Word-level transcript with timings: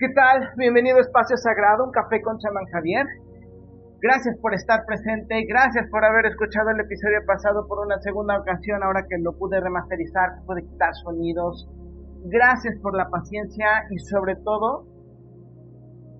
¿Qué 0.00 0.08
tal? 0.14 0.48
Bienvenido 0.56 0.96
a 0.96 1.02
Espacio 1.02 1.36
Sagrado, 1.36 1.84
un 1.84 1.90
café 1.90 2.22
con 2.22 2.38
chamán 2.38 2.64
Javier. 2.72 3.04
Gracias 4.00 4.34
por 4.40 4.54
estar 4.54 4.86
presente, 4.86 5.44
gracias 5.46 5.90
por 5.90 6.02
haber 6.06 6.24
escuchado 6.24 6.70
el 6.70 6.80
episodio 6.80 7.18
pasado 7.26 7.68
por 7.68 7.84
una 7.84 8.00
segunda 8.00 8.40
ocasión, 8.40 8.82
ahora 8.82 9.04
que 9.06 9.18
lo 9.18 9.36
pude 9.36 9.60
remasterizar, 9.60 10.40
pude 10.46 10.62
quitar 10.62 10.94
sonidos. 11.04 11.68
Gracias 12.24 12.78
por 12.80 12.96
la 12.96 13.10
paciencia 13.10 13.66
y 13.90 13.98
sobre 13.98 14.36
todo, 14.36 14.86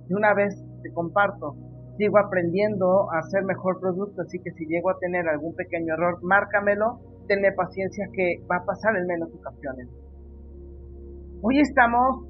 de 0.08 0.14
una 0.14 0.34
vez 0.34 0.62
te 0.82 0.92
comparto, 0.92 1.56
sigo 1.96 2.18
aprendiendo 2.18 3.10
a 3.10 3.20
hacer 3.20 3.44
mejor 3.44 3.80
producto, 3.80 4.20
así 4.20 4.40
que 4.40 4.50
si 4.50 4.66
llego 4.66 4.90
a 4.90 4.98
tener 4.98 5.26
algún 5.26 5.56
pequeño 5.56 5.94
error, 5.94 6.18
márcamelo, 6.20 7.00
tenme 7.28 7.50
paciencia 7.52 8.08
que 8.12 8.44
va 8.44 8.56
a 8.56 8.64
pasar 8.66 8.94
en 8.98 9.06
menos 9.06 9.30
ocasiones. 9.34 9.88
Hoy 11.40 11.60
estamos 11.60 12.29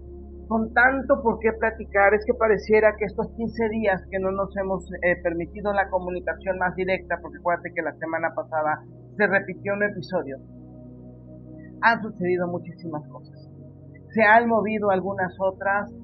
con 0.51 0.75
tanto 0.75 1.23
por 1.23 1.39
qué 1.39 1.53
platicar, 1.53 2.13
es 2.13 2.25
que 2.27 2.35
pareciera 2.35 2.97
que 2.99 3.05
estos 3.05 3.31
15 3.37 3.69
días 3.69 4.03
que 4.11 4.19
no 4.19 4.33
nos 4.33 4.51
hemos 4.57 4.85
eh, 5.07 5.15
permitido 5.23 5.73
la 5.73 5.89
comunicación 5.89 6.59
más 6.59 6.75
directa, 6.75 7.19
porque 7.23 7.39
acuérdate 7.39 7.71
que 7.73 7.83
la 7.83 7.95
semana 7.95 8.35
pasada 8.35 8.83
se 9.17 9.29
repitió 9.29 9.75
un 9.75 9.85
episodio, 9.85 10.39
han 11.83 12.03
sucedido 12.03 12.49
muchísimas 12.49 13.07
cosas. 13.07 13.49
Se 14.13 14.23
han 14.25 14.49
movido 14.49 14.91
algunas 14.91 15.33
otras 15.39 15.95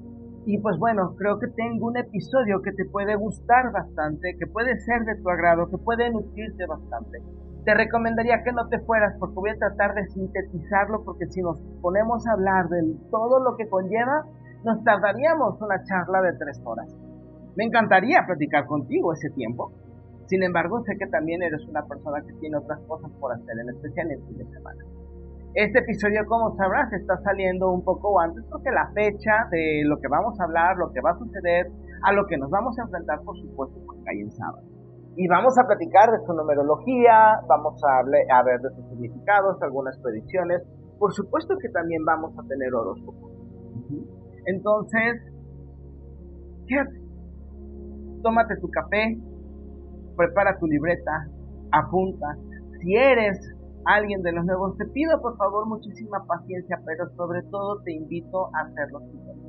y 0.45 0.57
pues 0.59 0.77
bueno, 0.79 1.13
creo 1.17 1.39
que 1.39 1.47
tengo 1.47 1.87
un 1.87 1.97
episodio 1.97 2.61
que 2.61 2.71
te 2.71 2.85
puede 2.85 3.17
gustar 3.17 3.73
bastante, 3.73 4.37
que 4.39 4.47
puede 4.47 4.79
ser 4.79 5.03
de 5.03 5.21
tu 5.21 5.29
agrado, 5.29 5.67
que 5.69 5.77
puede 5.77 6.09
nutrirte 6.09 6.65
bastante. 6.67 7.19
Te 7.67 7.73
recomendaría 7.73 8.43
que 8.45 8.53
no 8.53 8.69
te 8.69 8.79
fueras 8.79 9.13
porque 9.19 9.35
voy 9.35 9.49
a 9.49 9.57
tratar 9.57 9.93
de 9.93 10.07
sintetizarlo 10.07 11.03
porque 11.03 11.25
si 11.27 11.41
nos 11.41 11.59
ponemos 11.81 12.25
a 12.25 12.31
hablar 12.31 12.69
de 12.69 12.95
todo 13.11 13.43
lo 13.43 13.57
que 13.57 13.67
conlleva, 13.67 14.23
nos 14.63 14.81
tardaríamos 14.85 15.61
una 15.61 15.83
charla 15.83 16.21
de 16.21 16.31
tres 16.39 16.61
horas. 16.63 16.87
Me 17.57 17.65
encantaría 17.65 18.23
platicar 18.25 18.67
contigo 18.67 19.11
ese 19.11 19.31
tiempo. 19.31 19.73
Sin 20.27 20.43
embargo, 20.43 20.81
sé 20.85 20.95
que 20.97 21.07
también 21.07 21.43
eres 21.43 21.67
una 21.67 21.83
persona 21.83 22.21
que 22.25 22.31
tiene 22.39 22.55
otras 22.55 22.79
cosas 22.87 23.11
por 23.19 23.33
hacer, 23.33 23.59
en 23.59 23.67
especial 23.75 24.11
en 24.11 24.25
fin 24.27 24.37
de 24.37 24.45
semana. 24.45 24.85
Este 25.53 25.79
episodio, 25.79 26.25
como 26.25 26.55
sabrás, 26.55 26.93
está 26.93 27.17
saliendo 27.17 27.69
un 27.69 27.83
poco 27.83 28.17
antes 28.21 28.45
porque 28.49 28.71
la 28.71 28.89
fecha 28.93 29.49
de 29.51 29.83
lo 29.83 29.99
que 29.99 30.07
vamos 30.07 30.39
a 30.39 30.45
hablar, 30.45 30.77
lo 30.77 30.93
que 30.93 31.01
va 31.01 31.11
a 31.11 31.17
suceder, 31.17 31.69
a 32.03 32.13
lo 32.13 32.27
que 32.27 32.37
nos 32.37 32.49
vamos 32.49 32.79
a 32.79 32.83
enfrentar, 32.83 33.19
por 33.25 33.37
supuesto, 33.37 33.77
pues 33.85 33.99
cae 34.05 34.21
en 34.21 34.31
sábado. 34.31 34.76
Y 35.19 35.27
vamos 35.27 35.57
a 35.57 35.65
platicar 35.65 36.11
de 36.11 36.23
su 36.27 36.33
numerología, 36.33 37.41
vamos 37.47 37.81
a, 37.83 38.01
a 38.01 38.43
ver 38.43 38.61
de 38.61 38.69
sus 38.69 38.87
significados, 38.89 39.59
algunas 39.63 39.97
predicciones. 39.97 40.61
Por 40.99 41.11
supuesto 41.11 41.55
que 41.59 41.69
también 41.69 42.05
vamos 42.05 42.37
a 42.37 42.47
tener 42.47 42.71
horóscopos. 42.71 43.31
Entonces, 44.45 45.21
fíjate, 46.67 47.01
tómate 48.21 48.57
tu 48.61 48.69
café, 48.69 49.17
prepara 50.15 50.55
tu 50.59 50.67
libreta, 50.67 51.27
apunta. 51.71 52.37
Si 52.79 52.95
eres 52.95 53.39
alguien 53.85 54.21
de 54.21 54.33
los 54.33 54.45
nuevos, 54.45 54.77
te 54.77 54.85
pido 54.85 55.19
por 55.19 55.35
favor 55.37 55.67
muchísima 55.67 56.23
paciencia, 56.27 56.79
pero 56.85 57.09
sobre 57.15 57.41
todo 57.49 57.81
te 57.83 57.91
invito 57.91 58.53
a 58.53 58.67
hacerlo 58.67 58.99
siguiente. 58.99 59.47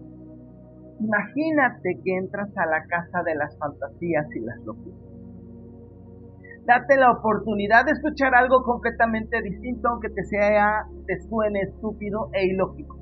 Imagínate 1.01 2.01
que 2.03 2.17
entras 2.17 2.49
a 2.57 2.67
la 2.67 2.83
casa 2.87 3.23
de 3.23 3.35
las 3.35 3.57
fantasías 3.59 4.27
y 4.35 4.41
las 4.41 4.59
locuras. 4.61 5.18
Date 6.69 6.99
la 6.99 7.11
oportunidad 7.11 7.87
de 7.87 7.93
escuchar 7.93 8.35
algo 8.35 8.63
completamente 8.63 9.41
distinto, 9.41 9.89
aunque 9.89 10.11
te 10.11 10.23
sea, 10.25 10.85
te 11.07 11.19
suene 11.23 11.63
estúpido 11.63 12.29
e 12.35 12.45
ilógico. 12.45 12.99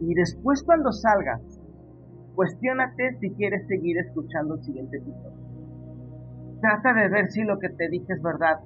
Y 0.00 0.14
después 0.14 0.62
cuando 0.64 0.92
salgas, 0.92 1.42
cuestiónate 2.34 3.18
si 3.20 3.30
quieres 3.34 3.66
seguir 3.66 3.98
escuchando 3.98 4.54
el 4.54 4.62
siguiente 4.62 4.96
episodio. 4.96 5.36
Trata 6.62 6.94
de 6.94 7.08
ver 7.10 7.30
si 7.30 7.42
lo 7.42 7.58
que 7.58 7.68
te 7.68 7.90
dije 7.90 8.14
es 8.14 8.22
verdad. 8.22 8.60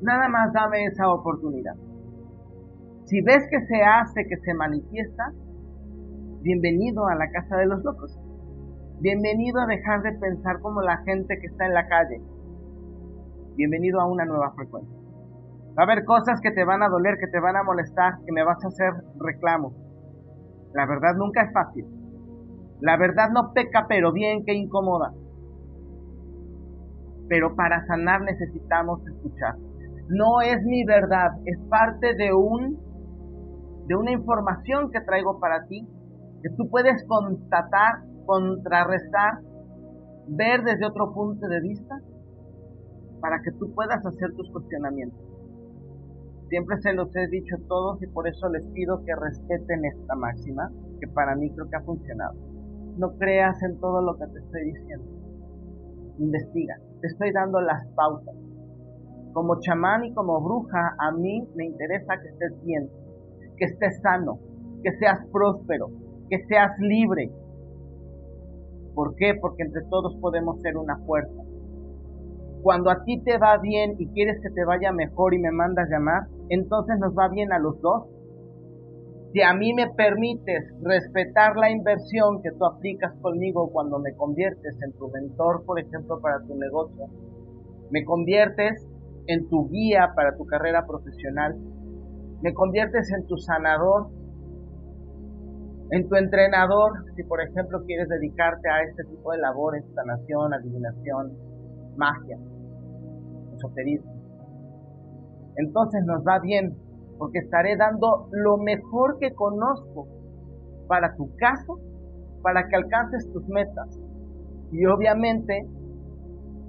Nada 0.00 0.28
más 0.28 0.52
dame 0.52 0.84
esa 0.84 1.12
oportunidad. 1.12 1.74
Si 3.06 3.20
ves 3.20 3.48
que 3.50 3.66
se 3.66 3.82
hace, 3.82 4.28
que 4.28 4.36
se 4.36 4.54
manifiesta, 4.54 5.32
bienvenido 6.40 7.08
a 7.08 7.16
la 7.16 7.28
casa 7.32 7.56
de 7.56 7.66
los 7.66 7.82
locos. 7.82 8.16
Bienvenido 9.00 9.60
a 9.60 9.66
dejar 9.66 10.02
de 10.02 10.12
pensar 10.12 10.60
como 10.60 10.80
la 10.80 10.98
gente 10.98 11.38
que 11.38 11.46
está 11.48 11.66
en 11.66 11.74
la 11.74 11.86
calle. 11.88 12.22
Bienvenido 13.56 14.00
a 14.00 14.06
una 14.06 14.24
nueva 14.24 14.52
frecuencia. 14.54 14.96
Va 15.76 15.82
a 15.82 15.84
haber 15.84 16.04
cosas 16.04 16.40
que 16.40 16.52
te 16.52 16.64
van 16.64 16.82
a 16.82 16.88
doler, 16.88 17.18
que 17.18 17.26
te 17.26 17.40
van 17.40 17.56
a 17.56 17.64
molestar, 17.64 18.14
que 18.24 18.32
me 18.32 18.44
vas 18.44 18.64
a 18.64 18.68
hacer 18.68 18.92
reclamo. 19.18 19.74
La 20.72 20.86
verdad 20.86 21.16
nunca 21.16 21.42
es 21.42 21.52
fácil. 21.52 21.86
La 22.80 22.96
verdad 22.96 23.30
no 23.30 23.52
peca, 23.52 23.86
pero 23.88 24.12
bien 24.12 24.44
que 24.44 24.54
incomoda. 24.54 25.12
Pero 27.28 27.56
para 27.56 27.84
sanar 27.86 28.22
necesitamos 28.22 29.04
escuchar. 29.06 29.56
No 30.08 30.40
es 30.40 30.62
mi 30.64 30.84
verdad, 30.84 31.32
es 31.44 31.58
parte 31.68 32.14
de 32.14 32.32
un 32.32 32.78
de 33.86 33.96
una 33.96 34.12
información 34.12 34.90
que 34.90 35.00
traigo 35.00 35.38
para 35.40 35.66
ti 35.66 35.86
que 36.42 36.50
tú 36.56 36.68
puedes 36.68 37.04
constatar, 37.06 38.02
contrarrestar, 38.24 39.40
ver 40.28 40.62
desde 40.62 40.86
otro 40.86 41.12
punto 41.12 41.46
de 41.46 41.60
vista 41.60 42.00
para 43.20 43.40
que 43.42 43.52
tú 43.52 43.72
puedas 43.74 44.04
hacer 44.04 44.34
tus 44.36 44.50
cuestionamientos. 44.50 45.20
Siempre 46.48 46.76
se 46.82 46.92
los 46.92 47.08
he 47.16 47.26
dicho 47.28 47.56
a 47.56 47.68
todos 47.68 48.02
y 48.02 48.06
por 48.08 48.28
eso 48.28 48.48
les 48.48 48.66
pido 48.68 49.02
que 49.04 49.14
respeten 49.16 49.84
esta 49.84 50.14
máxima, 50.14 50.70
que 51.00 51.08
para 51.08 51.34
mí 51.34 51.50
creo 51.50 51.68
que 51.68 51.76
ha 51.76 51.82
funcionado. 51.82 52.34
No 52.98 53.16
creas 53.16 53.60
en 53.62 53.80
todo 53.80 54.02
lo 54.02 54.16
que 54.16 54.26
te 54.26 54.38
estoy 54.38 54.64
diciendo. 54.72 55.06
Investiga. 56.18 56.76
Te 57.00 57.08
estoy 57.08 57.32
dando 57.32 57.60
las 57.60 57.86
pautas. 57.96 58.36
Como 59.32 59.58
chamán 59.60 60.04
y 60.04 60.14
como 60.14 60.40
bruja, 60.40 60.94
a 60.98 61.10
mí 61.12 61.48
me 61.56 61.64
interesa 61.64 62.14
que 62.22 62.28
estés 62.28 62.64
bien, 62.64 62.88
que 63.56 63.64
estés 63.64 64.00
sano, 64.00 64.38
que 64.82 64.92
seas 64.98 65.26
próspero, 65.32 65.88
que 66.30 66.38
seas 66.46 66.70
libre. 66.78 67.32
¿Por 68.94 69.16
qué? 69.16 69.34
Porque 69.40 69.62
entre 69.64 69.82
todos 69.90 70.16
podemos 70.20 70.60
ser 70.60 70.76
una 70.76 70.96
fuerza. 70.98 71.42
Cuando 72.62 72.90
a 72.90 73.04
ti 73.04 73.20
te 73.20 73.36
va 73.36 73.58
bien 73.58 73.96
y 73.98 74.08
quieres 74.08 74.40
que 74.40 74.50
te 74.50 74.64
vaya 74.64 74.92
mejor 74.92 75.34
y 75.34 75.38
me 75.38 75.50
mandas 75.50 75.88
llamar, 75.90 76.28
entonces 76.48 76.98
nos 76.98 77.12
va 77.12 77.28
bien 77.28 77.52
a 77.52 77.58
los 77.58 77.80
dos. 77.80 78.04
Si 79.32 79.42
a 79.42 79.52
mí 79.52 79.74
me 79.74 79.90
permites 79.90 80.72
respetar 80.80 81.56
la 81.56 81.70
inversión 81.70 82.40
que 82.40 82.52
tú 82.52 82.64
aplicas 82.64 83.12
conmigo 83.20 83.70
cuando 83.70 83.98
me 83.98 84.14
conviertes 84.14 84.80
en 84.80 84.92
tu 84.92 85.10
mentor, 85.10 85.64
por 85.66 85.78
ejemplo, 85.80 86.20
para 86.20 86.40
tu 86.46 86.54
negocio, 86.54 87.06
me 87.90 88.04
conviertes 88.04 88.88
en 89.26 89.48
tu 89.48 89.68
guía 89.68 90.12
para 90.14 90.36
tu 90.36 90.46
carrera 90.46 90.86
profesional, 90.86 91.56
me 92.42 92.54
conviertes 92.54 93.10
en 93.12 93.26
tu 93.26 93.36
sanador, 93.36 94.08
en 95.90 96.08
tu 96.08 96.16
entrenador, 96.16 96.92
si 97.14 97.22
por 97.24 97.40
ejemplo 97.40 97.80
quieres 97.86 98.08
dedicarte 98.08 98.68
a 98.68 98.82
este 98.82 99.04
tipo 99.04 99.32
de 99.32 99.38
labores, 99.38 99.84
sanación, 99.94 100.54
adivinación, 100.54 101.32
magia, 101.96 102.38
esoterismo 103.56 104.14
entonces 105.56 106.02
nos 106.04 106.22
va 106.26 106.38
bien, 106.40 106.74
porque 107.18 107.38
estaré 107.38 107.76
dando 107.76 108.28
lo 108.32 108.56
mejor 108.58 109.18
que 109.18 109.32
conozco 109.34 110.08
para 110.88 111.14
tu 111.14 111.30
caso, 111.36 111.78
para 112.42 112.66
que 112.66 112.76
alcances 112.76 113.30
tus 113.32 113.46
metas. 113.48 113.88
Y 114.72 114.84
obviamente 114.86 115.62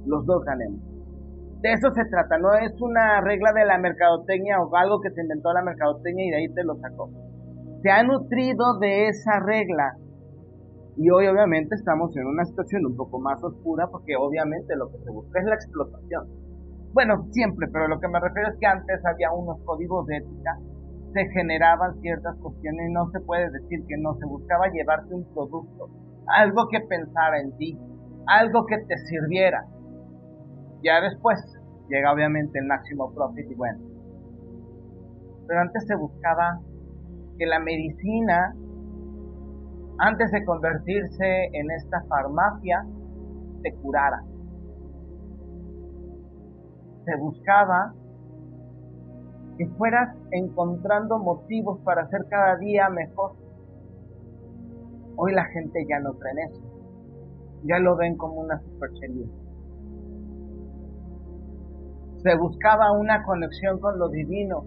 los 0.06 0.26
dos 0.26 0.44
ganemos. 0.46 0.82
De 1.62 1.74
eso 1.74 1.90
se 1.96 2.06
trata, 2.06 2.38
no 2.38 2.53
es 2.53 2.80
una 2.80 3.22
regla 3.22 3.52
de 3.53 3.66
la 3.66 3.79
mercadotecnia 3.79 4.61
o 4.61 4.76
algo 4.76 5.02
que 5.02 5.09
se 5.09 5.22
inventó 5.22 5.52
la 5.52 5.64
mercadotecnia 5.64 6.28
y 6.28 6.29
de 6.29 6.38
ahí 6.38 6.53
te 6.53 6.64
lo 6.64 6.76
sacó. 6.76 7.09
Se 7.81 7.91
ha 7.91 8.03
nutrido 8.03 8.79
de 8.79 9.07
esa 9.07 9.39
regla. 9.39 9.97
Y 10.97 11.09
hoy 11.09 11.27
obviamente 11.27 11.75
estamos 11.75 12.16
en 12.16 12.25
una 12.25 12.45
situación 12.45 12.85
un 12.85 12.95
poco 12.95 13.19
más 13.19 13.43
oscura 13.43 13.87
porque 13.91 14.16
obviamente 14.16 14.75
lo 14.75 14.89
que 14.91 14.97
se 14.99 15.11
busca 15.11 15.39
es 15.39 15.45
la 15.45 15.55
explotación 15.55 16.45
bueno, 16.95 17.27
siempre, 17.31 17.67
pero 17.73 17.89
lo 17.89 17.99
que 17.99 18.07
me 18.07 18.22
refiero 18.22 18.47
es 18.47 18.57
que 18.57 18.66
antes 18.66 19.05
había 19.05 19.29
unos 19.29 19.59
códigos 19.66 20.07
de 20.07 20.16
ética, 20.16 20.57
se 21.11 21.27
generaban 21.33 21.99
ciertas 21.99 22.37
cuestiones 22.37 22.89
y 22.89 22.93
no 22.93 23.11
se 23.11 23.19
puede 23.19 23.51
decir 23.51 23.85
que 23.85 23.97
no, 23.97 24.16
se 24.16 24.25
buscaba 24.25 24.69
llevarte 24.69 25.13
un 25.13 25.25
producto, 25.33 25.89
algo 26.27 26.69
que 26.69 26.79
pensara 26.79 27.41
en 27.41 27.51
ti, 27.57 27.77
algo 28.27 28.66
que 28.66 28.77
te 28.77 28.97
sirviera. 29.09 29.66
Ya 30.83 31.01
después 31.01 31.37
llega 31.89 32.13
obviamente 32.13 32.59
el 32.59 32.66
máximo 32.66 33.13
profit 33.13 33.51
y 33.51 33.55
bueno. 33.55 33.79
Pero 35.47 35.59
antes 35.59 35.85
se 35.85 35.95
buscaba 35.97 36.61
que 37.37 37.46
la 37.46 37.59
medicina, 37.59 38.55
antes 39.97 40.32
de 40.32 40.46
convertirse 40.46 41.46
en 41.53 41.72
esta 41.72 42.03
farmacia, 42.08 42.85
te 43.64 43.73
curara 43.76 44.23
se 47.05 47.16
buscaba 47.17 47.93
que 49.58 49.67
fueras 49.78 50.17
encontrando 50.32 51.20
motivos 51.20 51.79
para 51.82 52.08
ser 52.09 52.26
cada 52.29 52.58
día 52.58 52.90
mejor. 52.90 53.34
Hoy 55.16 55.34
la 55.34 55.46
gente 55.46 55.85
ya 55.87 55.99
no 55.99 56.14
cree 56.17 56.34
en 56.34 56.40
eso. 56.40 56.61
Ya 57.64 57.79
lo 57.79 57.96
ven 57.96 58.17
como 58.17 58.41
una 58.41 58.59
superchería. 58.59 59.28
Se 62.17 62.35
buscaba 62.35 62.91
una 62.91 63.23
conexión 63.23 63.79
con 63.79 63.97
lo 63.97 64.09
divino 64.09 64.66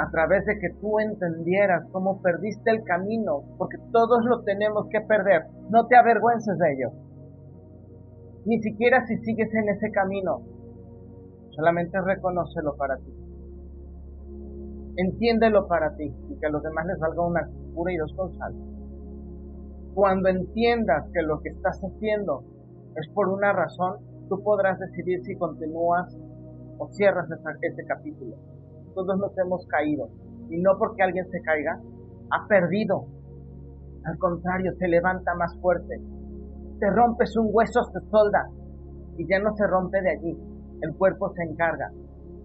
a 0.00 0.10
través 0.10 0.46
de 0.46 0.58
que 0.58 0.70
tú 0.80 0.98
entendieras 0.98 1.84
cómo 1.92 2.22
perdiste 2.22 2.70
el 2.70 2.82
camino, 2.84 3.42
porque 3.58 3.76
todos 3.92 4.24
lo 4.24 4.42
tenemos 4.44 4.86
que 4.88 5.02
perder. 5.02 5.42
No 5.68 5.88
te 5.88 5.96
avergüences 5.96 6.56
de 6.56 6.72
ello. 6.72 6.90
Ni 8.46 8.58
siquiera 8.62 9.06
si 9.06 9.18
sigues 9.18 9.52
en 9.52 9.68
ese 9.68 9.90
camino. 9.90 10.40
Solamente 11.50 12.00
reconócelo 12.00 12.76
para 12.78 12.96
ti. 12.96 13.12
Entiéndelo 14.96 15.68
para 15.68 15.94
ti 15.96 16.10
y 16.30 16.38
que 16.38 16.46
a 16.46 16.50
los 16.50 16.62
demás 16.62 16.86
les 16.86 16.98
valga 16.98 17.26
una 17.26 17.50
pura 17.74 17.92
y 17.92 17.98
dos 17.98 18.14
con 18.16 18.32
sal. 18.38 18.54
Cuando 19.92 20.30
entiendas 20.30 21.10
que 21.12 21.20
lo 21.20 21.42
que 21.42 21.50
estás 21.50 21.78
haciendo 21.78 22.42
es 22.96 23.06
por 23.12 23.28
una 23.28 23.52
razón, 23.52 23.98
tú 24.30 24.42
podrás 24.42 24.78
decidir 24.78 25.22
si 25.24 25.36
continúas 25.36 26.16
o 26.78 26.88
cierras 26.88 27.28
ese 27.60 27.84
capítulo 27.84 28.36
todos 28.94 29.18
nos 29.18 29.36
hemos 29.38 29.66
caído. 29.66 30.08
Y 30.48 30.60
no 30.60 30.76
porque 30.78 31.02
alguien 31.02 31.28
se 31.30 31.40
caiga, 31.42 31.80
ha 32.30 32.46
perdido. 32.48 33.06
Al 34.04 34.18
contrario, 34.18 34.72
se 34.78 34.88
levanta 34.88 35.34
más 35.34 35.56
fuerte. 35.60 36.00
Te 36.78 36.90
rompes 36.90 37.36
un 37.36 37.48
hueso, 37.52 37.82
se 37.84 38.00
solda. 38.10 38.48
Y 39.16 39.26
ya 39.28 39.38
no 39.38 39.54
se 39.56 39.66
rompe 39.66 40.00
de 40.00 40.10
allí. 40.10 40.38
El 40.80 40.96
cuerpo 40.96 41.32
se 41.34 41.42
encarga. 41.42 41.90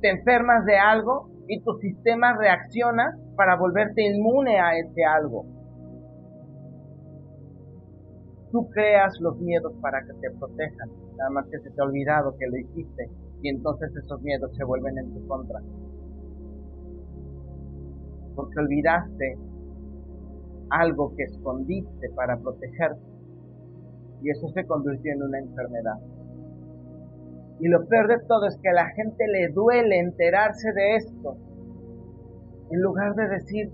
Te 0.02 0.10
enfermas 0.10 0.66
de 0.66 0.78
algo 0.78 1.30
y 1.48 1.62
tu 1.62 1.74
sistema 1.80 2.36
reacciona 2.38 3.18
para 3.36 3.56
volverte 3.56 4.04
inmune 4.04 4.60
a 4.60 4.78
ese 4.78 5.04
algo. 5.06 5.46
Tú 8.52 8.70
creas 8.70 9.14
los 9.20 9.38
miedos 9.40 9.74
para 9.82 10.02
que 10.02 10.14
te 10.14 10.32
protejan, 10.38 10.90
nada 11.18 11.30
más 11.30 11.46
que 11.48 11.60
se 11.60 11.70
te 11.72 11.82
ha 11.82 11.86
olvidado 11.86 12.36
que 12.38 12.48
lo 12.48 12.58
hiciste 12.58 13.10
y 13.42 13.50
entonces 13.50 13.94
esos 13.96 14.22
miedos 14.22 14.56
se 14.56 14.64
vuelven 14.64 14.98
en 14.98 15.14
tu 15.14 15.28
contra 15.28 15.60
porque 18.36 18.60
olvidaste 18.60 19.38
algo 20.70 21.14
que 21.16 21.24
escondiste 21.24 22.10
para 22.16 22.38
protegerte 22.38 23.16
y 24.22 24.30
eso 24.30 24.48
se 24.50 24.66
convirtió 24.66 25.14
en 25.14 25.24
una 25.24 25.40
enfermedad. 25.40 26.00
Y 27.60 27.68
lo 27.68 27.86
peor 27.88 28.08
de 28.08 28.20
todo 28.28 28.48
es 28.48 28.58
que 28.62 28.70
a 28.70 28.74
la 28.74 28.88
gente 28.90 29.24
le 29.28 29.50
duele 29.54 30.00
enterarse 30.00 30.74
de 30.74 30.96
esto, 30.96 31.38
en 32.72 32.82
lugar 32.82 33.14
de 33.16 33.28
decir, 33.28 33.72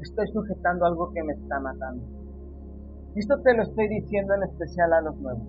estoy 0.00 0.26
sujetando 0.28 0.86
algo 0.86 1.12
que 1.12 1.22
me 1.22 1.34
está 1.34 1.60
matando. 1.60 2.02
Esto 3.14 3.40
te 3.42 3.54
lo 3.54 3.62
estoy 3.62 3.88
diciendo 3.88 4.34
en 4.34 4.42
especial 4.44 4.92
a 4.92 5.00
los 5.02 5.16
nuevos. 5.20 5.46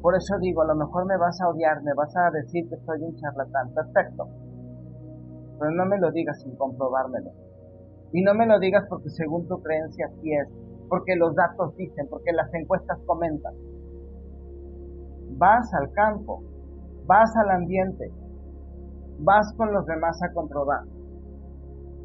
Por 0.00 0.14
eso 0.14 0.38
digo, 0.40 0.62
a 0.62 0.66
lo 0.66 0.76
mejor 0.76 1.06
me 1.06 1.16
vas 1.18 1.40
a 1.40 1.48
odiar, 1.48 1.82
me 1.82 1.92
vas 1.94 2.14
a 2.16 2.30
decir 2.30 2.68
que 2.68 2.76
soy 2.76 3.02
un 3.02 3.16
charlatán. 3.16 3.74
Perfecto 3.74 4.28
pero 5.58 5.70
no 5.72 5.86
me 5.86 5.98
lo 5.98 6.10
digas 6.12 6.40
sin 6.42 6.56
comprobármelo. 6.56 7.30
Y 8.12 8.22
no 8.22 8.34
me 8.34 8.46
lo 8.46 8.58
digas 8.58 8.84
porque 8.88 9.10
según 9.10 9.46
tu 9.48 9.60
creencia 9.62 10.06
así 10.06 10.32
es, 10.32 10.48
porque 10.88 11.16
los 11.16 11.34
datos 11.34 11.76
dicen, 11.76 12.06
porque 12.08 12.32
las 12.32 12.52
encuestas 12.54 12.98
comentan. 13.06 13.54
Vas 15.36 15.72
al 15.74 15.92
campo, 15.92 16.42
vas 17.06 17.34
al 17.36 17.50
ambiente, 17.50 18.10
vas 19.18 19.52
con 19.56 19.72
los 19.72 19.86
demás 19.86 20.20
a 20.22 20.32
comprobar. 20.32 20.84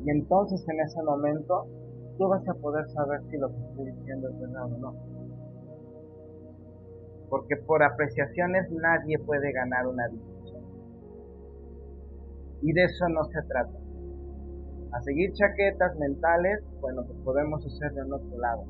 Y 0.03 0.09
entonces 0.09 0.63
en 0.67 0.79
ese 0.81 1.01
momento 1.03 1.65
tú 2.17 2.27
vas 2.27 2.47
a 2.47 2.53
poder 2.55 2.87
saber 2.89 3.21
si 3.29 3.37
lo 3.37 3.49
que 3.49 3.61
estoy 3.69 3.91
diciendo 3.91 4.29
es 4.29 4.39
verdad 4.39 4.65
o 4.65 4.77
no. 4.77 4.93
Porque 7.29 7.55
por 7.65 7.81
apreciaciones 7.81 8.69
nadie 8.71 9.17
puede 9.19 9.51
ganar 9.53 9.87
una 9.87 10.07
vida. 10.09 10.32
Y 12.63 12.71
de 12.71 12.85
eso 12.85 13.09
no 13.09 13.25
se 13.25 13.41
trata. 13.41 13.77
A 14.93 15.01
seguir 15.01 15.33
chaquetas 15.33 15.97
mentales, 15.99 16.63
bueno, 16.79 17.03
pues 17.05 17.19
podemos 17.19 17.65
hacerlo 17.65 18.05
en 18.05 18.13
otro 18.13 18.39
lado. 18.39 18.63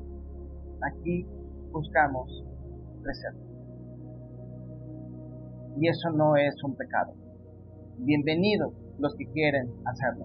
Aquí 0.82 1.24
buscamos 1.70 2.44
crecer. 3.04 3.34
Y 5.76 5.88
eso 5.88 6.10
no 6.10 6.34
es 6.34 6.60
un 6.64 6.74
pecado. 6.74 7.14
Bienvenidos 7.98 8.74
los 8.98 9.14
que 9.14 9.30
quieren 9.30 9.70
hacerlo. 9.84 10.24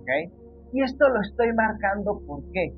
¿Ok? 0.00 0.32
Y 0.72 0.82
esto 0.82 1.06
lo 1.10 1.20
estoy 1.20 1.52
marcando 1.52 2.22
¿por 2.26 2.50
qué? 2.50 2.74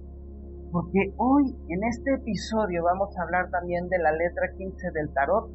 Porque 0.73 1.15
hoy 1.17 1.55
en 1.69 1.85
este 1.85 2.13
episodio 2.15 2.83
vamos 2.83 3.17
a 3.17 3.23
hablar 3.23 3.51
también 3.51 3.89
de 3.89 3.99
la 3.99 4.11
letra 4.11 4.51
15 4.59 4.91
del 4.91 5.13
tarot, 5.13 5.49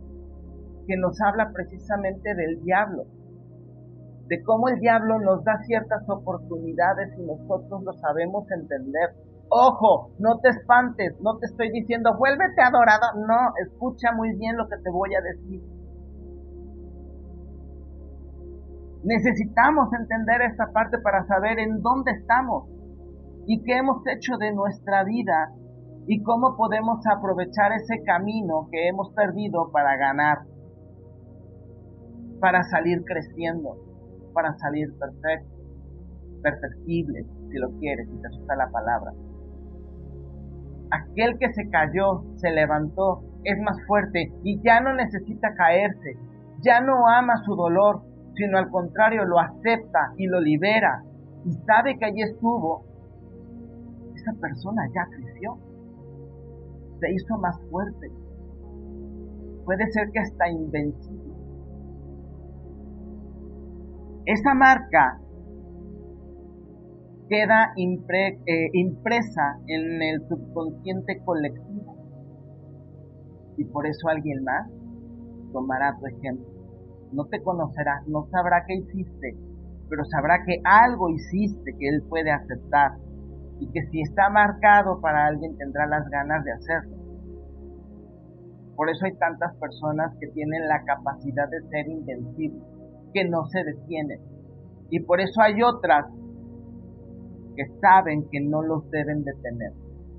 que 0.88 0.96
nos 0.96 1.20
habla 1.20 1.52
precisamente 1.52 2.34
del 2.34 2.62
diablo 2.64 3.08
de 4.28 4.42
cómo 4.44 4.70
el 4.70 4.80
diablo 4.80 5.20
nos 5.20 5.44
da 5.44 5.58
ciertas 5.66 6.08
oportunidades 6.10 7.12
y 7.18 7.26
nosotros 7.26 7.84
lo 7.84 7.94
sabemos 7.94 8.50
entender. 8.52 9.10
Ojo, 9.50 10.12
no 10.20 10.40
te 10.40 10.50
espantes, 10.50 11.20
no 11.20 11.38
te 11.38 11.48
estoy 11.48 11.70
diciendo, 11.72 12.16
vuélvete 12.18 12.62
adorada, 12.62 13.12
no, 13.16 13.52
escucha 13.68 14.14
muy 14.16 14.34
bien 14.38 14.56
lo 14.56 14.68
que 14.70 14.78
te 14.82 14.90
voy 14.90 15.10
a 15.14 15.22
decir. 15.22 15.62
Necesitamos 19.04 19.90
entender 20.00 20.44
esta 20.44 20.72
parte 20.72 20.98
para 21.04 21.26
saber 21.26 21.60
en 21.60 21.82
dónde 21.82 22.12
estamos 22.12 22.70
y 23.48 23.62
qué 23.64 23.78
hemos 23.78 23.98
hecho 24.08 24.38
de 24.40 24.54
nuestra 24.54 25.04
vida 25.04 25.52
y 26.08 26.22
cómo 26.24 26.56
podemos 26.56 27.00
aprovechar 27.06 27.74
ese 27.74 28.02
camino 28.06 28.70
que 28.72 28.88
hemos 28.88 29.12
perdido 29.14 29.72
para 29.74 29.98
ganar, 29.98 30.38
para 32.40 32.64
salir 32.64 33.04
creciendo 33.04 33.91
para 34.34 34.54
salir 34.58 34.88
perfecto, 34.98 35.62
perfectible, 36.42 37.26
si 37.50 37.58
lo 37.58 37.70
quieres, 37.80 38.08
si 38.10 38.22
te 38.22 38.28
asusta 38.28 38.56
la 38.56 38.70
palabra. 38.70 39.12
Aquel 40.92 41.38
que 41.40 41.54
se 41.54 41.70
cayó, 41.70 42.24
se 42.36 42.52
levantó, 42.52 43.24
es 43.44 43.58
más 43.62 43.78
fuerte 43.88 44.32
y 44.44 44.62
ya 44.62 44.82
no 44.82 44.94
necesita 44.94 45.54
caerse, 45.56 46.18
ya 46.62 46.82
no 46.82 47.08
ama 47.08 47.38
su 47.46 47.56
dolor, 47.56 48.02
sino 48.36 48.58
al 48.58 48.70
contrario 48.70 49.26
lo 49.26 49.40
acepta 49.40 50.14
y 50.18 50.28
lo 50.28 50.40
libera 50.42 51.04
y 51.46 51.52
sabe 51.66 51.98
que 51.98 52.06
allí 52.06 52.22
estuvo. 52.22 52.86
Esa 54.16 54.34
persona 54.40 54.84
ya 54.94 55.06
creció, 55.16 55.58
se 57.00 57.12
hizo 57.12 57.38
más 57.38 57.60
fuerte, 57.72 58.12
puede 59.66 59.90
ser 59.92 60.12
que 60.12 60.20
hasta 60.20 60.50
invencible 60.50 61.21
esa 64.26 64.54
marca 64.54 65.20
queda 67.28 67.72
eh, 67.78 68.70
impresa 68.74 69.60
en 69.68 70.02
el 70.02 70.28
subconsciente 70.28 71.22
colectivo. 71.24 71.96
Y 73.58 73.66
por 73.66 73.88
eso 73.88 74.10
alguien 74.10 74.44
más 74.44 74.70
tomará 75.52 75.98
tu 75.98 76.08
ejemplo. 76.08 76.46
No 77.14 77.26
te 77.26 77.42
conocerá, 77.42 78.04
no 78.08 78.28
sabrá 78.32 78.64
qué 78.68 78.76
hiciste, 78.76 79.38
pero 79.90 80.04
sabrá 80.06 80.44
que 80.46 80.62
algo 80.64 81.10
hiciste 81.10 81.76
que 81.80 81.88
él 81.88 82.04
puede 82.10 82.32
aceptar 82.32 82.92
y 83.60 83.70
que 83.72 83.82
si 83.92 84.02
está 84.02 84.30
marcado 84.30 85.00
para 85.02 85.28
alguien 85.28 85.58
tendrá 85.58 85.88
las 85.88 86.08
ganas 86.10 86.44
de 86.44 86.52
hacerlo. 86.52 86.98
Por 88.76 88.90
eso 88.90 89.06
hay 89.06 89.16
tantas 89.18 89.56
personas 89.56 90.14
que 90.20 90.28
tienen 90.28 90.68
la 90.68 90.84
capacidad 90.84 91.50
de 91.50 91.62
ser 91.70 91.88
invencibles 91.88 92.81
que 93.14 93.28
no 93.28 93.46
se 93.46 93.64
detienen. 93.64 94.20
Y 94.90 95.00
por 95.02 95.22
eso 95.22 95.42
hay 95.42 95.62
otras 95.62 96.06
que 97.56 97.66
saben 97.80 98.28
que 98.30 98.40
no 98.42 98.62
los 98.62 98.90
deben 98.90 99.24
detener, 99.24 99.74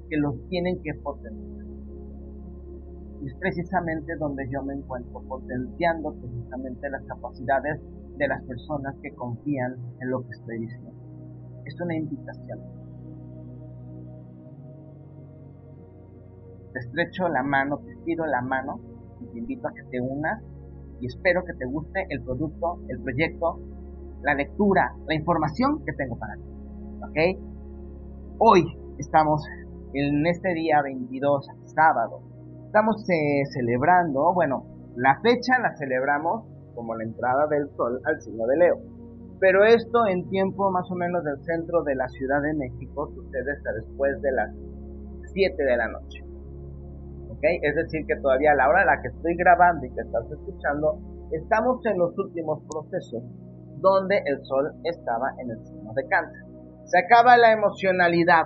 que 0.08 0.16
los 0.16 0.34
tienen 0.48 0.82
que 0.82 0.94
potenciar. 0.94 1.66
Y 3.20 3.26
es 3.26 3.34
precisamente 3.38 4.16
donde 4.18 4.48
yo 4.50 4.62
me 4.62 4.74
encuentro, 4.74 5.22
potenciando 5.28 6.14
precisamente 6.14 6.90
las 6.90 7.04
capacidades 7.04 7.80
de 8.16 8.28
las 8.28 8.42
personas 8.44 8.96
que 9.02 9.14
confían 9.14 9.76
en 10.00 10.10
lo 10.10 10.22
que 10.22 10.30
estoy 10.30 10.58
diciendo. 10.58 10.92
Es 11.64 11.80
una 11.80 11.96
invitación. 11.96 12.58
Te 16.72 16.78
estrecho 16.78 17.28
la 17.28 17.42
mano, 17.42 17.78
te 17.78 17.96
pido 18.04 18.26
la 18.26 18.40
mano 18.40 18.80
y 19.20 19.26
te 19.26 19.38
invito 19.38 19.68
a 19.68 19.72
que 19.72 19.82
te 19.90 20.00
unas 20.00 20.42
y 21.02 21.06
espero 21.06 21.42
que 21.44 21.52
te 21.54 21.66
guste 21.66 22.06
el 22.10 22.22
producto, 22.22 22.78
el 22.88 23.02
proyecto, 23.02 23.58
la 24.22 24.34
lectura, 24.34 24.94
la 25.08 25.14
información 25.16 25.84
que 25.84 25.92
tengo 25.94 26.16
para 26.16 26.36
ti. 26.36 26.42
¿Ok? 27.02 28.38
Hoy 28.38 28.62
estamos 28.98 29.44
en 29.94 30.24
este 30.24 30.54
día 30.54 30.80
22, 30.80 31.48
sábado. 31.74 32.20
Estamos 32.66 33.04
eh, 33.10 33.42
celebrando, 33.52 34.32
bueno, 34.32 34.64
la 34.94 35.20
fecha 35.22 35.58
la 35.60 35.74
celebramos 35.76 36.46
como 36.76 36.94
la 36.94 37.02
entrada 37.02 37.48
del 37.48 37.68
sol 37.76 38.00
al 38.04 38.20
signo 38.22 38.46
de 38.46 38.56
Leo. 38.58 38.76
Pero 39.40 39.64
esto 39.64 40.06
en 40.06 40.28
tiempo 40.30 40.70
más 40.70 40.88
o 40.88 40.94
menos 40.94 41.24
del 41.24 41.42
centro 41.42 41.82
de 41.82 41.96
la 41.96 42.08
Ciudad 42.10 42.40
de 42.42 42.54
México 42.54 43.10
sucede 43.12 43.52
hasta 43.56 43.72
después 43.72 44.22
de 44.22 44.30
las 44.30 44.54
7 45.32 45.64
de 45.64 45.76
la 45.76 45.88
noche. 45.88 46.31
Es 47.42 47.74
decir, 47.74 48.06
que 48.06 48.14
todavía 48.22 48.52
a 48.52 48.54
la 48.54 48.68
hora 48.68 48.82
a 48.82 48.86
la 48.86 49.02
que 49.02 49.08
estoy 49.08 49.34
grabando 49.34 49.84
y 49.84 49.90
que 49.90 50.00
estás 50.00 50.30
escuchando, 50.30 50.98
estamos 51.32 51.84
en 51.86 51.98
los 51.98 52.16
últimos 52.16 52.62
procesos 52.70 53.24
donde 53.80 54.22
el 54.26 54.38
sol 54.44 54.70
estaba 54.84 55.26
en 55.38 55.50
el 55.50 55.58
signo 55.66 55.92
de 55.92 56.06
cáncer. 56.06 56.40
Se 56.84 56.98
acaba 56.98 57.36
la 57.36 57.52
emocionalidad, 57.52 58.44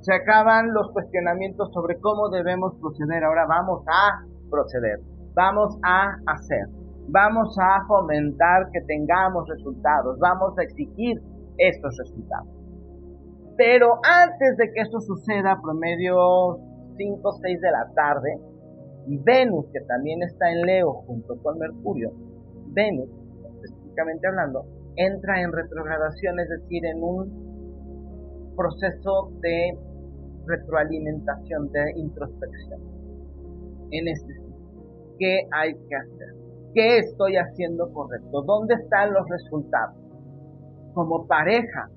se 0.00 0.14
acaban 0.14 0.72
los 0.72 0.90
cuestionamientos 0.92 1.70
sobre 1.74 2.00
cómo 2.00 2.30
debemos 2.30 2.74
proceder. 2.80 3.24
Ahora 3.24 3.44
vamos 3.46 3.84
a 3.86 4.24
proceder, 4.48 5.00
vamos 5.34 5.76
a 5.82 6.16
hacer, 6.32 6.68
vamos 7.08 7.54
a 7.60 7.84
fomentar 7.86 8.70
que 8.72 8.80
tengamos 8.86 9.46
resultados, 9.50 10.18
vamos 10.18 10.58
a 10.58 10.62
exigir 10.62 11.20
estos 11.58 11.94
resultados. 11.98 12.48
Pero 13.58 13.98
antes 14.02 14.56
de 14.56 14.72
que 14.72 14.80
esto 14.80 15.00
suceda, 15.00 15.58
promedio 15.62 16.58
5 16.96 17.28
o 17.28 17.32
6 17.32 17.60
de 17.60 17.70
la 17.70 17.90
tarde, 17.94 18.40
Venus, 19.06 19.66
que 19.72 19.80
también 19.82 20.22
está 20.22 20.50
en 20.50 20.62
Leo 20.62 20.92
junto 21.06 21.40
con 21.42 21.58
Mercurio, 21.58 22.12
Venus, 22.68 23.08
específicamente 23.54 24.26
hablando, 24.26 24.66
entra 24.96 25.40
en 25.42 25.52
retrogradación, 25.52 26.40
es 26.40 26.48
decir, 26.48 26.84
en 26.86 27.02
un 27.02 28.54
proceso 28.56 29.30
de 29.40 29.78
retroalimentación, 30.46 31.70
de 31.72 31.92
introspección. 31.96 32.80
En 33.90 34.08
este 34.08 34.46
¿qué 35.18 35.46
hay 35.52 35.74
que 35.74 35.96
hacer? 35.96 36.34
¿Qué 36.74 36.98
estoy 36.98 37.36
haciendo 37.36 37.92
correcto? 37.92 38.42
¿Dónde 38.42 38.74
están 38.74 39.12
los 39.12 39.28
resultados? 39.28 39.96
Como 40.94 41.26
pareja, 41.26 41.88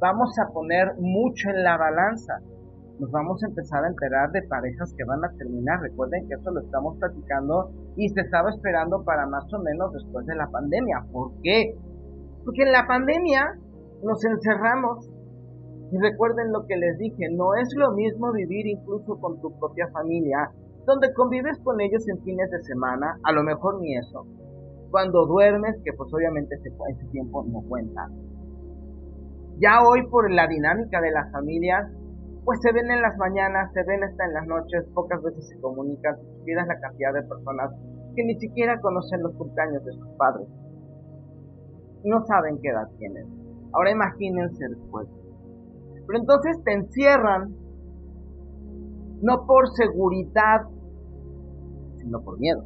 vamos 0.00 0.30
a 0.38 0.52
poner 0.52 0.94
mucho 0.98 1.50
en 1.50 1.64
la 1.64 1.76
balanza. 1.76 2.40
Nos 2.98 3.12
vamos 3.12 3.40
a 3.44 3.46
empezar 3.46 3.84
a 3.84 3.88
enterar 3.88 4.32
de 4.32 4.42
parejas 4.42 4.92
que 4.96 5.04
van 5.04 5.24
a 5.24 5.30
terminar. 5.38 5.80
Recuerden 5.80 6.26
que 6.26 6.34
eso 6.34 6.50
lo 6.50 6.60
estamos 6.60 6.98
platicando 6.98 7.70
y 7.96 8.08
se 8.08 8.22
estaba 8.22 8.50
esperando 8.50 9.04
para 9.04 9.26
más 9.26 9.44
o 9.54 9.58
menos 9.62 9.92
después 9.92 10.26
de 10.26 10.34
la 10.34 10.48
pandemia. 10.48 11.04
¿Por 11.12 11.30
qué? 11.42 11.76
Porque 12.44 12.62
en 12.62 12.72
la 12.72 12.86
pandemia 12.88 13.54
nos 14.02 14.24
encerramos. 14.24 15.08
Y 15.90 15.98
recuerden 15.98 16.52
lo 16.52 16.66
que 16.66 16.76
les 16.76 16.98
dije, 16.98 17.28
no 17.30 17.54
es 17.54 17.68
lo 17.76 17.92
mismo 17.92 18.32
vivir 18.32 18.66
incluso 18.66 19.18
con 19.20 19.40
tu 19.40 19.56
propia 19.58 19.88
familia, 19.92 20.50
donde 20.84 21.14
convives 21.14 21.58
con 21.62 21.80
ellos 21.80 22.06
en 22.08 22.22
fines 22.24 22.50
de 22.50 22.62
semana, 22.64 23.16
a 23.22 23.32
lo 23.32 23.42
mejor 23.42 23.80
ni 23.80 23.96
eso. 23.96 24.26
Cuando 24.90 25.24
duermes, 25.24 25.76
que 25.84 25.92
pues 25.96 26.12
obviamente 26.12 26.56
ese 26.56 27.06
tiempo 27.10 27.44
no 27.44 27.62
cuenta. 27.68 28.08
Ya 29.60 29.82
hoy 29.82 30.06
por 30.08 30.30
la 30.30 30.46
dinámica 30.46 31.00
de 31.00 31.10
las 31.10 31.32
familias, 31.32 31.90
pues 32.44 32.60
se 32.62 32.72
ven 32.72 32.90
en 32.90 33.02
las 33.02 33.16
mañanas, 33.18 33.72
se 33.72 33.82
ven 33.84 34.02
hasta 34.04 34.24
en 34.24 34.34
las 34.34 34.46
noches, 34.46 34.84
pocas 34.94 35.22
veces 35.22 35.48
se 35.48 35.60
comunican, 35.60 36.16
miras 36.44 36.66
la 36.66 36.78
cantidad 36.80 37.12
de 37.12 37.22
personas 37.22 37.72
que 38.14 38.24
ni 38.24 38.34
siquiera 38.40 38.80
conocen 38.80 39.22
los 39.22 39.34
cumpleaños 39.36 39.84
de 39.84 39.92
sus 39.92 40.08
padres. 40.16 40.48
No 42.04 42.24
saben 42.26 42.58
qué 42.60 42.68
edad 42.68 42.88
tienen. 42.98 43.26
Ahora 43.72 43.90
imagínense 43.90 44.68
después. 44.68 45.08
Pero 46.06 46.18
entonces 46.18 46.56
te 46.64 46.72
encierran, 46.72 47.54
no 49.20 49.46
por 49.46 49.68
seguridad, 49.76 50.62
sino 51.96 52.22
por 52.22 52.38
miedo. 52.38 52.64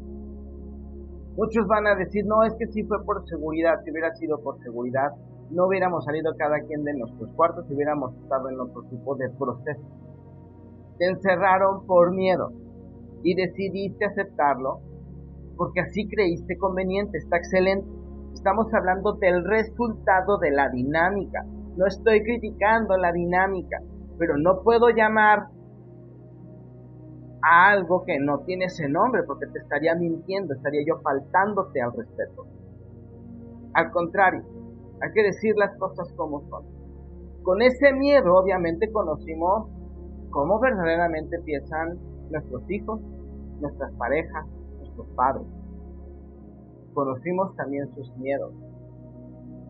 Muchos 1.36 1.66
van 1.66 1.86
a 1.86 1.96
decir, 1.96 2.24
no, 2.26 2.44
es 2.44 2.54
que 2.58 2.66
si 2.68 2.84
fue 2.84 3.02
por 3.04 3.26
seguridad, 3.26 3.80
si 3.84 3.90
hubiera 3.90 4.14
sido 4.14 4.38
por 4.42 4.58
seguridad, 4.62 5.10
no 5.52 5.66
hubiéramos 5.66 6.04
salido 6.04 6.34
cada 6.36 6.60
quien 6.60 6.82
de 6.84 6.94
nuestros 6.94 7.30
cuartos 7.34 7.66
y 7.68 7.74
hubiéramos 7.74 8.14
estado 8.16 8.48
en 8.48 8.60
otro 8.60 8.82
tipo 8.84 9.14
de 9.16 9.28
proceso. 9.30 9.82
Te 10.98 11.06
encerraron 11.06 11.86
por 11.86 12.12
miedo 12.12 12.52
y 13.22 13.34
decidiste 13.34 14.06
aceptarlo 14.06 14.80
porque 15.56 15.80
así 15.80 16.08
creíste 16.08 16.56
conveniente, 16.56 17.18
está 17.18 17.36
excelente. 17.36 17.86
Estamos 18.32 18.72
hablando 18.72 19.12
del 19.14 19.44
resultado 19.44 20.38
de 20.38 20.50
la 20.50 20.70
dinámica. 20.70 21.44
No 21.76 21.86
estoy 21.86 22.22
criticando 22.22 22.96
la 22.96 23.12
dinámica, 23.12 23.78
pero 24.18 24.36
no 24.38 24.62
puedo 24.62 24.88
llamar 24.88 25.48
a 27.42 27.70
algo 27.70 28.04
que 28.04 28.18
no 28.18 28.40
tiene 28.40 28.66
ese 28.66 28.88
nombre 28.88 29.22
porque 29.26 29.46
te 29.46 29.58
estaría 29.58 29.94
mintiendo, 29.94 30.54
estaría 30.54 30.82
yo 30.86 31.00
faltándote 31.02 31.82
al 31.82 31.92
respeto. 31.92 32.46
Al 33.74 33.90
contrario, 33.90 34.44
hay 35.02 35.12
que 35.12 35.22
decir 35.22 35.54
las 35.56 35.76
cosas 35.78 36.12
como 36.16 36.48
son. 36.48 36.64
Con 37.42 37.60
ese 37.60 37.92
miedo, 37.92 38.36
obviamente, 38.36 38.90
conocimos 38.92 39.68
cómo 40.30 40.60
verdaderamente 40.60 41.40
piensan 41.44 41.98
nuestros 42.30 42.70
hijos, 42.70 43.00
nuestras 43.60 43.92
parejas, 43.94 44.46
nuestros 44.78 45.08
padres. 45.16 45.46
Conocimos 46.94 47.54
también 47.56 47.92
sus 47.94 48.16
miedos. 48.18 48.54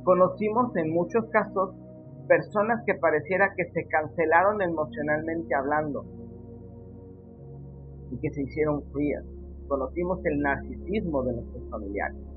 Conocimos 0.05 0.77
en 0.77 0.93
muchos 0.93 1.25
casos 1.31 1.75
personas 2.29 2.83
que 2.85 2.95
pareciera 2.95 3.55
que 3.57 3.65
se 3.73 3.87
cancelaron 3.87 4.61
emocionalmente 4.61 5.55
hablando 5.55 6.05
y 8.11 8.19
que 8.19 8.31
se 8.31 8.43
hicieron 8.43 8.83
frías. 8.93 9.25
Conocimos 9.67 10.21
el 10.25 10.41
narcisismo 10.41 11.23
de 11.23 11.35
nuestros 11.35 11.71
familiares. 11.71 12.32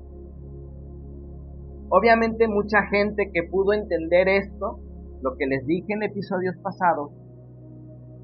Obviamente 1.88 2.48
mucha 2.48 2.82
gente 2.90 3.30
que 3.32 3.44
pudo 3.44 3.72
entender 3.72 4.28
esto, 4.28 4.80
lo 5.22 5.36
que 5.36 5.46
les 5.46 5.64
dije 5.66 5.92
en 5.92 6.02
episodios 6.02 6.56
pasados, 6.58 7.12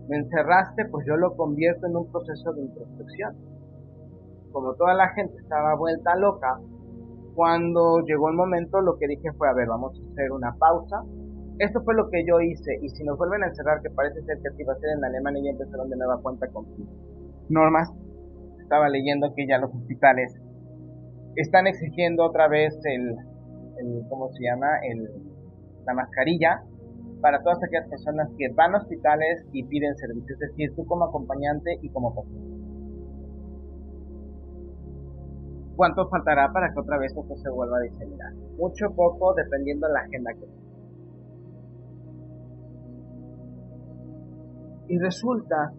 me 0.08 0.18
encerraste, 0.18 0.86
pues 0.90 1.06
yo 1.06 1.16
lo 1.16 1.36
convierto 1.36 1.86
en 1.86 1.96
un 1.96 2.10
proceso 2.10 2.52
de 2.54 2.62
introspección. 2.62 3.36
Como 4.50 4.74
toda 4.74 4.94
la 4.94 5.08
gente 5.10 5.36
estaba 5.38 5.76
vuelta 5.76 6.16
loca, 6.16 6.58
cuando 7.34 8.00
llegó 8.00 8.28
el 8.28 8.34
momento 8.34 8.80
lo 8.80 8.98
que 8.98 9.06
dije 9.06 9.32
fue, 9.38 9.48
a 9.48 9.54
ver, 9.54 9.68
vamos 9.68 9.92
a 9.96 10.12
hacer 10.12 10.32
una 10.32 10.52
pausa. 10.58 11.02
Esto 11.58 11.82
fue 11.82 11.94
lo 11.94 12.10
que 12.10 12.24
yo 12.26 12.40
hice 12.40 12.78
y 12.82 12.88
si 12.88 13.04
nos 13.04 13.16
vuelven 13.16 13.44
a 13.44 13.46
encerrar, 13.46 13.80
que 13.80 13.90
parece 13.90 14.20
ser 14.22 14.38
que 14.42 14.48
así 14.48 14.64
va 14.64 14.72
a 14.72 14.76
ser 14.76 14.90
en 14.98 15.04
Alemania, 15.04 15.42
ya 15.44 15.50
empezaron 15.50 15.88
de 15.88 15.96
nueva 15.96 16.20
cuenta 16.20 16.48
con 16.48 16.66
normas. 17.48 17.88
Estaba 18.60 18.88
leyendo 18.88 19.32
que 19.34 19.46
ya 19.46 19.58
los 19.58 19.72
hospitales 19.72 20.34
están 21.36 21.66
exigiendo 21.66 22.24
otra 22.24 22.48
vez 22.48 22.78
el, 22.84 23.16
¿cómo 24.08 24.28
se 24.32 24.44
llama? 24.44 24.68
El, 24.82 25.08
la 25.84 25.94
mascarilla 25.94 26.62
para 27.20 27.40
todas 27.42 27.58
aquellas 27.62 27.88
personas 27.88 28.28
que 28.36 28.48
van 28.54 28.74
a 28.74 28.78
hospitales 28.78 29.46
y 29.52 29.64
piden 29.64 29.94
servicios, 29.96 30.40
es 30.42 30.50
decir, 30.50 30.74
tú 30.74 30.84
como 30.86 31.04
acompañante 31.04 31.78
y 31.80 31.88
como 31.90 32.14
paciente. 32.14 32.52
¿Cuánto 35.76 36.08
faltará 36.08 36.52
para 36.52 36.72
que 36.72 36.80
otra 36.80 36.98
vez 36.98 37.12
esto 37.16 37.36
se 37.36 37.50
vuelva 37.50 37.78
a 37.78 37.80
diseminar? 37.80 38.32
Mucho 38.58 38.90
poco, 38.94 39.34
dependiendo 39.34 39.86
de 39.86 39.92
la 39.92 40.00
agenda 40.00 40.32
que 40.34 40.46
Y 44.88 44.98
resulta 44.98 45.72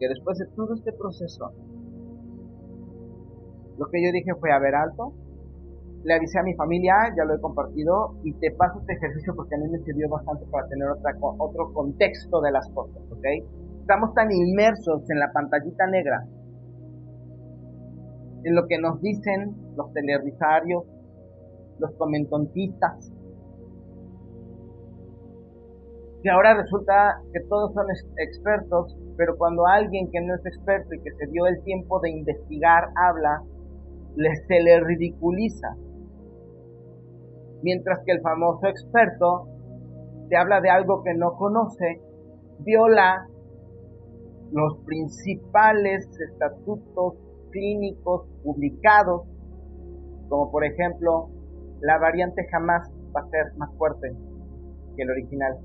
que 0.00 0.08
después 0.08 0.36
de 0.38 0.46
todo 0.56 0.74
este 0.74 0.92
proceso, 0.92 1.52
lo 3.78 3.86
que 3.86 4.02
yo 4.02 4.10
dije 4.12 4.34
fue, 4.40 4.50
a 4.50 4.58
ver, 4.58 4.74
alto, 4.74 5.12
le 6.04 6.14
avisé 6.14 6.38
a 6.38 6.42
mi 6.42 6.54
familia, 6.54 6.94
ya 7.16 7.24
lo 7.24 7.34
he 7.34 7.40
compartido, 7.40 8.14
y 8.22 8.34
te 8.34 8.50
paso 8.52 8.78
este 8.80 8.92
ejercicio 8.92 9.34
porque 9.34 9.54
a 9.54 9.58
mí 9.58 9.68
me 9.68 9.78
sirvió 9.80 10.08
bastante 10.10 10.44
para 10.50 10.68
tener 10.68 10.88
otra, 10.90 11.12
otro 11.38 11.72
contexto 11.72 12.40
de 12.42 12.52
las 12.52 12.68
cosas, 12.72 13.02
¿ok? 13.10 13.24
Estamos 13.80 14.12
tan 14.14 14.30
inmersos 14.30 15.08
en 15.10 15.18
la 15.18 15.32
pantallita 15.32 15.86
negra, 15.86 16.26
en 18.44 18.54
lo 18.54 18.66
que 18.66 18.78
nos 18.78 19.00
dicen 19.00 19.56
los 19.76 19.92
televisarios, 19.94 20.84
los 21.78 21.90
comentontistas, 21.96 23.10
que 26.22 26.30
ahora 26.30 26.54
resulta 26.54 27.22
que 27.32 27.40
todos 27.48 27.72
son 27.72 27.86
expertos, 28.18 28.96
pero 29.16 29.36
cuando 29.38 29.66
alguien 29.66 30.10
que 30.10 30.20
no 30.20 30.34
es 30.34 30.44
experto 30.44 30.94
y 30.94 31.00
que 31.00 31.12
se 31.12 31.26
dio 31.30 31.46
el 31.46 31.62
tiempo 31.64 31.98
de 32.00 32.10
investigar 32.10 32.88
habla, 32.96 33.42
se 34.46 34.60
le 34.60 34.80
ridiculiza 34.80 35.76
mientras 37.64 37.98
que 38.04 38.12
el 38.12 38.20
famoso 38.20 38.66
experto 38.66 39.48
te 40.28 40.36
habla 40.36 40.60
de 40.60 40.68
algo 40.68 41.02
que 41.02 41.14
no 41.14 41.34
conoce, 41.36 42.00
viola 42.58 43.26
los 44.52 44.78
principales 44.84 46.06
estatutos 46.20 47.14
clínicos 47.50 48.28
publicados, 48.42 49.22
como 50.28 50.50
por 50.50 50.64
ejemplo, 50.64 51.30
la 51.80 51.98
variante 51.98 52.46
jamás 52.50 52.92
va 53.16 53.20
a 53.20 53.28
ser 53.30 53.56
más 53.56 53.74
fuerte 53.78 54.12
que 54.96 55.02
el 55.02 55.10
original. 55.10 55.58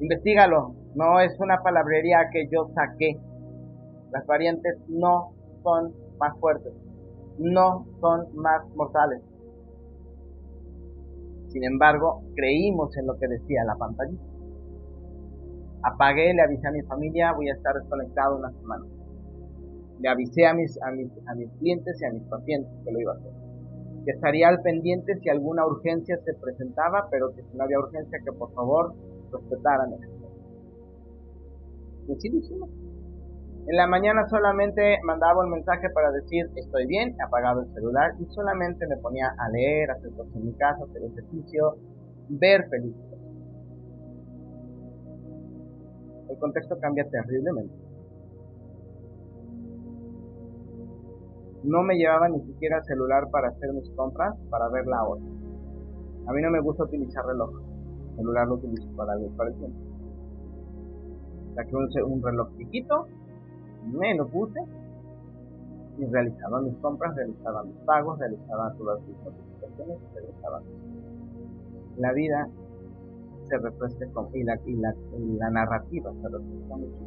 Investígalo, 0.00 0.74
no 0.96 1.20
es 1.20 1.38
una 1.38 1.62
palabrería 1.62 2.28
que 2.32 2.48
yo 2.50 2.68
saqué. 2.74 3.20
Las 4.10 4.26
variantes 4.26 4.76
no 4.88 5.32
son 5.62 5.94
más 6.18 6.36
fuertes, 6.40 6.72
no 7.38 7.86
son 8.00 8.34
más 8.34 8.66
mortales 8.74 9.22
Sin 11.52 11.64
embargo, 11.64 12.22
creímos 12.34 12.96
en 12.96 13.06
lo 13.06 13.18
que 13.18 13.28
decía 13.28 13.62
la 13.64 13.76
pantallita. 13.76 14.24
Apagué, 15.82 16.32
le 16.32 16.42
avisé 16.42 16.66
a 16.66 16.72
mi 16.72 16.82
familia, 16.82 17.32
voy 17.34 17.50
a 17.50 17.54
estar 17.54 17.74
desconectado 17.74 18.38
una 18.38 18.50
semana. 18.52 18.86
Le 20.00 20.08
avisé 20.08 20.46
a 20.46 20.54
mis, 20.54 20.80
a 20.80 20.90
mis, 20.92 21.10
a 21.26 21.34
mis 21.34 21.50
clientes 21.58 22.00
y 22.00 22.04
a 22.06 22.10
mis 22.10 22.22
pacientes 22.22 22.72
que 22.84 22.92
lo 22.92 23.00
iba 23.00 23.12
a 23.12 23.16
hacer. 23.16 23.32
Que 24.06 24.12
estaría 24.12 24.48
al 24.48 24.62
pendiente 24.62 25.18
si 25.20 25.28
alguna 25.28 25.66
urgencia 25.66 26.16
se 26.24 26.32
presentaba, 26.34 27.08
pero 27.10 27.34
que 27.34 27.42
si 27.42 27.56
no 27.56 27.64
había 27.64 27.78
urgencia, 27.78 28.18
que 28.24 28.32
por 28.32 28.50
favor 28.54 28.94
respetaran 29.30 29.92
eso. 29.92 30.10
Y 32.08 32.20
sí 32.20 32.30
lo 32.30 32.38
hicimos. 32.38 32.70
En 33.64 33.76
la 33.76 33.86
mañana 33.86 34.26
solamente 34.28 34.98
mandaba 35.04 35.44
un 35.44 35.50
mensaje 35.50 35.88
para 35.94 36.10
decir 36.10 36.50
estoy 36.56 36.84
bien, 36.86 37.14
he 37.18 37.22
apagado 37.22 37.60
el 37.60 37.72
celular 37.72 38.10
y 38.18 38.24
solamente 38.26 38.86
me 38.88 38.96
ponía 38.96 39.28
a 39.38 39.48
leer, 39.50 39.90
hacer 39.92 40.10
cosas 40.16 40.34
en 40.34 40.46
mi 40.46 40.54
casa, 40.54 40.82
hacer 40.82 41.02
ejercicio, 41.04 41.76
ver 42.28 42.68
películas. 42.68 43.20
El 46.28 46.38
contexto 46.38 46.76
cambia 46.80 47.08
terriblemente. 47.08 47.74
No 51.62 51.82
me 51.84 51.94
llevaba 51.94 52.28
ni 52.28 52.40
siquiera 52.40 52.78
el 52.78 52.84
celular 52.84 53.30
para 53.30 53.48
hacer 53.48 53.72
mis 53.74 53.88
compras, 53.90 54.34
para 54.50 54.68
ver 54.70 54.86
la 54.86 55.04
hora. 55.04 55.22
A 56.26 56.32
mí 56.32 56.42
no 56.42 56.50
me 56.50 56.60
gusta 56.60 56.82
utilizar 56.82 57.24
reloj. 57.24 57.50
El 58.10 58.16
celular 58.16 58.48
lo 58.48 58.54
utilizo 58.54 58.88
para 58.96 59.14
ver 59.14 59.30
el 59.30 59.58
tiempo. 59.58 59.78
Saqué 61.54 61.76
un, 61.76 62.12
un 62.12 62.22
reloj 62.22 62.48
chiquito, 62.56 63.06
me 63.86 64.14
lo 64.14 64.26
puse 64.28 64.60
y 65.98 66.06
realizaba 66.06 66.60
mis 66.62 66.76
compras, 66.78 67.14
realizaba 67.14 67.64
mis 67.64 67.76
pagos, 67.84 68.18
realizaba 68.18 68.72
todas 68.78 69.00
mis 69.02 69.16
notificaciones, 69.18 69.98
realizaba 70.14 70.62
la 71.98 72.12
vida 72.12 72.48
se 73.44 73.58
refresca 73.58 74.06
con, 74.12 74.28
y, 74.34 74.44
la, 74.44 74.58
y, 74.64 74.74
la, 74.76 74.94
y 75.18 75.36
la 75.36 75.50
narrativa 75.50 76.12
se 76.12 76.28
refresca 76.28 76.76
mucho. 76.76 76.98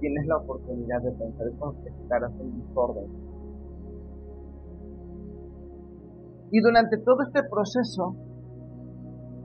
Tienes 0.00 0.26
la 0.26 0.38
oportunidad 0.38 1.02
de 1.02 1.12
pensar 1.12 1.46
cómo 1.58 1.74
estar 1.84 2.24
haciendo 2.24 2.54
un 2.54 2.68
desorden. 2.68 3.06
Y 6.50 6.60
durante 6.60 6.98
todo 6.98 7.22
este 7.22 7.42
proceso 7.48 8.16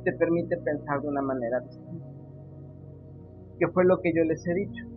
te 0.03 0.13
permite 0.13 0.57
pensar 0.57 1.01
de 1.01 1.07
una 1.09 1.21
manera 1.21 1.59
distinta. 1.59 2.05
Que 3.59 3.67
fue 3.69 3.85
lo 3.85 3.99
que 3.99 4.13
yo 4.15 4.23
les 4.23 4.45
he 4.47 4.53
dicho 4.53 4.96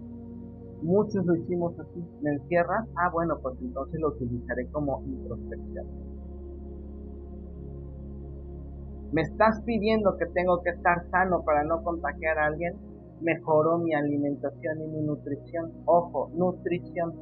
Muchos 0.83 1.27
lo 1.27 1.37
hicimos 1.37 1.79
así. 1.79 2.03
¿Me 2.23 2.31
encierras? 2.31 2.89
Ah, 2.97 3.11
bueno, 3.13 3.39
pues 3.43 3.57
entonces 3.61 4.01
lo 4.01 4.09
utilizaré 4.09 4.67
como 4.69 5.03
introspección. 5.05 5.87
¿Me 9.13 9.23
estás 9.23 9.61
pidiendo 9.63 10.17
que 10.17 10.27
tengo 10.27 10.63
que 10.63 10.71
estar 10.71 11.05
sano 11.11 11.43
para 11.45 11.65
no 11.65 11.83
contagiar 11.83 12.39
a 12.39 12.47
alguien? 12.47 12.75
Mejoró 13.21 13.79
mi 13.79 13.93
alimentación 13.93 14.81
y 14.83 14.87
mi 14.87 15.03
nutrición. 15.03 15.73
Ojo, 15.85 16.31
nutrición. 16.35 17.13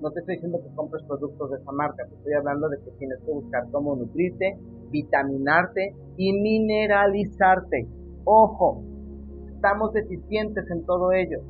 No 0.00 0.10
te 0.12 0.20
estoy 0.20 0.36
diciendo 0.36 0.60
que 0.62 0.74
compres 0.74 1.02
productos 1.04 1.50
de 1.50 1.56
esa 1.56 1.72
marca, 1.72 2.06
te 2.06 2.14
estoy 2.14 2.32
hablando 2.34 2.68
de 2.68 2.78
que 2.78 2.90
tienes 2.92 3.18
que 3.24 3.32
buscar 3.32 3.64
cómo 3.70 3.96
nutrirte, 3.96 4.56
vitaminarte 4.90 5.94
y 6.16 6.32
mineralizarte. 6.40 7.88
Ojo, 8.24 8.82
estamos 9.54 9.92
deficientes 9.92 10.70
en 10.70 10.86
todo 10.86 11.12
ello 11.12 11.40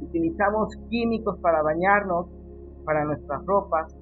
utilizamos 0.00 0.76
químicos 0.88 1.38
para 1.40 1.62
bañarnos, 1.62 2.26
para 2.84 3.04
nuestras 3.04 3.44
ropas, 3.44 3.94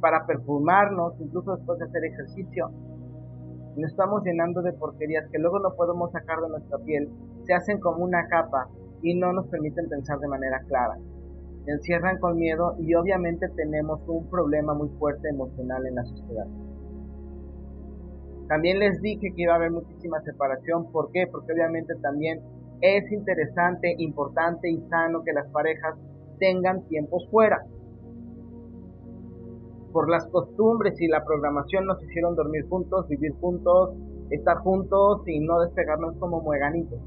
para 0.00 0.26
perfumarnos, 0.26 1.14
incluso 1.20 1.56
después 1.56 1.78
de 1.78 1.84
hacer 1.86 2.04
ejercicio. 2.04 2.70
Nos 3.76 3.90
estamos 3.90 4.22
llenando 4.24 4.60
de 4.60 4.72
porquerías 4.72 5.28
que 5.30 5.38
luego 5.38 5.58
no 5.58 5.74
podemos 5.74 6.10
sacar 6.12 6.40
de 6.40 6.48
nuestra 6.50 6.78
piel, 6.78 7.08
se 7.46 7.54
hacen 7.54 7.80
como 7.80 8.04
una 8.04 8.26
capa 8.28 8.68
y 9.00 9.14
no 9.14 9.32
nos 9.32 9.46
permiten 9.46 9.88
pensar 9.88 10.18
de 10.18 10.28
manera 10.28 10.60
clara. 10.68 10.98
Se 11.64 11.70
encierran 11.70 12.18
con 12.18 12.36
miedo 12.36 12.74
y 12.78 12.94
obviamente 12.94 13.48
tenemos 13.56 14.00
un 14.08 14.28
problema 14.28 14.74
muy 14.74 14.88
fuerte 14.98 15.28
emocional 15.28 15.86
en 15.86 15.94
la 15.94 16.04
sociedad. 16.04 16.46
También 18.48 18.80
les 18.80 19.00
dije 19.00 19.32
que 19.34 19.42
iba 19.42 19.54
a 19.54 19.56
haber 19.56 19.70
muchísima 19.70 20.20
separación. 20.20 20.90
¿Por 20.90 21.10
qué? 21.12 21.26
Porque 21.30 21.52
obviamente 21.52 21.94
también 22.02 22.40
es 22.82 23.10
interesante, 23.12 23.94
importante 23.98 24.68
y 24.68 24.80
sano 24.88 25.22
que 25.22 25.32
las 25.32 25.48
parejas 25.52 25.94
tengan 26.38 26.82
tiempos 26.88 27.28
fuera. 27.30 27.64
Por 29.92 30.10
las 30.10 30.26
costumbres 30.26 31.00
y 31.00 31.06
la 31.06 31.24
programación 31.24 31.86
nos 31.86 32.02
hicieron 32.02 32.34
dormir 32.34 32.68
juntos, 32.68 33.06
vivir 33.08 33.34
juntos, 33.40 33.94
estar 34.30 34.58
juntos 34.58 35.22
y 35.26 35.38
no 35.38 35.60
despegarnos 35.60 36.16
como 36.18 36.40
mueganitos. 36.40 36.98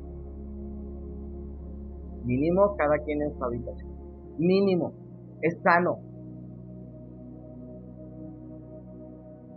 Mínimo 2.23 2.75
cada 2.77 2.97
quien 2.99 3.21
en 3.21 3.37
su 3.37 3.43
habitación. 3.43 3.91
Mínimo. 4.37 4.93
Es 5.41 5.61
sano. 5.61 5.99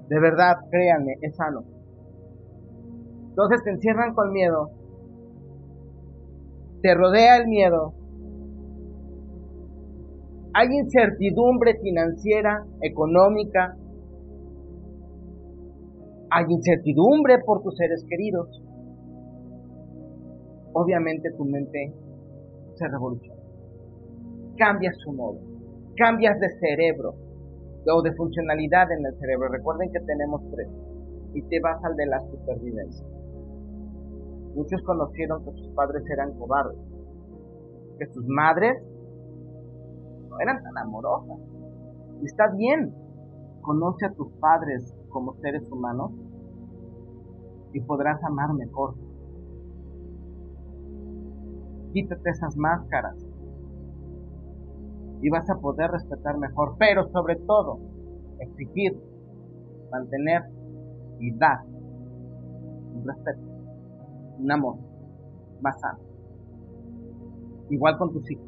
De 0.08 0.18
verdad, 0.18 0.56
créanme, 0.70 1.14
es 1.20 1.36
sano. 1.36 1.62
Entonces 3.28 3.62
te 3.62 3.70
encierran 3.70 4.14
con 4.14 4.32
miedo 4.32 4.77
te 6.82 6.94
rodea 6.94 7.38
el 7.38 7.48
miedo, 7.48 7.94
hay 10.54 10.68
incertidumbre 10.72 11.78
financiera, 11.80 12.64
económica, 12.82 13.76
hay 16.30 16.44
incertidumbre 16.48 17.38
por 17.44 17.62
tus 17.62 17.76
seres 17.76 18.04
queridos. 18.08 18.62
Obviamente 20.72 21.30
tu 21.36 21.44
mente 21.44 21.94
se 22.74 22.88
revoluciona. 22.88 23.42
Cambias 24.56 24.96
su 24.98 25.12
modo, 25.12 25.38
cambias 25.96 26.38
de 26.40 26.48
cerebro 26.58 27.14
o 27.86 28.02
de 28.02 28.12
funcionalidad 28.14 28.90
en 28.92 29.06
el 29.06 29.18
cerebro. 29.18 29.48
Recuerden 29.48 29.90
que 29.92 30.00
tenemos 30.00 30.42
tres 30.50 30.68
y 31.34 31.42
te 31.42 31.60
vas 31.60 31.82
al 31.84 31.96
de 31.96 32.06
la 32.06 32.20
supervivencia. 32.20 33.06
Muchos 34.58 34.82
conocieron 34.82 35.44
que 35.44 35.52
sus 35.52 35.68
padres 35.68 36.02
eran 36.10 36.36
cobardes, 36.36 36.80
que 37.96 38.06
sus 38.06 38.26
madres 38.26 38.82
no 40.28 40.40
eran 40.40 40.60
tan 40.64 40.76
amorosas. 40.78 41.38
Y 42.20 42.26
está 42.26 42.48
bien, 42.56 42.92
conoce 43.62 44.06
a 44.06 44.12
tus 44.14 44.32
padres 44.40 44.92
como 45.10 45.34
seres 45.34 45.62
humanos 45.70 46.10
y 47.72 47.80
podrás 47.82 48.20
amar 48.24 48.52
mejor. 48.54 48.96
Quítate 51.92 52.28
esas 52.28 52.56
máscaras 52.56 53.16
y 55.22 55.30
vas 55.30 55.48
a 55.50 55.60
poder 55.60 55.88
respetar 55.92 56.36
mejor, 56.36 56.74
pero 56.80 57.06
sobre 57.10 57.36
todo 57.36 57.78
exigir, 58.40 59.00
mantener 59.92 60.42
y 61.20 61.32
dar 61.38 61.64
un 61.64 63.06
respeto 63.06 63.47
un 64.38 64.50
amor 64.52 64.76
más 65.60 65.78
sano. 65.80 65.98
Igual 67.70 67.98
con 67.98 68.12
tus 68.12 68.30
hijos. 68.30 68.46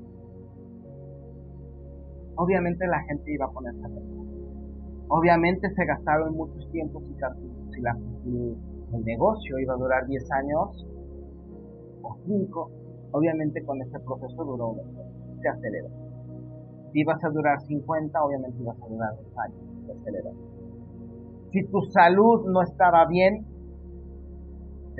Obviamente 2.37 2.87
la 2.87 3.03
gente 3.03 3.33
iba 3.33 3.47
a 3.47 3.51
ponerse 3.51 3.85
a 3.85 3.91
Obviamente 5.13 5.69
se 5.75 5.85
gastaron 5.85 6.37
muchos 6.37 6.71
tiempos 6.71 7.03
y 7.03 7.15
si, 7.75 7.81
la, 7.83 7.99
el 8.93 9.05
negocio 9.05 9.59
iba 9.59 9.75
a 9.75 9.77
durar 9.77 10.07
10 10.07 10.33
años 10.33 10.87
o 12.03 12.17
5, 12.25 12.71
obviamente 13.13 13.63
con 13.65 13.83
este 13.83 13.99
proceso 13.99 14.45
duró 14.45 14.77
se 15.43 15.49
aceleró. 15.49 15.89
Si 16.93 17.01
ibas 17.01 17.23
a 17.25 17.29
durar 17.29 17.61
50, 17.61 18.23
obviamente 18.23 18.63
ibas 18.63 18.77
a 18.81 18.87
durar 18.87 19.11
2 19.17 19.39
años, 19.39 19.87
se 19.87 19.93
aceleró. 19.93 20.31
Si 21.51 21.65
tu 21.65 21.81
salud 21.93 22.47
no 22.49 22.63
estaba 22.63 23.05
bien, 23.07 23.45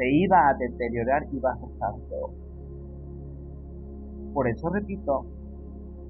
se 0.01 0.11
iba 0.11 0.49
a 0.49 0.55
deteriorar 0.55 1.27
y 1.31 1.39
va 1.41 1.53
a 1.53 1.67
estar 1.67 1.95
peor. 2.09 2.31
Por 4.33 4.49
eso 4.49 4.71
repito, 4.71 5.27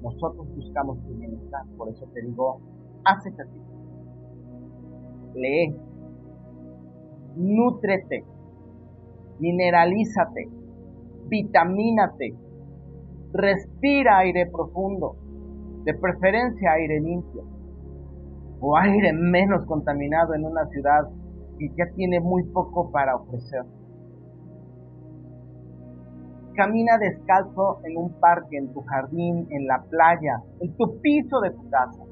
nosotros 0.01 0.47
buscamos 0.55 0.97
tu 1.03 1.13
bienestar, 1.15 1.65
por 1.77 1.89
eso 1.89 2.05
te 2.13 2.21
digo, 2.21 2.61
haz 3.03 3.25
ejercicio, 3.25 3.75
lee, 5.35 5.75
nútrete, 7.35 8.23
mineralízate, 9.39 10.47
vitamínate, 11.27 12.33
respira 13.33 14.19
aire 14.19 14.49
profundo, 14.49 15.17
de 15.83 15.93
preferencia 15.95 16.71
aire 16.73 17.01
limpio. 17.01 17.43
O 18.61 18.77
aire 18.77 19.11
menos 19.11 19.65
contaminado 19.65 20.35
en 20.35 20.45
una 20.45 20.65
ciudad 20.67 21.09
que 21.57 21.67
ya 21.69 21.85
tiene 21.95 22.19
muy 22.19 22.43
poco 22.43 22.91
para 22.91 23.15
ofrecer. 23.15 23.65
Camina 26.55 26.97
descalzo 26.97 27.79
en 27.85 27.97
un 27.97 28.19
parque, 28.19 28.57
en 28.57 28.73
tu 28.73 28.81
jardín, 28.81 29.47
en 29.49 29.67
la 29.67 29.83
playa, 29.89 30.43
en 30.59 30.75
tu 30.75 30.99
piso 31.01 31.39
de 31.39 31.51
tu 31.51 31.69
casa. 31.69 32.03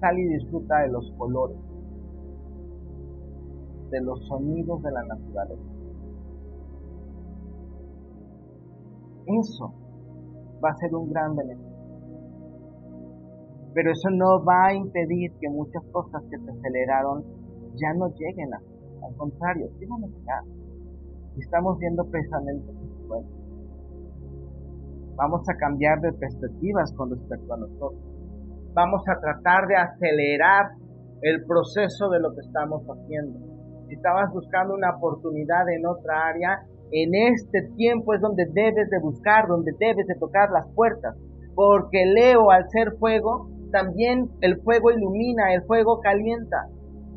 Sal 0.00 0.18
y 0.18 0.28
disfruta 0.28 0.78
de 0.80 0.88
los 0.88 1.12
colores, 1.18 1.58
de 3.90 4.00
los 4.00 4.26
sonidos 4.26 4.82
de 4.82 4.92
la 4.92 5.02
naturaleza. 5.04 5.72
Eso 9.26 9.72
va 10.64 10.70
a 10.70 10.76
ser 10.76 10.94
un 10.94 11.10
gran 11.10 11.34
beneficio. 11.36 11.72
Pero 13.74 13.90
eso 13.90 14.10
no 14.10 14.44
va 14.44 14.66
a 14.66 14.74
impedir 14.74 15.32
que 15.40 15.48
muchas 15.48 15.82
cosas 15.92 16.22
que 16.30 16.38
se 16.38 16.50
aceleraron 16.50 17.24
ya 17.74 17.94
no 17.94 18.08
lleguen 18.08 18.54
a. 18.54 18.71
Al 19.04 19.16
contrario, 19.16 19.68
sí 19.78 19.86
van 19.86 20.04
a 20.04 20.42
estamos 21.38 21.78
viendo 21.78 22.04
precisamente 22.04 22.72
bueno. 23.08 23.28
Vamos 25.16 25.42
a 25.48 25.56
cambiar 25.56 26.00
de 26.00 26.12
perspectivas 26.12 26.92
con 26.94 27.10
respecto 27.10 27.54
a 27.54 27.58
nosotros. 27.58 28.00
Vamos 28.74 29.02
a 29.08 29.20
tratar 29.20 29.66
de 29.66 29.76
acelerar 29.76 30.72
el 31.20 31.44
proceso 31.44 32.08
de 32.10 32.20
lo 32.20 32.32
que 32.34 32.40
estamos 32.40 32.82
haciendo. 32.84 33.38
Si 33.88 33.94
estabas 33.94 34.32
buscando 34.32 34.74
una 34.74 34.96
oportunidad 34.96 35.68
en 35.68 35.86
otra 35.86 36.28
área, 36.28 36.62
en 36.90 37.14
este 37.14 37.68
tiempo 37.76 38.14
es 38.14 38.20
donde 38.20 38.44
debes 38.52 38.88
de 38.90 38.98
buscar, 39.00 39.46
donde 39.48 39.72
debes 39.78 40.06
de 40.06 40.14
tocar 40.16 40.50
las 40.50 40.66
puertas. 40.74 41.16
Porque 41.54 42.06
Leo, 42.06 42.50
al 42.50 42.68
ser 42.70 42.92
fuego, 42.98 43.48
también 43.70 44.30
el 44.40 44.60
fuego 44.62 44.90
ilumina, 44.90 45.54
el 45.54 45.62
fuego 45.64 46.00
calienta. 46.00 46.68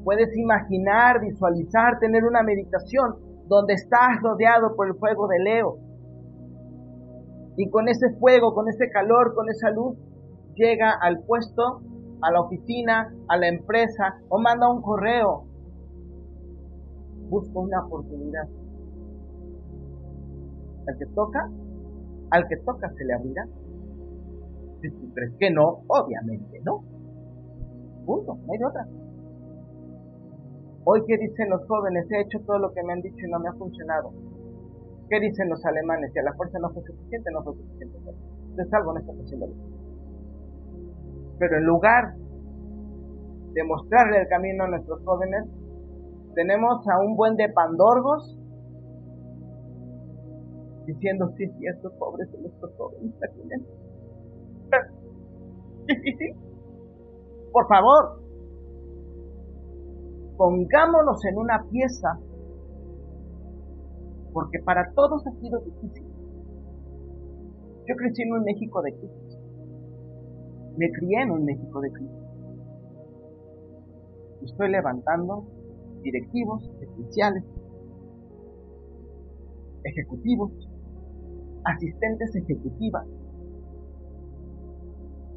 Puedes 0.06 0.38
imaginar, 0.38 1.20
visualizar, 1.20 1.98
tener 2.00 2.26
una 2.26 2.44
meditación 2.44 3.16
donde 3.48 3.74
estás 3.74 4.22
rodeado 4.22 4.76
por 4.76 4.88
el 4.88 4.94
fuego 4.94 5.28
de 5.28 5.40
Leo. 5.40 5.78
Y 7.58 7.68
con 7.72 7.88
ese 7.88 8.14
fuego, 8.20 8.54
con 8.54 8.70
ese 8.70 8.88
calor, 8.92 9.34
con 9.34 9.50
esa 9.50 9.72
luz, 9.72 9.98
llega 10.54 10.92
al 11.02 11.24
puesto, 11.26 11.82
a 12.22 12.32
la 12.32 12.42
oficina, 12.42 13.16
a 13.28 13.38
la 13.38 13.48
empresa 13.48 14.20
o 14.30 14.40
manda 14.40 14.70
un 14.72 14.84
correo. 14.84 15.46
Busca 17.28 17.60
una 17.60 17.84
oportunidad. 17.84 18.48
Al 20.88 20.98
que 21.00 21.06
toca, 21.16 21.50
al 22.30 22.48
que 22.48 22.58
toca 22.58 22.90
se 22.96 23.06
le 23.06 23.14
abrirá. 23.16 23.48
Si 24.82 24.92
tú 24.92 25.12
crees 25.16 25.34
que 25.40 25.50
no, 25.50 25.82
obviamente 25.88 26.62
no. 26.64 26.84
Punto, 28.06 28.36
no 28.36 28.54
hay 28.54 28.64
otra. 28.70 29.05
Hoy, 30.88 31.02
¿qué 31.08 31.18
dicen 31.18 31.50
los 31.50 31.66
jóvenes? 31.68 32.06
He 32.12 32.22
hecho 32.22 32.40
todo 32.46 32.60
lo 32.60 32.72
que 32.72 32.84
me 32.84 32.94
han 32.94 33.02
dicho 33.02 33.26
y 33.26 33.32
no 33.32 33.40
me 33.40 33.50
ha 33.50 33.54
funcionado. 33.54 34.14
¿Qué 35.10 35.20
dicen 35.20 35.50
los 35.50 35.66
alemanes? 35.66 36.14
Si 36.14 36.20
a 36.20 36.24
la 36.24 36.34
fuerza 36.34 36.60
no 36.60 36.70
fue 36.70 36.84
suficiente, 36.84 37.32
no 37.32 37.44
fue 37.44 37.56
suficiente. 37.56 37.98
Entonces 38.50 38.74
algo 38.74 38.94
no 38.94 39.00
está 39.00 39.12
haciendo 39.12 39.48
Pero 41.40 41.58
en 41.58 41.66
lugar 41.66 42.14
de 43.54 43.64
mostrarle 43.64 44.22
el 44.22 44.28
camino 44.28 44.66
a 44.66 44.68
nuestros 44.68 45.04
jóvenes, 45.04 45.46
tenemos 46.36 46.88
a 46.88 47.00
un 47.00 47.16
buen 47.16 47.36
de 47.36 47.50
pandorgos 47.50 48.38
diciendo, 50.86 51.34
sí, 51.36 51.48
sí, 51.48 51.66
estos 51.66 51.94
pobres 51.94 52.30
son 52.30 52.44
nuestros 52.44 52.72
jóvenes. 52.78 53.12
Difícil. 55.88 56.36
Por 57.52 57.68
favor, 57.68 58.25
pongámonos 60.38 61.24
en 61.26 61.38
una 61.38 61.64
pieza, 61.70 62.20
porque 64.34 64.60
para 64.60 64.92
todos 64.94 65.26
ha 65.28 65.32
sido 65.40 65.60
difícil. 65.62 66.06
Yo 67.88 67.96
crecí 67.96 68.24
en 68.24 68.34
un 68.34 68.44
México 68.44 68.82
de 68.82 68.94
crisis. 68.94 69.40
Me 70.78 70.92
crié 70.92 71.22
en 71.22 71.32
un 71.32 71.46
México 71.46 71.80
de 71.82 71.92
crisis. 71.92 72.26
Estoy 74.44 74.72
levantando 74.72 75.46
directivos, 76.02 76.70
especiales, 76.82 77.44
ejecutivos, 79.84 80.52
asistentes 81.64 82.36
ejecutivas, 82.36 83.08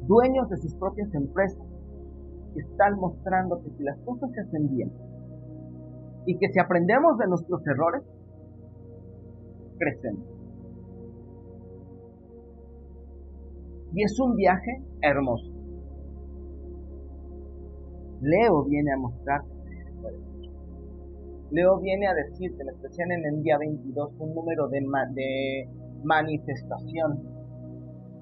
dueños 0.07 0.49
de 0.49 0.57
sus 0.57 0.75
propias 0.75 1.13
empresas, 1.13 1.65
que 2.53 2.59
están 2.59 2.95
mostrando 2.99 3.61
que 3.61 3.69
si 3.71 3.83
las 3.83 3.97
cosas 3.99 4.29
se 4.31 4.41
hacen 4.41 4.69
bien 4.69 4.91
y 6.25 6.37
que 6.37 6.47
si 6.49 6.59
aprendemos 6.59 7.17
de 7.17 7.27
nuestros 7.27 7.65
errores, 7.65 8.03
crecemos. 9.77 10.25
Y 13.93 14.03
es 14.03 14.19
un 14.19 14.35
viaje 14.35 14.83
hermoso. 15.01 15.51
Leo 18.21 18.65
viene 18.65 18.91
a 18.91 18.97
mostrar 18.97 19.41
Leo 21.51 21.79
viene 21.79 22.07
a 22.07 22.13
decirte, 22.13 22.61
en 22.61 22.69
especial 22.69 23.11
en 23.11 23.25
el 23.25 23.41
día 23.41 23.57
22, 23.57 24.11
un 24.19 24.35
número 24.35 24.67
de, 24.67 24.81
de 25.15 25.67
manifestación, 26.03 27.23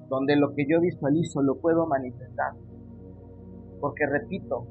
donde 0.08 0.36
lo 0.36 0.54
que 0.54 0.64
yo 0.66 0.80
visualizo 0.80 1.42
lo 1.42 1.60
puedo 1.60 1.86
manifestar. 1.86 2.52
Porque 3.80 4.06
repito, 4.06 4.66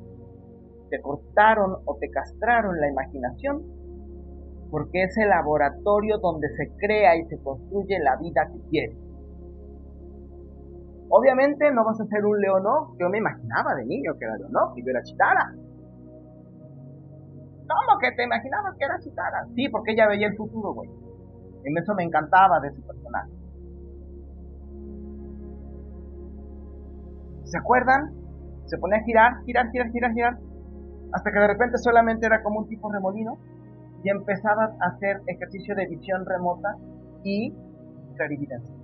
te 0.89 1.01
cortaron 1.01 1.77
o 1.85 1.97
te 1.99 2.09
castraron 2.09 2.79
la 2.79 2.89
imaginación 2.89 3.63
porque 4.69 5.03
es 5.03 5.17
el 5.17 5.29
laboratorio 5.29 6.17
donde 6.17 6.49
se 6.49 6.75
crea 6.77 7.15
y 7.15 7.25
se 7.25 7.41
construye 7.41 7.99
la 7.99 8.17
vida 8.17 8.49
que 8.51 8.69
quieres. 8.69 8.97
Obviamente 11.09 11.71
no 11.71 11.85
vas 11.85 12.01
a 12.01 12.05
ser 12.05 12.25
un 12.25 12.39
leonó, 12.39 12.93
yo 12.99 13.09
me 13.09 13.19
imaginaba 13.19 13.75
de 13.75 13.85
niño 13.85 14.13
que 14.19 14.25
era 14.25 14.35
leonó, 14.37 14.73
que 14.75 14.81
yo 14.81 14.89
era 14.89 15.01
chitara. 15.03 15.53
¿Cómo 17.67 17.99
que 17.99 18.11
te 18.11 18.23
imaginabas 18.23 18.75
que 18.77 18.85
era 18.85 18.99
chitara? 18.99 19.45
Sí, 19.55 19.69
porque 19.69 19.93
ella 19.93 20.07
veía 20.07 20.27
el 20.27 20.35
futuro, 20.35 20.73
güey. 20.73 20.89
En 21.63 21.77
eso 21.77 21.93
me 21.95 22.03
encantaba 22.03 22.59
de 22.59 22.69
ese 22.69 22.81
personaje. 22.81 23.31
¿Se 27.43 27.57
acuerdan? 27.57 28.13
Se 28.67 28.77
ponía 28.77 28.97
a 28.97 29.03
girar, 29.03 29.43
girar, 29.45 29.71
girar, 29.71 29.91
girar, 29.91 30.13
girar, 30.13 30.37
hasta 31.13 31.31
que 31.31 31.39
de 31.39 31.47
repente 31.47 31.77
solamente 31.77 32.25
era 32.25 32.43
como 32.43 32.59
un 32.59 32.67
tipo 32.67 32.91
remolino 32.91 33.37
y 34.03 34.09
empezaba 34.09 34.75
a 34.79 34.87
hacer 34.89 35.21
ejercicio 35.25 35.75
de 35.75 35.87
visión 35.87 36.25
remota 36.25 36.75
y 37.23 37.53
clarividencia. 38.15 38.75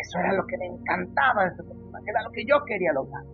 Eso 0.00 0.18
era 0.18 0.32
lo 0.32 0.46
que 0.46 0.56
me 0.58 0.66
encantaba 0.66 1.44
de 1.44 1.50
este 1.50 1.64
personaje, 1.64 2.04
era 2.08 2.22
lo 2.22 2.30
que 2.30 2.44
yo 2.48 2.56
quería 2.66 2.92
lograr. 2.92 3.24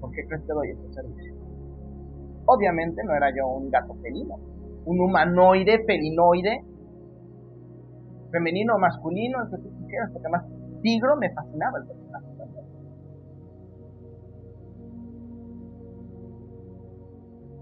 ¿Por 0.00 0.10
qué 0.10 0.26
crees 0.26 0.42
que 0.42 0.52
doy 0.52 0.70
este 0.70 0.92
servicio? 0.92 1.34
Obviamente 2.46 3.02
no 3.04 3.14
era 3.14 3.30
yo 3.34 3.46
un 3.46 3.70
gato 3.70 3.94
felino, 4.02 4.34
un 4.84 5.00
humanoide 5.00 5.84
felinoide, 5.86 6.62
femenino 8.30 8.74
o 8.74 8.78
masculino, 8.78 9.42
el 9.42 9.50
que 9.50 9.56
tú 9.62 9.76
quisieras, 9.78 10.10
porque 10.12 10.28
más 10.28 10.44
Tigro 10.86 11.16
me 11.16 11.28
fascinaba 11.34 11.78
el 11.78 11.86
personaje. 11.88 12.26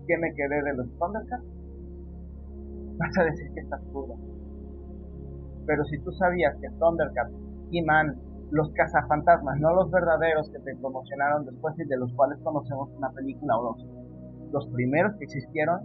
¿Qué 0.06 0.18
me 0.18 0.34
quedé 0.34 0.62
de 0.62 0.74
los 0.74 0.98
Thundercats? 0.98 1.44
Vas 2.98 3.18
a 3.18 3.24
decir 3.24 3.50
que 3.54 3.60
está 3.60 3.76
absurdo. 3.76 4.16
Pero 5.64 5.84
si 5.84 5.98
tú 6.00 6.12
sabías 6.12 6.54
que 6.60 6.68
Thundercats, 6.78 7.32
He-Man, 7.72 8.20
los 8.50 8.70
cazafantasmas, 8.74 9.58
no 9.58 9.74
los 9.74 9.90
verdaderos 9.90 10.50
que 10.50 10.58
te 10.58 10.76
promocionaron 10.76 11.46
después 11.46 11.74
y 11.78 11.88
de 11.88 11.96
los 11.96 12.12
cuales 12.12 12.38
conocemos 12.42 12.90
una 12.98 13.08
película 13.12 13.56
o 13.58 13.72
dos, 13.72 13.87
los 14.52 14.68
primeros 14.68 15.16
que 15.16 15.24
existieron, 15.24 15.80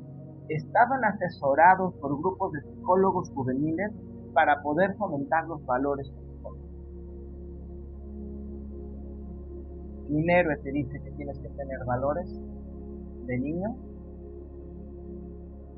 estaban 0.50 1.06
asesorados 1.06 1.94
por 2.02 2.20
grupos 2.20 2.52
de 2.52 2.64
psicólogos 2.64 3.30
juveniles 3.30 3.94
para 4.34 4.62
poder 4.62 4.94
fomentar 4.98 5.48
los 5.48 5.66
valores 5.66 6.12
un 10.10 10.30
héroe 10.30 10.58
te 10.58 10.72
dice 10.72 11.00
que 11.00 11.12
tienes 11.12 11.38
que 11.40 11.50
tener 11.50 11.86
valores 11.86 12.28
de 13.26 13.38
niño, 13.38 13.76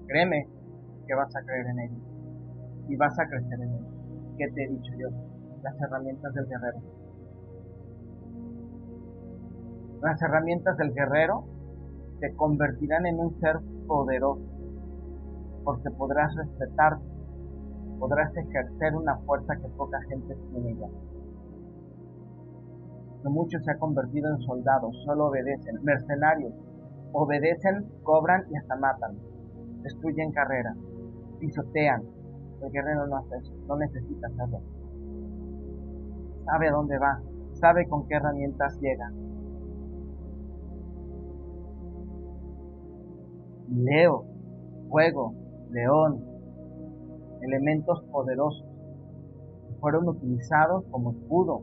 créeme 0.07 0.47
que 1.05 1.13
vas 1.13 1.35
a 1.35 1.41
creer 1.43 1.67
en 1.67 1.79
ellos 1.79 2.01
y 2.87 2.95
vas 2.95 3.17
a 3.19 3.27
crecer 3.27 3.59
en 3.59 3.73
ellos. 3.73 4.35
¿Qué 4.37 4.47
te 4.53 4.63
he 4.63 4.69
dicho 4.69 4.91
yo? 4.97 5.09
Las 5.61 5.79
herramientas 5.81 6.33
del 6.33 6.47
guerrero. 6.47 6.79
Las 10.01 10.21
herramientas 10.21 10.77
del 10.77 10.93
guerrero 10.93 11.43
te 12.19 12.33
convertirán 12.35 13.05
en 13.05 13.19
un 13.19 13.39
ser 13.39 13.57
poderoso, 13.85 14.41
porque 15.63 15.91
podrás 15.91 16.33
respetarte, 16.35 17.03
podrás 17.99 18.35
ejercer 18.35 18.95
una 18.95 19.17
fuerza 19.17 19.55
que 19.57 19.67
poca 19.69 19.99
gente 20.09 20.35
tiene 20.51 20.75
ya 20.75 20.87
muchos 23.29 23.63
se 23.63 23.71
han 23.71 23.79
convertido 23.79 24.31
en 24.31 24.41
soldados, 24.41 24.95
solo 25.05 25.27
obedecen, 25.27 25.83
mercenarios, 25.83 26.53
obedecen, 27.13 27.85
cobran 28.03 28.43
y 28.51 28.57
hasta 28.57 28.75
matan, 28.77 29.17
destruyen 29.83 30.31
carreras, 30.31 30.77
pisotean. 31.39 32.03
El 32.61 32.71
guerrero 32.71 33.07
no 33.07 33.17
hace 33.17 33.37
eso, 33.37 33.53
no 33.67 33.75
necesita 33.77 34.27
hacerlo. 34.27 34.61
Sabe 36.45 36.69
a 36.69 36.71
dónde 36.71 36.97
va, 36.97 37.21
sabe 37.53 37.87
con 37.87 38.07
qué 38.07 38.15
herramientas 38.15 38.79
llega. 38.79 39.11
Leo, 43.69 44.25
fuego, 44.89 45.33
león, 45.71 46.23
elementos 47.41 48.03
poderosos 48.11 48.65
que 49.67 49.73
fueron 49.79 50.07
utilizados 50.07 50.83
como 50.91 51.11
escudo, 51.11 51.61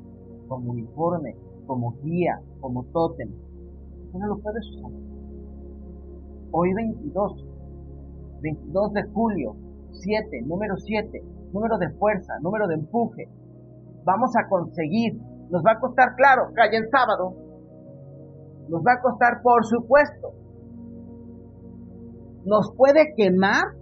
como 0.49 0.73
uniforme, 0.73 1.37
como 1.68 1.92
guía, 2.02 2.40
como 2.61 2.83
tótem. 2.87 3.28
Tú 4.11 4.18
no 4.18 4.26
lo 4.26 4.38
puedes 4.38 4.64
usar. 4.74 4.90
Hoy 6.50 6.72
22, 6.72 7.46
22 8.40 8.92
de 8.94 9.02
julio, 9.12 9.54
7, 9.90 10.42
número 10.46 10.76
7, 10.78 11.22
número 11.52 11.76
de 11.76 11.90
fuerza, 11.90 12.33
número 12.42 12.66
de 12.66 12.74
empuje. 12.74 13.28
Vamos 14.04 14.35
a 14.35 14.48
conseguir, 14.48 15.20
nos 15.50 15.62
va 15.62 15.72
a 15.72 15.81
costar, 15.81 16.16
claro, 16.16 16.50
calle 16.54 16.78
en 16.78 16.88
sábado, 16.88 17.37
nos 18.70 18.83
va 18.83 18.94
a 18.94 19.02
costar, 19.02 19.42
por 19.42 19.64
supuesto. 19.66 20.33
¿Nos 22.46 22.72
puede 22.76 23.12
quemar? 23.14 23.74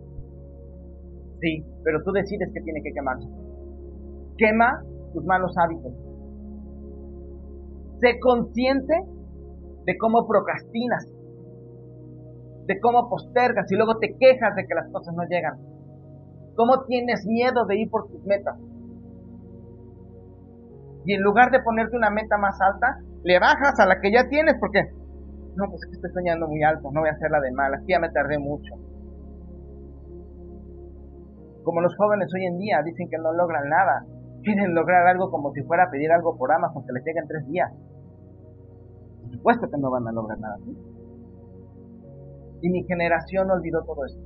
Sí, 1.41 1.65
pero 1.85 2.03
tú 2.03 2.11
decides 2.11 2.51
que 2.53 2.61
tiene 2.63 2.83
que 2.83 2.93
quemarse. 2.93 3.29
Quema 4.39 4.83
tus 5.13 5.25
malos 5.25 5.55
hábitos. 5.57 6.06
Sé 8.01 8.19
consciente 8.21 8.95
de 9.85 9.97
cómo 9.99 10.27
procrastinas, 10.27 11.07
de 12.67 12.81
cómo 12.81 13.09
postergas 13.09 13.71
y 13.71 13.77
luego 13.77 13.99
te 13.99 14.17
quejas 14.19 14.55
de 14.57 14.67
que 14.67 14.75
las 14.75 14.91
cosas 14.91 15.15
no 15.15 15.23
llegan. 15.25 15.59
Cómo 16.57 16.85
tienes 16.85 17.25
miedo 17.27 17.65
de 17.67 17.79
ir 17.81 17.91
por 17.91 18.09
tus 18.09 18.25
metas. 18.25 18.59
Y 21.05 21.15
en 21.15 21.23
lugar 21.23 21.53
de 21.53 21.63
ponerte 21.63 21.97
una 21.97 22.11
meta 22.11 22.37
más 22.37 22.61
alta, 22.61 22.99
le 23.23 23.39
bajas 23.39 23.79
a 23.79 23.87
la 23.87 24.01
que 24.01 24.11
ya 24.13 24.29
tienes 24.29 24.57
porque, 24.59 24.83
no, 25.55 25.67
pues 25.71 25.83
es 25.85 25.91
que 25.91 25.97
estoy 25.97 26.11
soñando 26.13 26.49
muy 26.49 26.63
alto, 26.65 26.91
no 26.93 27.01
voy 27.01 27.09
a 27.09 27.13
hacerla 27.13 27.41
de 27.41 27.53
mal, 27.53 27.73
aquí 27.75 27.93
ya 27.93 28.01
me 28.01 28.11
tardé 28.11 28.39
mucho. 28.39 28.75
Como 31.63 31.81
los 31.81 31.97
jóvenes 31.97 32.29
hoy 32.35 32.47
en 32.47 32.59
día 32.59 32.83
dicen 32.85 33.09
que 33.09 33.19
no 33.19 33.33
logran 33.33 33.69
nada, 33.69 34.05
quieren 34.47 34.75
lograr 34.75 35.09
algo 35.09 35.29
como 35.29 35.53
si 35.53 35.63
fuera 35.65 35.85
a 35.85 35.91
pedir 35.91 36.11
algo 36.13 36.37
por 36.39 36.53
Amazon 36.53 36.87
que 36.87 36.93
les 36.93 37.05
llegue 37.05 37.19
en 37.19 37.27
tres 37.27 37.47
días. 37.49 37.73
Por 39.23 39.31
supuesto 39.33 39.69
que 39.69 39.79
no 39.79 39.91
van 39.91 40.07
a 40.07 40.13
lograr 40.13 40.39
nada 40.39 40.55
así. 40.55 40.71
Y 42.63 42.71
mi 42.71 42.85
generación 42.85 43.51
olvidó 43.51 43.83
todo 43.83 44.07
esto. 44.07 44.23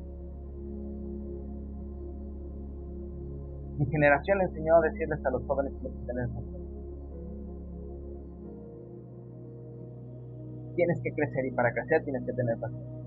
Mi 3.79 3.87
generación 3.87 4.43
enseñó 4.43 4.77
a 4.77 4.81
decirles 4.83 5.25
a 5.25 5.31
los 5.31 5.43
jóvenes 5.47 5.73
que 5.81 5.89
tienen 5.89 6.29
Tienes 10.77 11.01
que 11.03 11.13
crecer 11.13 11.47
y 11.47 11.51
para 11.53 11.73
crecer 11.73 12.05
tienes 12.05 12.25
que 12.27 12.33
tener 12.35 12.59
paciencia. 12.59 13.01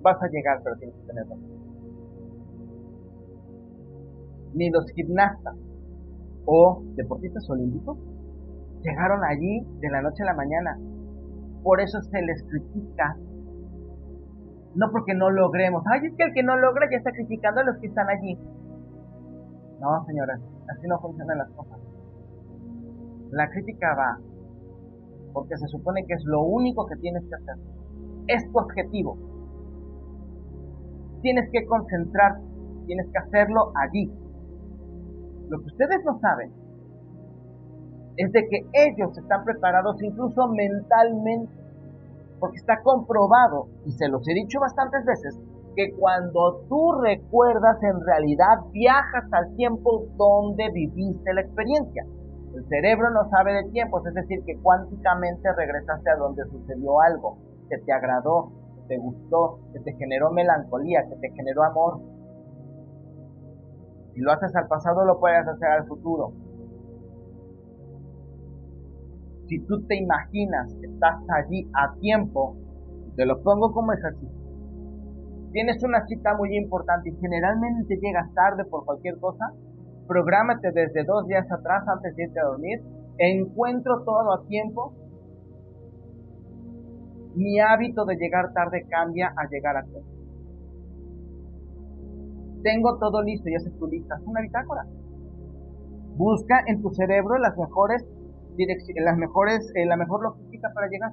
Vas 0.00 0.22
a 0.22 0.28
llegar, 0.28 0.60
pero 0.62 0.76
tienes 0.76 0.94
que 0.94 1.06
tener 1.06 1.26
paciencia. 1.26 1.65
Ni 4.56 4.70
los 4.70 4.90
gimnastas 4.90 5.54
o 6.46 6.82
deportistas 6.96 7.48
olímpicos 7.48 7.98
llegaron 8.82 9.22
allí 9.24 9.60
de 9.80 9.90
la 9.90 10.02
noche 10.02 10.22
a 10.22 10.26
la 10.26 10.34
mañana 10.34 10.76
por 11.66 11.80
eso 11.80 12.00
se 12.00 12.22
les 12.22 12.44
critica. 12.44 13.16
No 14.76 14.86
porque 14.92 15.14
no 15.14 15.30
logremos. 15.30 15.82
Ay, 15.90 16.06
es 16.06 16.14
que 16.14 16.22
el 16.22 16.32
que 16.32 16.44
no 16.44 16.54
logra 16.56 16.86
ya 16.88 16.98
está 16.98 17.10
criticando 17.10 17.60
a 17.60 17.64
los 17.64 17.76
que 17.78 17.88
están 17.88 18.06
allí. 18.08 18.38
No, 19.80 20.04
señoras, 20.06 20.40
así 20.70 20.86
no 20.86 20.96
funcionan 21.00 21.38
las 21.38 21.50
cosas. 21.50 21.80
La 23.32 23.50
crítica 23.50 23.96
va 23.98 24.16
porque 25.32 25.56
se 25.56 25.66
supone 25.66 26.06
que 26.06 26.14
es 26.14 26.22
lo 26.24 26.44
único 26.44 26.86
que 26.86 26.94
tienes 27.00 27.24
que 27.24 27.34
hacer. 27.34 27.56
Es 28.28 28.48
tu 28.52 28.58
objetivo. 28.60 29.18
Tienes 31.20 31.50
que 31.50 31.66
concentrarte, 31.66 32.46
tienes 32.86 33.10
que 33.10 33.18
hacerlo 33.18 33.72
allí. 33.74 34.12
Lo 35.48 35.58
que 35.60 35.66
ustedes 35.66 36.04
no 36.04 36.18
saben 36.18 36.52
es 38.16 38.32
de 38.32 38.48
que 38.48 38.58
ellos 38.72 39.16
están 39.16 39.44
preparados 39.44 40.02
incluso 40.02 40.48
mentalmente, 40.48 41.52
porque 42.40 42.56
está 42.56 42.80
comprobado, 42.82 43.68
y 43.84 43.92
se 43.92 44.08
los 44.08 44.26
he 44.28 44.34
dicho 44.34 44.58
bastantes 44.60 45.04
veces, 45.04 45.38
que 45.76 45.92
cuando 45.98 46.62
tú 46.68 46.92
recuerdas 47.02 47.76
en 47.82 48.00
realidad 48.04 48.64
viajas 48.72 49.24
al 49.32 49.54
tiempo 49.56 50.06
donde 50.16 50.70
viviste 50.72 51.34
la 51.34 51.42
experiencia. 51.42 52.04
El 52.54 52.66
cerebro 52.68 53.10
no 53.10 53.28
sabe 53.28 53.52
de 53.52 53.70
tiempos, 53.70 54.04
es 54.06 54.14
decir, 54.14 54.42
que 54.46 54.56
cuánticamente 54.62 55.52
regresaste 55.54 56.10
a 56.10 56.16
donde 56.16 56.42
sucedió 56.46 57.00
algo, 57.02 57.36
que 57.68 57.76
te 57.78 57.92
agradó, 57.92 58.50
que 58.76 58.94
te 58.94 58.98
gustó, 58.98 59.58
que 59.74 59.80
te 59.80 59.92
generó 59.92 60.32
melancolía, 60.32 61.04
que 61.06 61.16
te 61.16 61.30
generó 61.34 61.64
amor. 61.64 62.00
Si 64.16 64.20
lo 64.22 64.32
haces 64.32 64.56
al 64.56 64.66
pasado, 64.66 65.04
lo 65.04 65.20
puedes 65.20 65.46
hacer 65.46 65.68
al 65.68 65.86
futuro. 65.86 66.32
si 69.48 69.60
tú 69.60 69.86
te 69.86 69.96
imaginas 69.96 70.74
que 70.80 70.86
estás 70.86 71.16
allí 71.34 71.68
a 71.74 71.94
tiempo, 72.00 72.56
te 73.16 73.24
lo 73.24 73.42
pongo 73.42 73.72
como 73.72 73.92
ejercicio. 73.92 74.36
Tienes 75.52 75.82
una 75.82 76.04
cita 76.06 76.36
muy 76.36 76.56
importante 76.56 77.10
y 77.10 77.16
generalmente 77.16 77.96
llegas 77.96 78.32
tarde 78.34 78.64
por 78.64 78.84
cualquier 78.84 79.18
cosa, 79.18 79.52
prográmate 80.06 80.70
desde 80.72 81.04
dos 81.04 81.26
días 81.26 81.50
atrás 81.50 81.84
antes 81.88 82.14
de 82.14 82.24
irte 82.24 82.40
a 82.40 82.44
dormir, 82.44 82.80
encuentro 83.18 84.02
todo 84.04 84.34
a 84.34 84.46
tiempo, 84.46 84.92
mi 87.34 87.60
hábito 87.60 88.04
de 88.04 88.16
llegar 88.16 88.52
tarde 88.52 88.86
cambia 88.88 89.28
a 89.36 89.48
llegar 89.48 89.76
a 89.76 89.82
tiempo. 89.84 90.15
Tengo 92.66 92.98
todo 92.98 93.22
listo, 93.22 93.48
ya 93.48 93.60
se 93.60 93.70
tu 93.78 93.86
lista, 93.86 94.16
es 94.16 94.26
una 94.26 94.40
bitácora. 94.40 94.82
Busca 96.16 96.64
en 96.66 96.82
tu 96.82 96.90
cerebro 96.90 97.38
las 97.38 97.56
mejores 97.56 98.04
las 98.96 99.16
mejores, 99.18 99.70
eh, 99.76 99.86
la 99.86 99.96
mejor 99.96 100.24
logística 100.24 100.72
para 100.74 100.88
llegar. 100.88 101.12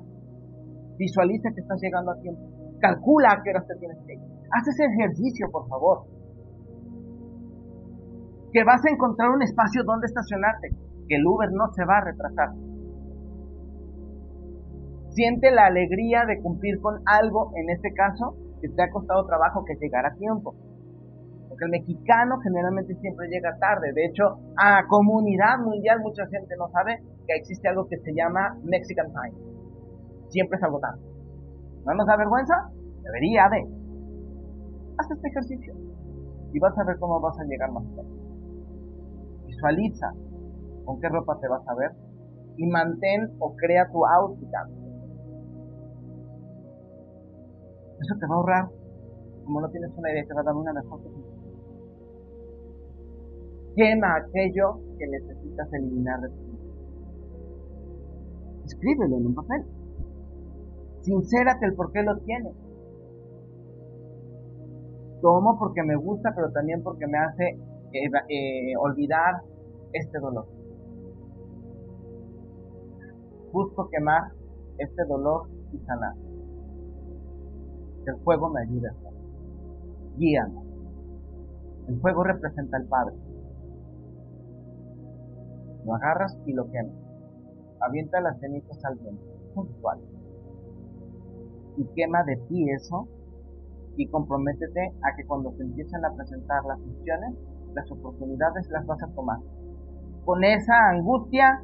Visualiza 0.98 1.52
que 1.54 1.62
estás 1.62 1.80
llegando 1.80 2.10
a 2.10 2.20
tiempo. 2.22 2.42
Calcula 2.80 3.34
a 3.34 3.44
qué 3.44 3.52
hora 3.52 3.63
te 3.68 3.76
tienes 3.76 4.00
que 4.08 4.13
ir. 4.13 4.20
Haz 4.50 4.68
ese 4.68 4.86
ejercicio, 4.86 5.52
por 5.52 5.68
favor. 5.68 6.08
Que 8.52 8.63
vas 8.63 8.84
a 8.86 8.89
encontrar 8.89 9.30
un 9.30 9.44
espacio 9.44 9.84
donde 9.84 10.08
estacionarte. 10.08 10.70
Que 11.08 11.18
el 11.18 11.28
Uber 11.28 11.52
no 11.52 11.68
se 11.76 11.86
va 11.86 11.98
a 11.98 12.06
retrasar. 12.06 12.50
Siente 15.10 15.52
la 15.52 15.68
alegría 15.68 16.26
de 16.26 16.42
cumplir 16.42 16.80
con 16.82 16.96
algo, 17.06 17.52
en 17.56 17.70
este 17.70 17.94
caso, 17.94 18.38
que 18.60 18.70
te 18.70 18.82
ha 18.82 18.89
costado 18.89 19.28
trabajo 19.28 19.66
que 19.66 19.76
llegar 19.76 20.08
a 20.08 20.16
tiempo 20.16 20.56
porque 21.54 21.66
el 21.66 21.72
mexicano 21.72 22.39
generalmente 22.42 22.96
siempre 22.96 23.28
llega 23.30 23.56
tarde. 23.60 23.94
De 23.94 24.06
hecho, 24.06 24.39
a 24.58 24.88
comunidad 24.88 25.60
mundial 25.60 26.00
mucha 26.02 26.26
gente 26.26 26.56
no 26.58 26.68
sabe 26.70 26.98
que 27.28 27.36
existe 27.36 27.70
algo 27.70 27.86
que 27.88 28.00
se 28.00 28.12
llama 28.12 28.58
Mexican 28.63 29.06
Time. 29.13 29.38
Siempre 30.30 30.58
es 30.58 30.63
algo 30.63 30.80
tarde. 30.80 31.00
¿No 31.86 31.94
nos 31.94 32.08
da 32.08 32.18
vergüenza? 32.18 32.56
Debería 33.04 33.50
de. 33.50 33.70
Haz 34.98 35.12
este 35.12 35.28
ejercicio 35.28 35.76
y 36.54 36.60
vas 36.60 36.76
a 36.76 36.86
ver 36.86 36.98
cómo 36.98 37.22
vas 37.22 37.39
a 37.39 37.44
llegar 37.44 37.72
más 37.72 37.84
tarde. 37.96 38.10
Visualiza 39.46 40.12
con 40.86 41.00
qué 41.00 41.10
ropa 41.10 41.38
te 41.39 41.48
vas 41.48 41.68
a 41.68 41.76
ver 41.76 41.92
y 42.58 42.66
mantén 42.66 43.30
o 43.38 43.56
crea 43.56 43.92
tu 43.92 44.04
outfit. 44.04 44.50
Eso 48.02 48.16
te 48.20 48.26
va 48.26 48.34
a 48.34 48.38
ahorrar, 48.38 48.70
como 49.46 49.62
no 49.62 49.70
tienes 49.70 49.92
una 49.96 50.12
idea, 50.12 50.26
te 50.26 50.34
va 50.34 50.42
a 50.42 50.44
dar 50.46 50.56
una 50.56 50.74
mejor 50.74 51.00
Quema 53.76 54.16
aquello 54.18 54.80
que 54.98 55.08
necesitas 55.08 55.74
eliminar 55.74 56.22
de 56.22 56.30
tu 56.30 56.36
vida. 56.36 56.54
Escríbelo 58.66 59.18
en 59.18 59.26
un 59.28 59.36
papel. 59.36 59.64
Sincérate 61.02 61.66
el 61.66 61.76
por 61.76 61.92
qué 61.92 62.04
lo 62.04 62.18
tienes. 62.20 62.54
Tomo 65.22 65.58
porque 65.58 65.84
me 65.84 65.96
gusta, 65.96 66.34
pero 66.36 66.52
también 66.52 66.84
porque 66.84 67.08
me 67.08 67.18
hace 67.18 67.58
eh, 67.94 68.78
olvidar 68.80 69.42
este 69.94 70.20
dolor. 70.20 70.46
Busco 73.52 73.90
quemar 73.90 74.32
este 74.78 75.06
dolor 75.06 75.48
y 75.72 75.78
sanar. 75.80 76.14
El 78.06 78.16
fuego 78.24 78.50
me 78.50 78.62
ayuda. 78.62 78.94
Guíame. 80.18 80.62
El 81.88 82.00
fuego 82.02 82.24
representa 82.24 82.78
al 82.78 82.88
Padre. 82.88 83.16
Lo 85.86 85.96
agarras 85.96 86.38
y 86.46 86.54
lo 86.54 86.69
quemas. 86.69 86.96
Avienta 87.82 88.22
las 88.22 88.39
cenizas 88.39 88.84
al 88.86 88.98
viento, 89.00 89.26
puntual. 89.54 90.00
Y 91.78 91.86
quema 91.96 92.24
de 92.24 92.38
ti 92.48 92.69
eso 92.69 93.08
y 93.98 94.08
comprométete 94.08 94.93
a 95.02 95.15
que 95.15 95.26
cuando 95.26 95.52
se 95.52 95.63
empiecen 95.63 96.04
a 96.06 96.13
presentar 96.15 96.63
las 96.65 96.80
funciones, 96.80 97.36
las 97.74 97.91
oportunidades 97.91 98.67
las 98.69 98.86
vas 98.86 99.02
a 99.04 99.13
tomar. 99.13 99.39
con 100.26 100.41
esa 100.41 100.74
angustia, 100.91 101.62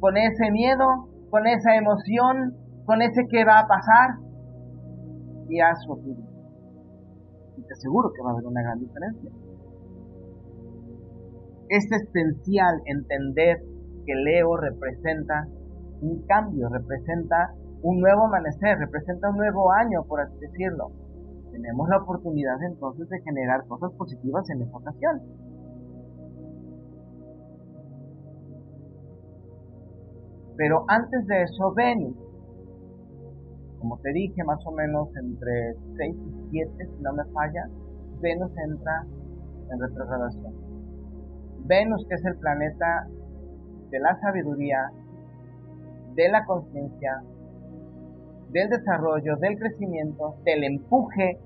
con 0.00 0.16
ese 0.16 0.50
miedo, 0.50 0.86
con 1.28 1.46
esa 1.46 1.76
emoción, 1.76 2.56
con 2.86 3.02
ese 3.02 3.26
que 3.28 3.44
va 3.44 3.60
a 3.60 3.68
pasar 3.68 4.16
y 5.46 5.60
haz 5.60 5.82
su 5.82 5.92
Y 7.56 7.62
te 7.62 7.72
aseguro 7.74 8.10
que 8.14 8.22
va 8.22 8.30
a 8.30 8.32
haber 8.32 8.46
una 8.46 8.62
gran 8.62 8.78
diferencia. 8.78 9.30
Es 11.68 11.84
esencial 11.90 12.80
entender 12.86 13.58
que 14.06 14.14
Leo 14.14 14.56
representa 14.56 15.46
un 16.00 16.24
cambio, 16.26 16.68
representa 16.68 17.52
un 17.82 18.00
nuevo 18.00 18.24
amanecer, 18.24 18.78
representa 18.78 19.30
un 19.30 19.36
nuevo 19.36 19.70
año, 19.72 20.04
por 20.04 20.20
así 20.20 20.38
decirlo. 20.38 20.90
Tenemos 21.52 21.88
la 21.88 21.98
oportunidad 21.98 22.62
entonces 22.62 23.08
de 23.08 23.20
generar 23.20 23.66
cosas 23.66 23.92
positivas 23.92 24.48
en 24.50 24.62
esta 24.62 24.76
ocasión. 24.76 25.22
Pero 30.56 30.84
antes 30.88 31.26
de 31.26 31.42
eso, 31.42 31.72
Venus, 31.74 32.16
como 33.78 33.96
te 33.98 34.12
dije, 34.12 34.42
más 34.44 34.58
o 34.66 34.72
menos 34.72 35.08
entre 35.16 35.74
6 35.96 36.16
y 36.16 36.50
7, 36.50 36.86
si 36.96 37.02
no 37.02 37.12
me 37.12 37.24
falla, 37.32 37.68
Venus 38.20 38.50
entra 38.58 39.06
en 39.70 39.80
retrogradación. 39.80 40.57
Venus, 41.68 42.04
que 42.08 42.14
es 42.14 42.24
el 42.24 42.36
planeta 42.38 43.06
de 43.90 44.00
la 44.00 44.18
sabiduría, 44.20 44.90
de 46.14 46.28
la 46.30 46.44
conciencia, 46.46 47.22
del 48.50 48.70
desarrollo, 48.70 49.36
del 49.36 49.58
crecimiento, 49.58 50.36
del 50.44 50.64
empuje, 50.64 51.38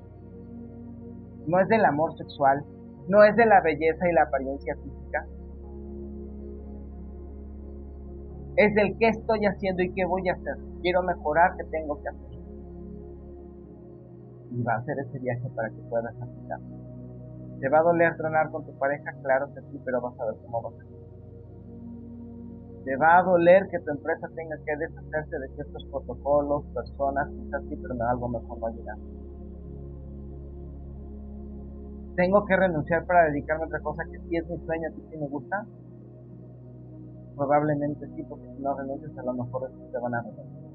no 1.47 1.59
es 1.59 1.69
del 1.69 1.85
amor 1.85 2.17
sexual, 2.17 2.65
no 3.09 3.25
es 3.25 3.35
de 3.35 3.47
la 3.47 3.61
belleza 3.61 4.09
y 4.09 4.13
la 4.13 4.23
apariencia 4.23 4.77
física, 4.77 5.27
es 8.57 8.75
del 8.75 8.97
qué 8.99 9.09
estoy 9.09 9.45
haciendo 9.47 9.83
y 9.83 9.93
qué 9.93 10.05
voy 10.05 10.29
a 10.29 10.35
hacer. 10.35 10.57
Quiero 10.83 11.03
mejorar, 11.03 11.57
qué 11.57 11.65
tengo 11.65 12.01
que 12.01 12.09
hacer. 12.09 12.39
Y 14.53 14.63
va 14.63 14.75
a 14.75 14.79
hacer 14.79 14.99
ese 14.99 15.19
viaje 15.19 15.49
para 15.57 15.71
que 15.71 15.81
puedas 15.89 16.15
aplicar. 16.21 16.61
¿Te 17.63 17.69
va 17.69 17.79
a 17.79 17.83
doler 17.83 18.17
tronar 18.17 18.51
con 18.51 18.67
tu 18.67 18.77
pareja? 18.77 19.13
Claro 19.23 19.47
que 19.55 19.61
sí, 19.61 19.81
pero 19.85 20.01
vas 20.01 20.19
a 20.19 20.25
ver 20.27 20.35
cómo 20.43 20.63
va 20.63 20.71
a 20.71 20.73
ser. 20.73 20.87
¿Te 22.83 22.97
va 22.97 23.19
a 23.19 23.23
doler 23.23 23.69
que 23.69 23.79
tu 23.79 23.91
empresa 23.93 24.27
tenga 24.35 24.57
que 24.67 24.77
deshacerse 24.79 25.39
de 25.39 25.49
ciertos 25.55 25.85
protocolos, 25.85 26.65
personas, 26.75 27.29
quizás 27.31 27.63
sí, 27.69 27.77
pero 27.77 27.95
algo 28.03 28.29
mejor 28.31 28.65
va 28.65 28.69
a 28.69 28.73
llegar? 28.73 28.97
¿Tengo 32.17 32.45
que 32.47 32.57
renunciar 32.57 33.07
para 33.07 33.31
dedicarme 33.31 33.63
a 33.63 33.67
otra 33.69 33.79
cosa 33.79 34.03
que 34.11 34.19
sí 34.19 34.37
es 34.37 34.51
mi 34.51 34.59
sueño, 34.67 34.89
que 34.97 35.03
sí 35.09 35.17
me 35.17 35.29
gusta? 35.29 35.65
Probablemente 37.37 38.09
sí, 38.17 38.25
porque 38.25 38.57
si 38.57 38.61
no 38.61 38.77
renuncias 38.77 39.17
a 39.17 39.23
lo 39.23 39.35
mejor 39.35 39.71
te 39.71 39.99
van 39.99 40.15
a 40.17 40.21
renunciar. 40.21 40.73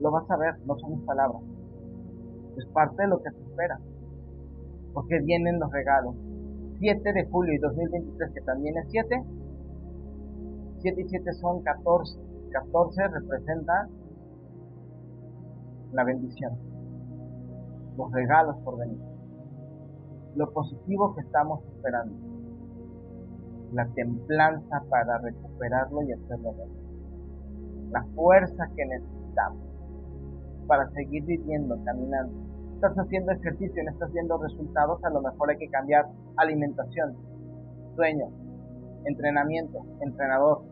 Lo 0.00 0.10
vas 0.12 0.30
a 0.30 0.36
ver, 0.38 0.54
no 0.64 0.78
son 0.78 0.92
mis 0.92 1.04
palabras. 1.04 1.42
Es 2.56 2.64
parte 2.72 3.02
de 3.02 3.08
lo 3.08 3.22
que 3.22 3.30
se 3.32 3.42
espera. 3.42 3.78
Porque 4.96 5.20
vienen 5.20 5.60
los 5.60 5.70
regalos. 5.70 6.14
7 6.78 7.12
de 7.12 7.26
julio 7.26 7.52
y 7.52 7.58
2023, 7.58 8.32
que 8.32 8.40
también 8.40 8.78
es 8.78 8.86
7. 8.88 9.22
7 10.78 11.02
y 11.02 11.08
7 11.08 11.32
son 11.34 11.62
14. 11.62 12.18
14 12.50 13.08
representa 13.08 13.88
la 15.92 16.04
bendición. 16.04 16.54
Los 17.98 18.10
regalos 18.10 18.56
por 18.64 18.78
venir. 18.78 19.02
Lo 20.34 20.50
positivo 20.54 21.14
que 21.14 21.20
estamos 21.20 21.62
esperando 21.66 22.14
la 23.72 23.86
templanza 23.88 24.82
para 24.88 25.18
recuperarlo 25.18 26.02
y 26.02 26.12
hacerlo 26.12 26.54
bien. 26.54 27.90
La 27.90 28.02
fuerza 28.14 28.64
que 28.74 28.86
necesitamos 28.86 29.62
para 30.66 30.88
seguir 30.92 31.24
viviendo, 31.24 31.76
caminando. 31.84 32.45
Estás 32.76 32.94
haciendo 32.94 33.32
ejercicio 33.32 33.82
y 33.82 33.86
no 33.86 33.92
estás 33.92 34.12
viendo 34.12 34.36
resultados, 34.36 35.02
a 35.02 35.08
lo 35.08 35.22
mejor 35.22 35.48
hay 35.48 35.56
que 35.56 35.68
cambiar 35.70 36.04
alimentación, 36.36 37.16
sueño, 37.94 38.26
entrenamiento, 39.06 39.78
entrenador. 40.02 40.62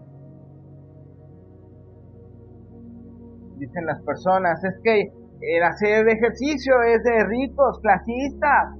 Dicen 3.56 3.86
las 3.86 4.02
personas, 4.02 4.62
es 4.64 4.78
que 4.82 5.12
el 5.40 5.62
hacer 5.62 6.06
ejercicio 6.06 6.82
es 6.82 7.02
de 7.04 7.24
ricos, 7.24 7.80
clasistas. 7.80 8.76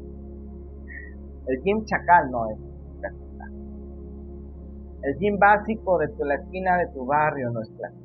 El 1.47 1.63
gym 1.63 1.83
chacal 1.87 2.31
no 2.31 2.51
es. 2.51 2.59
El 5.03 5.19
gym 5.19 5.39
básico 5.39 5.97
de 5.97 6.09
tu, 6.09 6.25
la 6.25 6.35
esquina 6.35 6.77
de 6.77 6.89
tu 6.93 7.07
barrio 7.07 7.51
no 7.53 7.63
es 7.63 7.71
clásico. 7.71 8.05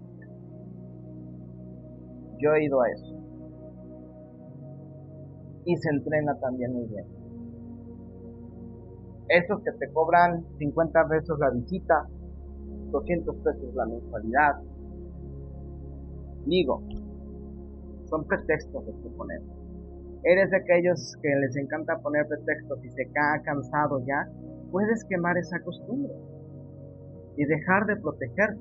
Yo 2.38 2.53
he 2.53 2.63
ido 2.63 2.82
a 2.82 2.89
eso. 2.89 3.09
Y 5.65 5.76
se 5.78 5.89
entrena 5.89 6.36
también 6.39 6.74
muy 6.74 6.88
bien. 6.88 7.06
Esos 9.30 9.62
que 9.63 9.72
te 9.74 9.91
cobran 9.93 10.43
50 10.58 11.08
pesos 11.08 11.38
la 11.39 11.52
visita, 11.52 12.08
200 12.91 13.36
pesos 13.36 13.76
la 13.76 13.86
mensualidad. 13.86 14.62
Digo, 16.45 16.82
son 18.06 18.26
pretextos 18.26 18.84
los 18.86 18.95
que 19.02 19.10
ponemos. 19.10 19.60
Eres 20.24 20.50
de 20.50 20.58
aquellos 20.58 21.15
que 21.22 21.30
les 21.30 21.56
encanta 21.56 21.98
poner 22.00 22.28
pretextos 22.28 22.84
y 22.84 22.89
se 22.89 23.04
ha 23.04 23.41
cansado 23.43 24.00
ya, 24.06 24.28
puedes 24.72 25.04
quemar 25.06 25.38
esa 25.38 25.60
costumbre 25.62 26.12
y 27.38 27.45
dejar 27.45 27.86
de 27.86 27.95
proteger. 27.98 28.58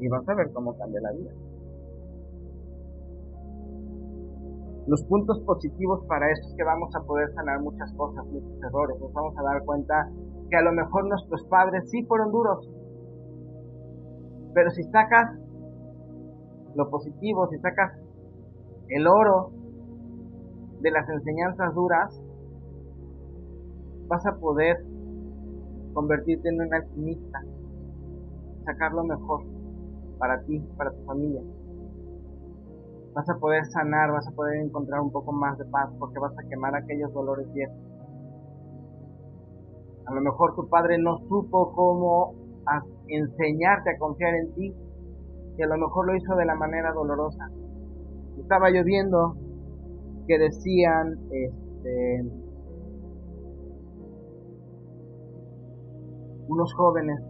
Y 0.00 0.08
vas 0.08 0.28
a 0.28 0.34
ver 0.34 0.50
cómo 0.52 0.76
cambia 0.76 1.00
la 1.00 1.12
vida. 1.12 1.30
Los 4.86 5.04
puntos 5.04 5.40
positivos 5.46 6.04
para 6.08 6.30
esto 6.30 6.48
es 6.48 6.54
que 6.56 6.64
vamos 6.64 6.94
a 6.96 7.00
poder 7.06 7.32
sanar 7.34 7.60
muchas 7.60 7.92
cosas, 7.94 8.26
muchos 8.26 8.60
errores. 8.62 8.98
Nos 9.00 9.12
vamos 9.12 9.34
a 9.38 9.42
dar 9.42 9.64
cuenta 9.64 9.94
que 10.50 10.56
a 10.56 10.62
lo 10.62 10.72
mejor 10.72 11.08
nuestros 11.08 11.46
padres 11.46 11.88
sí 11.88 12.02
fueron 12.04 12.32
duros. 12.32 12.68
Pero 14.54 14.70
si 14.70 14.82
sacas 14.84 15.38
lo 16.74 16.90
positivo, 16.90 17.46
si 17.48 17.58
sacas 17.58 17.92
el 18.88 19.06
oro 19.06 19.52
de 20.80 20.90
las 20.90 21.08
enseñanzas 21.08 21.74
duras, 21.74 22.20
vas 24.08 24.26
a 24.26 24.36
poder 24.40 24.84
convertirte 25.94 26.48
en 26.48 26.60
un 26.60 26.74
alquimista, 26.74 27.40
sacar 28.64 28.92
lo 28.92 29.04
mejor 29.04 29.44
para 30.18 30.42
ti, 30.42 30.58
para 30.76 30.90
tu 30.90 31.04
familia. 31.04 31.40
Vas 33.14 33.28
a 33.28 33.38
poder 33.38 33.64
sanar, 33.66 34.10
vas 34.10 34.26
a 34.26 34.32
poder 34.32 34.56
encontrar 34.56 35.00
un 35.00 35.12
poco 35.12 35.32
más 35.32 35.58
de 35.58 35.64
paz 35.66 35.90
porque 35.98 36.18
vas 36.18 36.32
a 36.38 36.48
quemar 36.48 36.74
aquellos 36.74 37.12
dolores 37.12 37.52
viejos. 37.52 37.76
A 40.06 40.14
lo 40.14 40.20
mejor 40.20 40.54
tu 40.54 40.68
padre 40.68 40.98
no 40.98 41.18
supo 41.28 41.72
cómo 41.74 42.34
enseñarte 43.08 43.90
a 43.90 43.98
confiar 43.98 44.34
en 44.34 44.54
ti 44.54 44.74
y 45.56 45.62
a 45.62 45.66
lo 45.66 45.76
mejor 45.76 46.06
lo 46.06 46.16
hizo 46.16 46.34
de 46.36 46.46
la 46.46 46.54
manera 46.54 46.92
dolorosa. 46.92 47.50
Estaba 48.38 48.70
lloviendo 48.70 49.36
que 50.26 50.38
decían, 50.38 51.18
este, 51.30 52.24
unos 56.48 56.74
jóvenes 56.74 57.20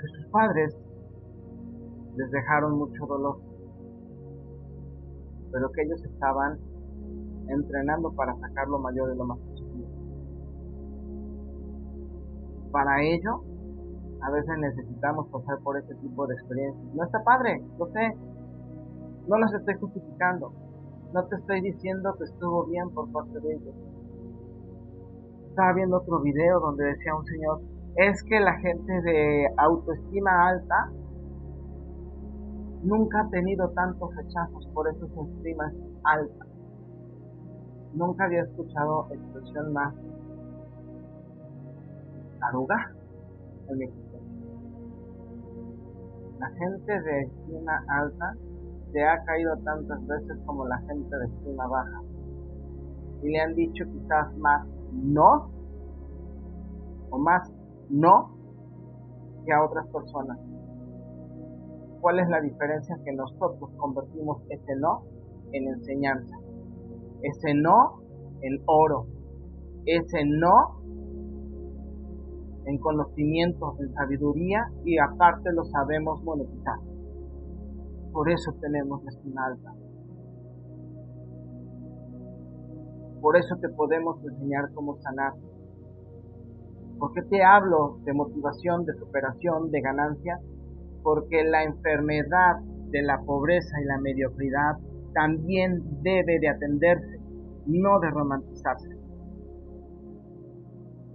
que 0.00 0.06
sus 0.08 0.26
padres 0.30 0.83
les 2.16 2.30
dejaron 2.30 2.78
mucho 2.78 3.06
dolor, 3.06 3.38
pero 5.52 5.70
que 5.72 5.82
ellos 5.82 6.04
estaban 6.04 6.58
entrenando 7.48 8.12
para 8.12 8.34
sacar 8.36 8.68
lo 8.68 8.78
mayor 8.78 9.10
de 9.10 9.16
lo 9.16 9.24
más 9.24 9.38
positivo. 9.38 9.88
Para 12.72 13.02
ello, 13.02 13.42
a 14.22 14.30
veces 14.30 14.58
necesitamos 14.58 15.28
pasar 15.28 15.58
por 15.62 15.78
este 15.78 15.94
tipo 15.96 16.26
de 16.26 16.34
experiencias. 16.34 16.94
No 16.94 17.04
está 17.04 17.22
padre, 17.22 17.62
lo 17.78 17.86
sé. 17.88 18.16
No 19.28 19.38
los 19.38 19.52
estoy 19.54 19.74
justificando. 19.74 20.52
No 21.12 21.24
te 21.26 21.36
estoy 21.36 21.60
diciendo 21.60 22.14
que 22.18 22.24
estuvo 22.24 22.66
bien 22.66 22.90
por 22.90 23.10
parte 23.12 23.38
de 23.38 23.54
ellos 23.54 23.74
estaba 25.54 25.72
viendo 25.72 25.98
otro 25.98 26.20
video 26.20 26.58
donde 26.58 26.84
decía 26.84 27.14
un 27.14 27.24
señor, 27.24 27.60
es 27.94 28.20
que 28.24 28.40
la 28.40 28.58
gente 28.58 28.92
de 29.02 29.46
autoestima 29.56 30.48
alta 30.48 30.90
nunca 32.84 33.20
ha 33.20 33.30
tenido 33.30 33.68
tantos 33.70 34.14
rechazos, 34.14 34.66
por 34.74 34.88
eso 34.88 35.08
su 35.08 35.28
estima 35.36 35.68
es 35.68 35.74
alta. 36.04 36.46
Nunca 37.94 38.24
había 38.24 38.42
escuchado 38.42 39.06
expresión 39.10 39.72
más 39.72 39.94
aruga 42.40 42.92
en 43.68 43.78
México. 43.78 44.18
La 46.38 46.48
gente 46.50 47.00
de 47.00 47.20
estima 47.22 47.84
alta 47.88 48.34
se 48.92 49.02
ha 49.02 49.24
caído 49.24 49.56
tantas 49.64 50.06
veces 50.06 50.38
como 50.44 50.66
la 50.66 50.78
gente 50.80 51.16
de 51.16 51.24
estima 51.26 51.66
baja. 51.66 52.02
Y 53.22 53.28
le 53.30 53.40
han 53.40 53.54
dicho 53.54 53.84
quizás 53.86 54.36
más 54.36 54.66
no 54.92 55.50
o 57.10 57.18
más 57.18 57.50
no 57.88 58.36
que 59.46 59.52
a 59.52 59.64
otras 59.64 59.86
personas. 59.88 60.38
¿Cuál 62.04 62.18
es 62.18 62.28
la 62.28 62.38
diferencia? 62.42 62.98
Que 63.02 63.14
nosotros 63.14 63.70
convertimos 63.78 64.42
ese 64.50 64.76
no 64.76 65.04
en 65.52 65.68
enseñanza, 65.68 66.36
ese 67.22 67.54
no 67.54 68.02
en 68.42 68.62
oro, 68.66 69.06
ese 69.86 70.22
no 70.26 70.82
en 72.66 72.76
conocimiento, 72.76 73.74
en 73.80 73.90
sabiduría 73.94 74.70
y 74.84 74.98
aparte 74.98 75.50
lo 75.54 75.64
sabemos 75.64 76.22
monetizar. 76.24 76.76
Por 78.12 78.30
eso 78.30 78.52
tenemos 78.60 79.00
la 79.02 79.46
alta. 79.46 79.72
Por 83.22 83.38
eso 83.38 83.56
te 83.62 83.70
podemos 83.70 84.22
enseñar 84.22 84.70
cómo 84.74 84.98
sanar. 84.98 85.32
¿Por 86.98 87.12
qué 87.14 87.22
te 87.30 87.42
hablo 87.42 87.96
de 88.04 88.12
motivación, 88.12 88.84
de 88.84 88.92
superación, 88.92 89.70
de 89.70 89.80
ganancia? 89.80 90.38
Porque 91.04 91.44
la 91.44 91.62
enfermedad 91.62 92.56
de 92.90 93.02
la 93.02 93.20
pobreza 93.20 93.80
y 93.80 93.84
la 93.84 94.00
mediocridad 94.00 94.78
también 95.14 95.80
debe 96.02 96.40
de 96.40 96.48
atenderse, 96.48 97.20
no 97.66 98.00
de 98.00 98.10
romantizarse. 98.10 98.88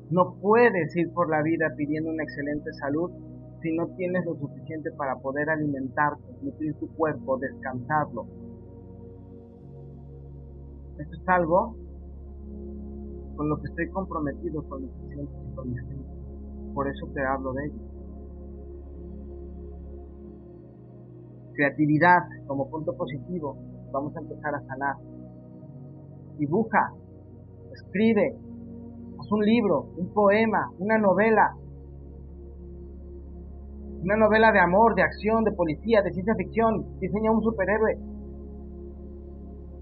No 0.10 0.36
puedes 0.42 0.96
ir 0.96 1.12
por 1.14 1.30
la 1.30 1.44
vida 1.44 1.74
pidiendo 1.76 2.10
una 2.10 2.24
excelente 2.24 2.72
salud 2.80 3.12
si 3.62 3.76
no 3.76 3.88
tienes 3.98 4.26
lo 4.26 4.36
suficiente 4.36 4.90
para 4.92 5.18
poder 5.18 5.50
alimentarte, 5.50 6.24
nutrir 6.42 6.74
tu 6.76 6.88
cuerpo, 6.96 7.38
descansarlo. 7.38 8.26
Esto 10.98 11.16
es 11.16 11.28
algo 11.28 11.76
con 13.36 13.50
lo 13.50 13.58
que 13.62 13.68
estoy 13.70 13.90
comprometido 13.90 14.64
con 14.68 14.82
mis 14.84 14.92
pacientes 14.92 15.36
y 15.50 15.56
con 15.56 15.70
mis. 15.70 15.82
Por 16.74 16.88
eso 16.88 17.08
te 17.14 17.22
hablo 17.26 17.54
de 17.54 17.66
ello. 17.66 17.89
Creatividad 21.60 22.24
como 22.48 22.70
punto 22.70 22.96
positivo. 22.96 23.58
Vamos 23.92 24.16
a 24.16 24.22
empezar 24.22 24.56
a 24.56 24.62
sanar. 24.62 24.96
Dibuja, 26.38 26.94
escribe, 27.74 28.38
un 29.30 29.46
libro, 29.46 29.90
un 29.98 30.14
poema, 30.14 30.72
una 30.80 30.98
novela, 30.98 31.54
una 34.02 34.16
novela 34.16 34.54
de 34.54 34.60
amor, 34.62 34.96
de 34.96 35.04
acción, 35.04 35.44
de 35.44 35.52
policía, 35.52 36.02
de 36.02 36.14
ciencia 36.14 36.34
ficción, 36.36 36.98
diseña 37.02 37.30
un 37.30 37.44
superhéroe, 37.44 37.98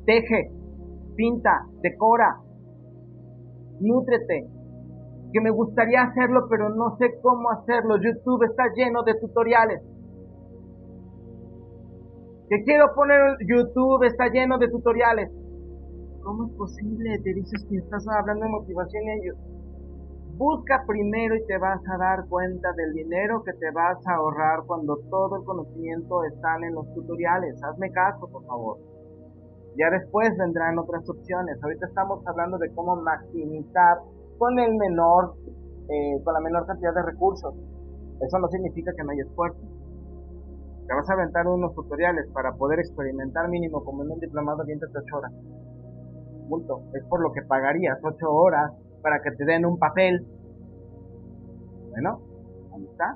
teje, 0.08 0.52
pinta, 1.16 1.62
decora, 1.84 2.42
nútrete, 3.82 4.48
que 5.32 5.42
me 5.42 5.52
gustaría 5.52 6.02
hacerlo 6.02 6.48
pero 6.50 6.70
no 6.70 6.98
sé 6.98 7.20
cómo 7.22 7.52
hacerlo, 7.52 7.98
YouTube 7.98 8.46
está 8.50 8.64
lleno 8.76 9.04
de 9.04 9.14
tutoriales. 9.22 9.97
Que 12.50 12.64
quiero 12.64 12.86
poner 12.96 13.20
YouTube 13.46 14.04
está 14.06 14.30
lleno 14.30 14.58
de 14.58 14.70
tutoriales. 14.70 15.30
¿Cómo 16.24 16.48
es 16.48 16.54
posible? 16.54 17.20
Te 17.22 17.34
dices 17.34 17.66
que 17.70 17.76
estás 17.76 18.06
hablando 18.08 18.46
de 18.46 18.52
motivación 18.52 19.04
y 19.04 19.12
ellos. 19.20 19.38
Busca 20.38 20.86
primero 20.88 21.36
y 21.36 21.46
te 21.46 21.58
vas 21.58 21.82
a 21.92 21.98
dar 21.98 22.26
cuenta 22.30 22.72
del 22.72 22.94
dinero 22.94 23.44
que 23.44 23.52
te 23.52 23.70
vas 23.72 23.98
a 24.08 24.16
ahorrar 24.16 24.64
cuando 24.66 24.96
todo 25.10 25.36
el 25.36 25.44
conocimiento 25.44 26.24
está 26.24 26.56
en 26.66 26.74
los 26.74 26.88
tutoriales. 26.94 27.62
Hazme 27.64 27.92
caso, 27.92 28.30
por 28.32 28.46
favor. 28.46 28.78
Ya 29.78 29.90
después 29.90 30.30
vendrán 30.38 30.80
otras 30.80 31.04
opciones. 31.10 31.62
Ahorita 31.62 31.88
estamos 31.88 32.26
hablando 32.28 32.58
de 32.60 32.74
cómo 32.74 32.96
maximizar 32.96 33.98
con 34.38 34.58
el 34.58 34.74
menor, 34.76 35.36
eh, 35.90 36.24
con 36.24 36.34
la 36.34 36.40
menor 36.40 36.66
cantidad 36.66 36.94
de 36.94 37.04
recursos. 37.04 37.54
Eso 38.22 38.40
no 38.40 38.48
significa 38.48 38.94
que 38.96 39.04
no 39.04 39.12
haya 39.12 39.24
esfuerzo. 39.24 39.60
Te 40.88 40.94
vas 40.94 41.10
a 41.10 41.14
aventar 41.14 41.48
unos 41.48 41.76
tutoriales 41.76 42.28
para 42.34 42.54
poder 42.54 42.80
experimentar 42.80 43.50
mínimo 43.50 43.84
como 43.84 44.04
en 44.04 44.12
un 44.12 44.20
diplomado 44.20 44.64
de 44.64 44.68
28 44.68 45.18
horas 45.18 45.34
es 46.94 47.04
por 47.10 47.22
lo 47.22 47.32
que 47.34 47.42
pagarías 47.42 48.00
ocho 48.04 48.30
horas 48.30 48.72
para 49.02 49.22
que 49.22 49.32
te 49.32 49.46
den 49.46 49.66
un 49.66 49.78
papel. 49.78 50.26
Bueno, 51.90 52.22
ahí 52.74 52.86
está. 52.86 53.16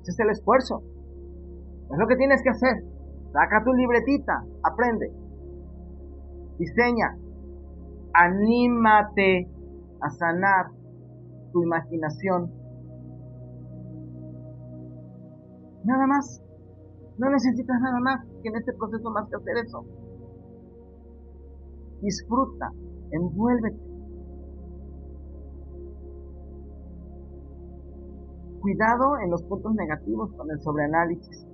Ese 0.00 0.10
es 0.10 0.20
el 0.20 0.30
esfuerzo. 0.30 0.82
Es 1.90 1.98
lo 1.98 2.06
que 2.06 2.16
tienes 2.16 2.42
que 2.42 2.50
hacer. 2.50 2.84
Saca 3.32 3.62
tu 3.64 3.72
libretita, 3.72 4.42
aprende. 4.62 5.12
Diseña. 6.58 7.16
Anímate 8.14 9.48
a 10.00 10.10
sanar 10.10 10.66
tu 11.52 11.62
imaginación. 11.62 12.50
Nada 15.84 16.06
más. 16.06 16.42
No 17.22 17.30
necesitas 17.30 17.80
nada 17.80 18.00
más 18.00 18.26
que 18.42 18.48
en 18.48 18.56
este 18.56 18.72
proceso 18.72 19.08
más 19.10 19.28
que 19.28 19.36
hacer 19.36 19.64
eso 19.64 19.84
disfruta, 22.00 22.72
envuélvete. 23.12 23.78
Cuidado 28.60 29.18
en 29.24 29.30
los 29.30 29.44
puntos 29.44 29.72
negativos 29.74 30.32
con 30.34 30.50
el 30.50 30.60
sobreanálisis, 30.62 31.46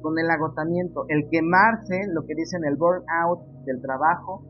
con 0.00 0.16
el 0.16 0.30
agotamiento, 0.30 1.04
el 1.08 1.28
quemarse, 1.28 1.98
lo 2.12 2.24
que 2.24 2.36
dicen 2.36 2.64
el 2.64 2.76
burnout 2.76 3.40
del 3.64 3.82
trabajo. 3.82 4.44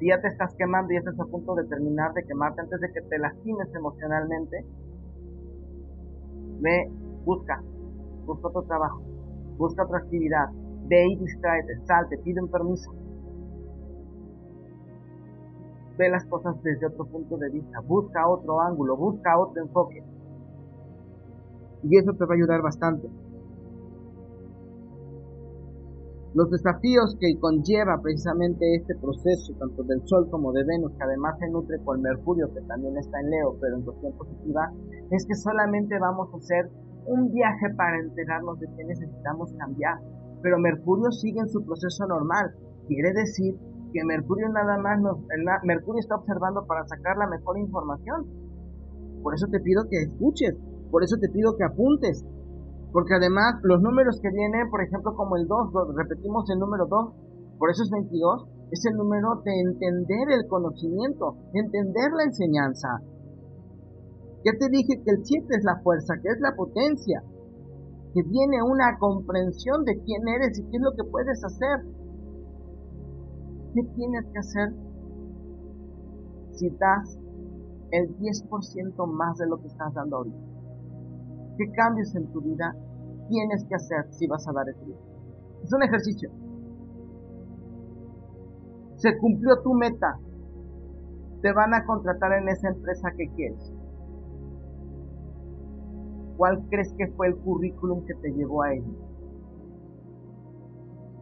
Si 0.00 0.08
ya 0.08 0.20
te 0.20 0.26
estás 0.26 0.56
quemando 0.58 0.92
y 0.92 0.96
estás 0.96 1.18
a 1.20 1.24
punto 1.24 1.54
de 1.54 1.68
terminar 1.68 2.12
de 2.14 2.24
quemarte 2.24 2.62
antes 2.62 2.80
de 2.80 2.92
que 2.92 3.00
te 3.02 3.18
lastimes 3.18 3.72
emocionalmente, 3.76 4.66
ve, 6.60 6.90
busca, 7.24 7.62
busca 8.24 8.48
otro 8.48 8.62
trabajo, 8.62 9.02
busca 9.58 9.84
otra 9.84 9.98
actividad, 9.98 10.46
ve 10.88 11.06
y 11.08 11.16
distráete, 11.16 11.84
salte, 11.86 12.18
pide 12.18 12.42
permiso 12.46 12.92
ve 15.98 16.08
las 16.08 16.24
cosas 16.26 16.60
desde 16.62 16.86
otro 16.86 17.04
punto 17.06 17.36
de 17.36 17.50
vista, 17.50 17.80
busca 17.86 18.26
otro 18.28 18.60
ángulo, 18.60 18.96
busca 18.96 19.38
otro 19.38 19.62
enfoque. 19.62 20.02
Y 21.82 21.98
eso 21.98 22.12
te 22.12 22.24
va 22.24 22.34
a 22.34 22.36
ayudar 22.36 22.62
bastante. 22.62 23.08
Los 26.34 26.50
desafíos 26.50 27.14
que 27.20 27.38
conlleva 27.38 28.00
precisamente 28.00 28.76
este 28.76 28.94
proceso, 28.96 29.52
tanto 29.58 29.82
del 29.82 30.00
Sol 30.06 30.30
como 30.30 30.52
de 30.52 30.64
Venus, 30.64 30.92
que 30.96 31.04
además 31.04 31.38
se 31.38 31.50
nutre 31.50 31.78
con 31.84 32.00
Mercurio, 32.00 32.48
que 32.54 32.62
también 32.62 32.96
está 32.96 33.20
en 33.20 33.30
Leo, 33.30 33.56
pero 33.60 33.76
en 33.76 33.82
cuestión 33.82 34.12
positiva, 34.14 34.72
es 35.10 35.26
que 35.26 35.34
solamente 35.34 35.98
vamos 35.98 36.32
a 36.32 36.36
hacer 36.38 36.70
un 37.06 37.32
viaje 37.32 37.74
para 37.76 37.98
enterarnos 37.98 38.58
de 38.60 38.66
qué 38.76 38.84
necesitamos 38.84 39.52
cambiar. 39.58 39.98
Pero 40.42 40.58
Mercurio 40.58 41.10
sigue 41.10 41.40
en 41.40 41.48
su 41.48 41.64
proceso 41.64 42.06
normal. 42.06 42.54
Quiere 42.86 43.12
decir 43.12 43.54
que 43.92 44.04
Mercurio 44.04 44.48
nada 44.48 44.78
más 44.78 44.98
Mercurio 45.64 46.00
está 46.00 46.16
observando 46.16 46.66
para 46.66 46.86
sacar 46.86 47.16
la 47.16 47.28
mejor 47.28 47.58
información. 47.58 48.26
Por 49.22 49.34
eso 49.34 49.46
te 49.50 49.60
pido 49.60 49.84
que 49.88 50.02
escuches, 50.02 50.56
por 50.90 51.04
eso 51.04 51.16
te 51.20 51.28
pido 51.28 51.56
que 51.56 51.64
apuntes, 51.64 52.24
porque 52.92 53.14
además 53.14 53.60
los 53.62 53.80
números 53.80 54.18
que 54.20 54.30
vienen, 54.30 54.68
por 54.70 54.82
ejemplo, 54.82 55.14
como 55.14 55.36
el 55.36 55.46
2, 55.46 55.72
repetimos 55.96 56.48
el 56.50 56.58
número 56.58 56.86
2, 56.86 57.14
por 57.58 57.70
eso 57.70 57.84
es 57.84 57.90
22, 57.90 58.48
es 58.72 58.84
el 58.86 58.96
número 58.96 59.40
de 59.44 59.52
entender 59.60 60.32
el 60.32 60.48
conocimiento, 60.48 61.36
entender 61.54 62.10
la 62.16 62.24
enseñanza. 62.24 62.88
Ya 64.44 64.52
te 64.58 64.68
dije 64.70 65.00
que 65.04 65.10
el 65.10 65.24
7 65.24 65.46
es 65.50 65.64
la 65.64 65.80
fuerza, 65.82 66.14
que 66.20 66.28
es 66.28 66.40
la 66.40 66.54
potencia, 66.56 67.22
que 68.12 68.22
viene 68.22 68.62
una 68.62 68.98
comprensión 68.98 69.84
de 69.84 70.00
quién 70.02 70.26
eres 70.26 70.58
y 70.58 70.64
qué 70.64 70.76
es 70.76 70.82
lo 70.82 70.92
que 70.92 71.10
puedes 71.10 71.44
hacer. 71.44 71.86
¿Qué 73.74 73.82
tienes 73.94 74.24
que 74.32 74.38
hacer 74.38 74.68
si 76.52 76.70
das 76.70 77.18
el 77.92 78.16
10% 78.18 79.06
más 79.06 79.38
de 79.38 79.46
lo 79.46 79.58
que 79.60 79.68
estás 79.68 79.94
dando 79.94 80.16
ahorita? 80.16 80.52
¿Qué 81.56 81.70
cambios 81.72 82.14
en 82.16 82.30
tu 82.32 82.42
vida 82.42 82.74
tienes 83.28 83.64
que 83.66 83.74
hacer 83.74 84.12
si 84.12 84.26
vas 84.26 84.46
a 84.48 84.52
dar 84.52 84.68
ese 84.68 84.84
Es 85.62 85.72
un 85.72 85.82
ejercicio. 85.82 86.30
Se 88.96 89.16
cumplió 89.18 89.62
tu 89.62 89.72
meta. 89.74 90.18
Te 91.40 91.52
van 91.52 91.74
a 91.74 91.84
contratar 91.84 92.32
en 92.34 92.48
esa 92.48 92.68
empresa 92.68 93.08
que 93.16 93.28
quieres. 93.34 93.71
¿Cuál 96.42 96.60
crees 96.70 96.92
que 96.94 97.06
fue 97.12 97.28
el 97.28 97.36
currículum 97.36 98.04
que 98.04 98.14
te 98.14 98.32
llevó 98.32 98.64
a 98.64 98.74
ello? 98.74 98.92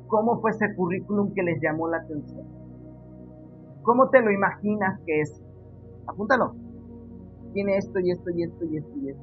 ¿Cómo 0.07 0.41
fue 0.41 0.51
ese 0.51 0.75
currículum 0.75 1.35
que 1.35 1.43
les 1.43 1.61
llamó 1.61 1.89
la 1.89 1.99
atención? 1.99 2.47
¿Cómo 3.83 4.09
te 4.09 4.23
lo 4.23 4.31
imaginas 4.31 4.99
que 5.05 5.21
es? 5.21 5.43
Apúntalo. 6.07 6.55
Tiene 7.53 7.77
esto 7.77 8.01
y 8.01 8.13
esto 8.13 8.31
y 8.31 8.45
esto 8.45 8.65
y 8.65 8.79
esto 8.79 8.99
y 8.99 9.11
esto. 9.11 9.23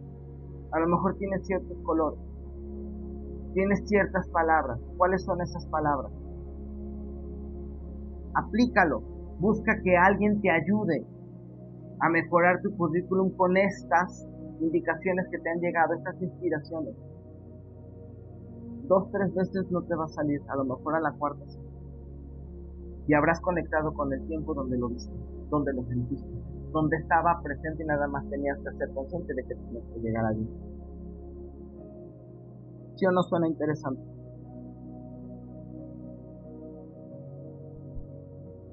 A 0.71 0.79
lo 0.81 0.87
mejor 0.87 1.15
tiene 1.17 1.39
ciertos 1.39 1.75
colores. 1.81 2.19
Tiene 3.55 3.75
ciertas 3.77 4.29
palabras. 4.29 4.79
¿Cuáles 4.97 5.25
son 5.25 5.41
esas 5.41 5.65
palabras? 5.65 6.11
Aplícalo. 8.35 9.01
Busca 9.39 9.81
que 9.83 9.97
alguien 9.97 10.41
te 10.41 10.51
ayude. 10.51 11.07
a 11.99 12.09
mejorar 12.09 12.61
tu 12.61 12.69
currículum 12.77 13.31
con 13.35 13.57
estas 13.57 14.27
indicaciones 14.61 15.27
que 15.31 15.39
te 15.39 15.49
han 15.49 15.59
llegado, 15.59 15.93
estas 15.93 16.21
inspiraciones. 16.21 16.95
Dos, 18.87 19.11
tres 19.11 19.33
veces 19.33 19.69
no 19.71 19.81
te 19.83 19.95
va 19.95 20.05
a 20.05 20.09
salir, 20.09 20.41
a 20.47 20.55
lo 20.55 20.63
mejor 20.63 20.95
a 20.95 21.01
la 21.01 21.11
cuarta 21.11 21.43
Y 23.07 23.13
habrás 23.13 23.41
conectado 23.41 23.93
con 23.93 24.13
el 24.13 24.25
tiempo 24.27 24.53
donde 24.53 24.77
lo 24.77 24.87
viste, 24.89 25.13
donde 25.49 25.73
lo 25.73 25.83
sentiste, 25.83 26.29
donde 26.71 26.97
estaba 26.97 27.41
presente 27.43 27.83
y 27.83 27.85
nada 27.85 28.07
más 28.07 28.27
tenías 28.29 28.57
que 28.59 28.77
ser 28.77 28.93
consciente 28.93 29.33
de 29.33 29.43
que 29.43 29.55
tenías 29.55 29.83
que 29.93 29.99
llegar 29.99 30.25
allí. 30.25 30.47
¿Sí 32.95 33.05
o 33.05 33.11
no 33.11 33.23
suena 33.23 33.47
interesante? 33.47 34.01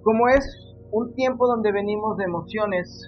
Como 0.03 0.29
es 0.29 0.77
un 0.93 1.13
tiempo 1.15 1.47
donde 1.47 1.73
venimos 1.73 2.17
de 2.19 2.25
emociones 2.25 3.07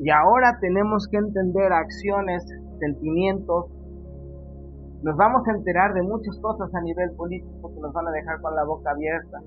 y 0.00 0.10
ahora 0.10 0.58
tenemos 0.60 1.06
que 1.08 1.18
entender 1.18 1.72
acciones, 1.72 2.44
sentimientos, 2.78 3.66
nos 5.02 5.16
vamos 5.16 5.46
a 5.46 5.52
enterar 5.52 5.92
de 5.94 6.02
muchas 6.02 6.38
cosas 6.40 6.74
a 6.74 6.80
nivel 6.80 7.10
político 7.12 7.74
que 7.74 7.80
nos 7.80 7.92
van 7.92 8.08
a 8.08 8.10
dejar 8.10 8.40
con 8.40 8.54
la 8.56 8.64
boca 8.64 8.90
abierta. 8.90 9.38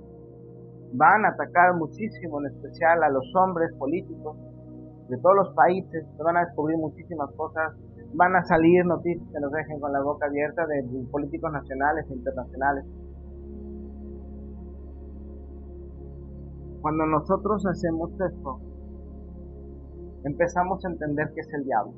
Van 0.93 1.25
a 1.25 1.29
atacar 1.29 1.75
muchísimo, 1.75 2.39
en 2.39 2.53
especial 2.53 3.03
a 3.03 3.09
los 3.09 3.25
hombres 3.35 3.73
políticos 3.77 4.37
de 5.09 5.17
todos 5.17 5.35
los 5.35 5.53
países, 5.55 6.05
se 6.15 6.23
van 6.23 6.37
a 6.37 6.45
descubrir 6.45 6.77
muchísimas 6.77 7.31
cosas, 7.35 7.73
van 8.13 8.35
a 8.35 8.43
salir 8.43 8.85
noticias 8.85 9.27
que 9.33 9.39
nos 9.39 9.51
dejen 9.51 9.79
con 9.79 9.91
la 9.91 10.01
boca 10.01 10.27
abierta 10.27 10.65
de 10.67 10.83
políticos 11.11 11.51
nacionales 11.51 12.05
e 12.09 12.13
internacionales. 12.13 12.85
Cuando 16.81 17.05
nosotros 17.05 17.65
hacemos 17.65 18.11
esto, 18.11 18.59
empezamos 20.27 20.85
a 20.85 20.89
entender 20.89 21.31
que 21.33 21.41
es 21.41 21.51
el 21.53 21.63
diablo. 21.63 21.93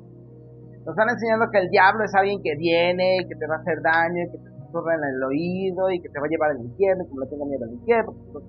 Nos 0.86 0.96
están 0.96 1.10
enseñando 1.10 1.50
que 1.52 1.58
el 1.58 1.68
diablo 1.68 2.04
es 2.04 2.14
alguien 2.14 2.40
que 2.42 2.56
viene 2.56 3.18
y 3.20 3.28
que 3.28 3.36
te 3.36 3.46
va 3.46 3.56
a 3.56 3.58
hacer 3.58 3.82
daño 3.82 4.22
y 4.24 4.30
que 4.32 4.38
te 4.38 4.50
susurra 4.64 4.94
en 4.96 5.04
el 5.04 5.22
oído 5.22 5.90
y 5.90 6.00
que 6.00 6.08
te 6.08 6.18
va 6.18 6.24
a 6.26 6.30
llevar 6.30 6.52
al 6.52 6.60
infierno, 6.64 7.04
como 7.04 7.20
le 7.20 7.26
tengo 7.28 7.44
miedo 7.44 7.64
al 7.64 7.72
infierno. 7.72 8.14
No, 8.32 8.40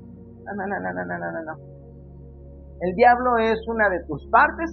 no, 0.55 0.65
no, 0.65 0.79
no, 0.79 0.93
no, 0.93 1.03
no, 1.05 1.17
no, 1.31 1.43
no. 1.43 1.57
El 2.81 2.95
diablo 2.95 3.37
es 3.37 3.59
una 3.67 3.89
de 3.89 4.03
tus 4.07 4.25
partes, 4.31 4.71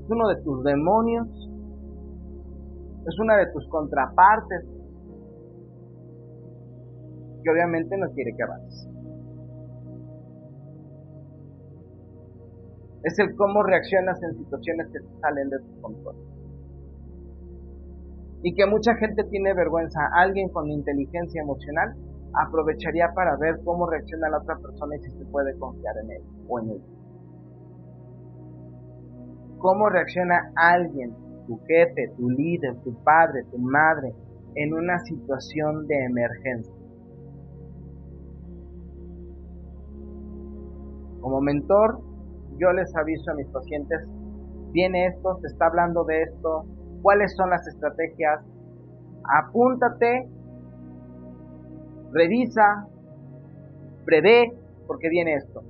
es 0.00 0.10
uno 0.10 0.28
de 0.28 0.42
tus 0.42 0.64
demonios, 0.64 1.28
es 3.06 3.18
una 3.20 3.36
de 3.36 3.46
tus 3.52 3.68
contrapartes, 3.68 4.64
que 7.44 7.50
obviamente 7.50 7.96
no 7.96 8.10
quiere 8.12 8.34
que 8.36 8.42
avances. 8.42 8.88
Es 13.08 13.18
el 13.18 13.34
cómo 13.36 13.62
reaccionas 13.62 14.22
en 14.22 14.36
situaciones 14.36 14.88
que 14.92 14.98
salen 15.20 15.48
de 15.50 15.58
tu 15.58 15.80
control. 15.80 16.16
Y 18.42 18.54
que 18.54 18.66
mucha 18.66 18.94
gente 18.94 19.24
tiene 19.24 19.52
vergüenza. 19.54 20.00
Alguien 20.14 20.48
con 20.50 20.70
inteligencia 20.70 21.42
emocional 21.42 21.94
aprovecharía 22.34 23.08
para 23.14 23.36
ver 23.36 23.60
cómo 23.64 23.88
reacciona 23.88 24.28
la 24.28 24.38
otra 24.38 24.56
persona 24.56 24.96
y 24.96 25.00
si 25.00 25.10
se 25.10 25.24
puede 25.26 25.58
confiar 25.58 25.94
en 26.04 26.10
él 26.10 26.22
o 26.48 26.60
en 26.60 26.70
ella. 26.70 26.84
¿Cómo 29.58 29.88
reacciona 29.88 30.52
alguien, 30.54 31.16
tu 31.46 31.58
jefe, 31.66 32.12
tu 32.16 32.30
líder, 32.30 32.76
tu 32.84 32.94
padre, 33.02 33.42
tu 33.50 33.58
madre, 33.58 34.14
en 34.54 34.72
una 34.72 34.98
situación 35.00 35.86
de 35.88 36.04
emergencia? 36.04 36.74
Como 41.20 41.40
mentor, 41.40 42.07
yo 42.58 42.72
les 42.72 42.94
aviso 42.96 43.30
a 43.30 43.34
mis 43.34 43.48
pacientes, 43.48 44.08
viene 44.72 45.06
esto, 45.06 45.38
se 45.40 45.46
está 45.46 45.66
hablando 45.66 46.04
de 46.04 46.22
esto, 46.22 46.64
cuáles 47.02 47.34
son 47.36 47.50
las 47.50 47.66
estrategias, 47.66 48.40
apúntate, 49.24 50.28
revisa, 52.12 52.86
prevé, 54.04 54.52
porque 54.86 55.08
viene 55.08 55.34
esto. 55.34 55.62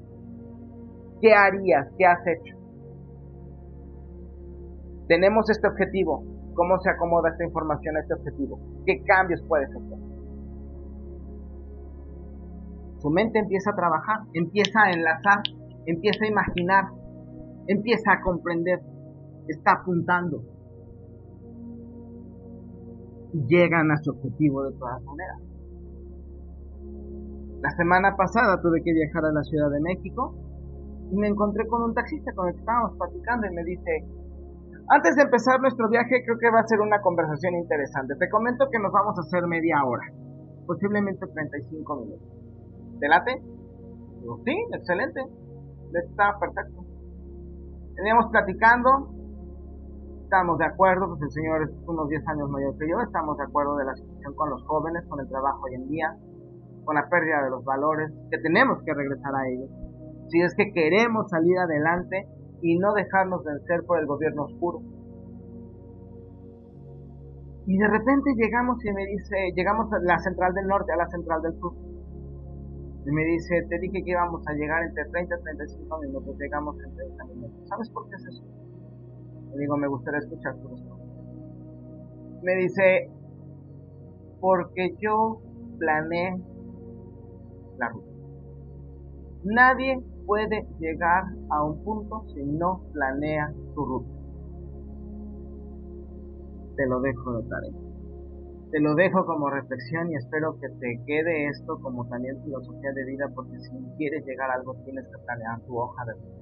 ¿Qué 1.21 1.35
harías? 1.35 1.89
¿Qué 1.99 2.07
has 2.07 2.25
hecho? 2.27 2.57
Tenemos 5.09 5.51
este 5.51 5.67
objetivo. 5.67 6.23
¿Cómo 6.55 6.79
se 6.81 6.91
acomoda 6.91 7.31
esta 7.31 7.45
información 7.45 7.97
a 7.97 8.01
este 8.01 8.15
objetivo? 8.15 8.59
¿Qué 8.85 9.03
cambios 9.05 9.43
puedes 9.49 9.69
hacer? 9.71 9.99
Su 12.99 13.11
mente 13.11 13.39
empieza 13.39 13.71
a 13.71 13.77
trabajar, 13.77 14.19
empieza 14.35 14.83
a 14.83 14.91
enlazar 14.91 15.39
empieza 15.87 16.25
a 16.25 16.29
imaginar, 16.29 16.85
empieza 17.67 18.13
a 18.13 18.21
comprender, 18.23 18.81
está 19.47 19.73
apuntando. 19.81 20.43
Y 23.33 23.45
llegan 23.47 23.91
a 23.91 23.97
su 23.99 24.11
objetivo 24.11 24.65
de 24.65 24.73
todas 24.79 25.03
maneras. 25.05 25.39
La 27.61 27.71
semana 27.71 28.17
pasada 28.17 28.61
tuve 28.63 28.83
que 28.83 28.93
viajar 28.93 29.25
a 29.25 29.33
la 29.33 29.43
Ciudad 29.43 29.71
de 29.71 29.81
México 29.81 30.35
y 31.11 31.17
me 31.17 31.29
encontré 31.29 31.67
con 31.67 31.83
un 31.83 31.95
taxista 31.95 32.33
con 32.35 32.49
el 32.49 32.55
que 32.55 32.61
estábamos 32.61 32.97
platicando 32.97 33.47
y 33.47 33.55
me 33.55 33.65
dice, 33.65 34.07
antes 34.89 35.17
de 35.17 35.23
empezar 35.23 35.61
nuestro 35.61 35.89
viaje 35.89 36.23
creo 36.25 36.39
que 36.39 36.51
va 36.51 36.61
a 36.61 36.67
ser 36.67 36.81
una 36.81 37.01
conversación 37.01 37.55
interesante. 37.57 38.15
Te 38.17 38.29
comento 38.31 38.69
que 38.71 38.79
nos 38.79 38.93
vamos 38.93 39.19
a 39.19 39.23
hacer 39.23 39.47
media 39.47 39.85
hora, 39.85 40.07
posiblemente 40.67 41.27
35 41.27 41.97
minutos. 41.97 42.29
¿Te 43.01 43.09
late? 43.09 43.43
Sí, 44.45 44.57
excelente 44.73 45.21
está 45.95 46.39
perfecto. 46.39 46.85
Teníamos 47.97 48.27
platicando, 48.31 48.91
estamos 50.23 50.59
de 50.59 50.67
acuerdo, 50.67 51.09
pues 51.09 51.23
el 51.23 51.31
señor 51.31 51.63
es 51.63 51.71
unos 51.87 52.09
10 52.09 52.29
años 52.29 52.51
mayor 52.51 52.77
que 52.79 52.89
yo, 52.89 53.01
estamos 53.01 53.37
de 53.39 53.45
acuerdo 53.45 53.77
de 53.77 53.85
la 53.85 53.95
situación 53.95 54.35
con 54.35 54.51
los 54.51 54.63
jóvenes, 54.67 55.05
con 55.09 55.21
el 55.21 55.29
trabajo 55.29 55.61
hoy 55.65 55.75
en 55.75 55.89
día, 55.89 56.15
con 56.85 56.95
la 56.95 57.09
pérdida 57.09 57.43
de 57.45 57.51
los 57.51 57.65
valores, 57.65 58.13
que 58.31 58.39
tenemos 58.39 58.79
que 58.85 58.95
regresar 58.95 59.35
a 59.35 59.49
ellos. 59.49 59.71
Si 60.29 60.41
es 60.41 60.55
que 60.55 60.71
queremos 60.73 61.29
salir 61.31 61.59
adelante 61.59 62.29
y 62.63 62.79
no 62.79 62.93
dejarnos 62.93 63.43
vencer 63.45 63.85
por 63.87 63.99
el 63.99 64.07
gobierno 64.07 64.45
oscuro. 64.45 64.81
Y 67.67 67.77
de 67.77 67.87
repente 67.87 68.33
llegamos 68.37 68.83
y 68.85 68.93
me 68.93 69.05
dice, 69.05 69.37
llegamos 69.55 69.93
a 69.93 69.99
la 70.01 70.19
central 70.21 70.55
del 70.55 70.67
norte, 70.67 70.93
a 70.93 70.97
la 70.97 71.09
central 71.09 71.43
del 71.43 71.53
sur. 71.61 71.73
Y 73.09 73.11
me 73.11 73.25
dice, 73.25 73.63
te 73.71 73.79
dije 73.79 74.05
que 74.05 74.11
íbamos 74.11 74.47
a 74.47 74.53
llegar 74.53 74.83
entre 74.85 75.03
30 75.07 75.35
y 75.35 75.43
35 75.43 75.99
minutos, 76.01 76.37
llegamos 76.39 76.77
en 76.85 76.95
30 76.95 77.25
minutos. 77.25 77.67
¿Sabes 77.67 77.89
por 77.89 78.07
qué 78.07 78.17
es 78.17 78.27
eso? 78.27 78.45
Digo, 79.57 79.79
me 79.79 79.89
gustaría 79.89 80.19
escuchar 80.19 80.55
tu 80.61 80.69
respuesta. 80.69 81.07
Me 82.43 82.55
dice, 82.57 83.11
porque 84.41 84.95
yo 85.01 85.41
planeé 85.79 86.37
la 87.79 87.89
ruta. 87.89 88.13
Nadie 89.45 90.05
puede 90.27 90.69
llegar 90.79 91.25
a 91.49 91.65
un 91.65 91.83
punto 91.83 92.27
si 92.35 92.45
no 92.45 92.83
planea 92.93 93.51
su 93.73 93.87
ruta. 93.87 94.11
Te 96.77 96.87
lo 96.87 97.01
dejo 97.01 97.39
de 97.39 97.49
tarea. 97.49 97.88
Te 98.71 98.81
lo 98.81 98.95
dejo 98.95 99.25
como 99.25 99.49
reflexión 99.49 100.11
y 100.11 100.17
espero 100.17 100.59
que 100.61 100.69
te 100.69 101.01
quede 101.07 101.49
esto 101.49 101.81
como 101.81 102.07
también 102.07 102.37
filosofía 102.45 102.93
de 102.93 103.05
vida 103.07 103.25
porque 103.35 103.59
si 103.61 103.71
quieres 103.97 104.27
llegar 104.27 104.51
a 104.51 104.55
algo 104.57 104.75
tienes 104.85 105.07
que 105.07 105.25
planear 105.25 105.61
tu 105.63 105.79
hoja 105.79 106.05
de 106.05 106.15
vida. 106.21 106.39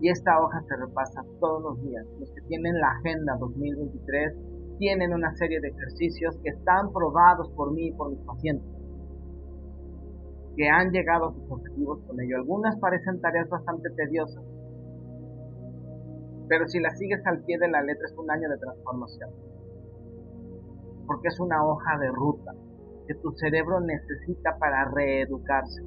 Y 0.00 0.08
esta 0.08 0.42
hoja 0.42 0.60
se 0.66 0.74
repasa 0.74 1.22
todos 1.38 1.62
los 1.62 1.80
días. 1.80 2.04
Los 2.18 2.28
que 2.32 2.40
tienen 2.48 2.74
la 2.80 2.90
Agenda 2.90 3.36
2023 3.38 4.34
tienen 4.78 5.14
una 5.14 5.32
serie 5.36 5.60
de 5.60 5.68
ejercicios 5.68 6.36
que 6.42 6.50
están 6.50 6.92
probados 6.92 7.52
por 7.52 7.72
mí 7.72 7.86
y 7.86 7.92
por 7.92 8.10
mis 8.10 8.26
pacientes, 8.26 8.68
que 10.56 10.68
han 10.68 10.90
llegado 10.90 11.28
a 11.28 11.34
sus 11.34 11.50
objetivos 11.52 12.02
con 12.04 12.20
ello. 12.20 12.34
Algunas 12.38 12.76
parecen 12.80 13.20
tareas 13.20 13.48
bastante 13.48 13.90
tediosas, 13.90 14.42
pero 16.48 16.66
si 16.66 16.80
las 16.80 16.98
sigues 16.98 17.24
al 17.26 17.44
pie 17.44 17.58
de 17.60 17.68
la 17.68 17.80
letra 17.80 18.08
es 18.10 18.18
un 18.18 18.28
año 18.28 18.48
de 18.48 18.58
transformación 18.58 19.53
porque 21.06 21.28
es 21.28 21.40
una 21.40 21.64
hoja 21.64 21.98
de 21.98 22.08
ruta 22.08 22.52
que 23.06 23.14
tu 23.14 23.32
cerebro 23.32 23.80
necesita 23.80 24.56
para 24.58 24.84
reeducarse. 24.90 25.82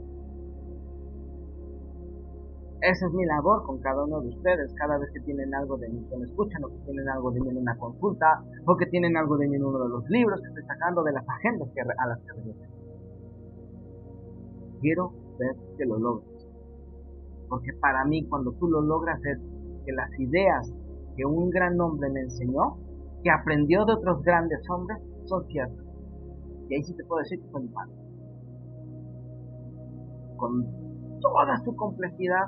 Esa 2.82 3.08
es 3.08 3.14
mi 3.14 3.26
labor 3.26 3.64
con 3.66 3.80
cada 3.82 4.04
uno 4.04 4.22
de 4.22 4.30
ustedes, 4.30 4.72
cada 4.76 5.00
vez 5.00 5.10
que 5.12 5.20
tienen 5.22 5.54
algo 5.56 5.78
de 5.78 5.90
mí, 5.90 6.06
que 6.08 6.18
me 6.18 6.26
escuchan, 6.26 6.64
o 6.64 6.68
que 6.70 6.78
tienen 6.86 7.10
algo 7.10 7.32
de 7.32 7.42
mí 7.42 7.50
en 7.50 7.58
una 7.58 7.76
consulta, 7.78 8.44
o 8.68 8.78
que 8.78 8.86
tienen 8.86 9.18
algo 9.18 9.36
de 9.38 9.48
mí 9.48 9.56
en 9.56 9.66
uno 9.66 9.80
de 9.80 9.90
los 9.90 10.08
libros 10.10 10.40
que 10.42 10.48
estoy 10.48 10.64
sacando 10.64 11.04
de 11.04 11.12
las 11.14 11.28
agendas 11.28 11.70
que, 11.74 11.82
a 11.82 12.08
las 12.08 12.20
que 12.20 12.34
regreso. 12.34 12.74
Quiero 14.80 15.12
ver 15.40 15.56
que 15.76 15.86
lo 15.86 15.98
logres. 15.98 16.48
Porque 17.50 17.74
para 17.82 18.06
mí, 18.06 18.28
cuando 18.28 18.52
tú 18.52 18.68
lo 18.68 18.82
logras, 18.82 19.20
es 19.26 19.40
que 19.84 19.92
las 19.94 20.20
ideas 20.20 20.72
que 21.16 21.26
un 21.26 21.50
gran 21.50 21.82
hombre 21.82 22.12
me 22.12 22.22
enseñó 22.22 22.78
que 23.24 23.30
aprendió 23.30 23.86
de 23.86 23.94
otros 23.94 24.22
grandes 24.24 24.60
hombres 24.70 25.00
son 25.26 25.46
ciertas. 25.48 25.86
Y 26.70 26.76
ahí 26.76 26.84
sí 26.84 26.96
te 26.96 27.04
puedo 27.06 27.22
decir 27.22 27.42
que 27.42 27.50
fue 27.50 27.62
mi 27.62 27.70
padre. 27.70 27.94
Con 30.38 31.20
toda 31.20 31.58
su 31.64 31.76
complejidad, 31.76 32.46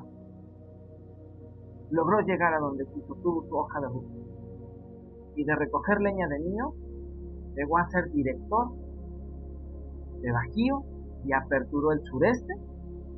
logró 1.91 2.19
llegar 2.21 2.53
a 2.53 2.59
donde 2.59 2.85
quiso, 2.93 3.15
tuvo 3.15 3.43
su 3.47 3.55
hoja 3.55 3.79
de 3.79 3.87
ruta. 3.87 4.13
Y 5.35 5.43
de 5.43 5.55
recoger 5.55 6.01
leña 6.01 6.27
de 6.27 6.39
niño, 6.39 6.73
llegó 7.55 7.77
a 7.77 7.89
ser 7.89 8.11
director 8.11 8.67
de 10.21 10.31
Bajío 10.31 10.83
y 11.25 11.33
aperturó 11.33 11.91
el 11.91 12.01
sureste 12.03 12.53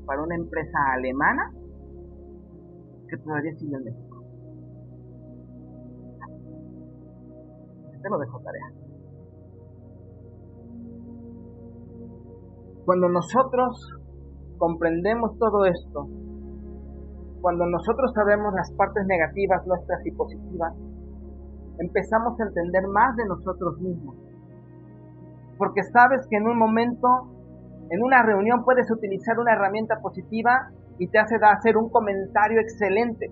para 0.06 0.24
una 0.24 0.36
empresa 0.36 0.78
alemana 0.94 1.52
que 3.08 3.18
todavía 3.18 3.54
sigue 3.58 3.76
en 3.76 3.84
México. 3.84 4.11
Te 8.02 8.10
lo 8.10 8.18
dejo 8.18 8.40
tarea. 8.40 8.92
Cuando 12.86 13.10
nosotros 13.10 14.00
comprendemos 14.58 15.38
todo 15.38 15.66
esto, 15.66 16.08
cuando 17.42 17.66
nosotros 17.66 18.12
sabemos 18.14 18.54
las 18.54 18.72
partes 18.74 19.06
negativas 19.08 19.66
nuestras 19.66 20.06
y 20.06 20.12
positivas, 20.12 20.74
empezamos 21.80 22.40
a 22.40 22.44
entender 22.44 22.88
más 22.88 23.16
de 23.16 23.26
nosotros 23.26 23.80
mismos. 23.80 24.16
Porque 25.58 25.84
sabes 25.84 26.26
que 26.30 26.38
en 26.38 26.48
un 26.48 26.58
momento, 26.58 27.08
en 27.90 28.04
una 28.04 28.24
reunión, 28.24 28.64
puedes 28.64 28.90
utilizar 28.92 29.40
una 29.40 29.54
herramienta 29.54 30.00
positiva 30.02 30.70
y 30.98 31.08
te 31.08 31.20
hace 31.20 31.36
hacer 31.42 31.78
un 31.78 31.90
comentario 31.90 32.60
excelente. 32.60 33.32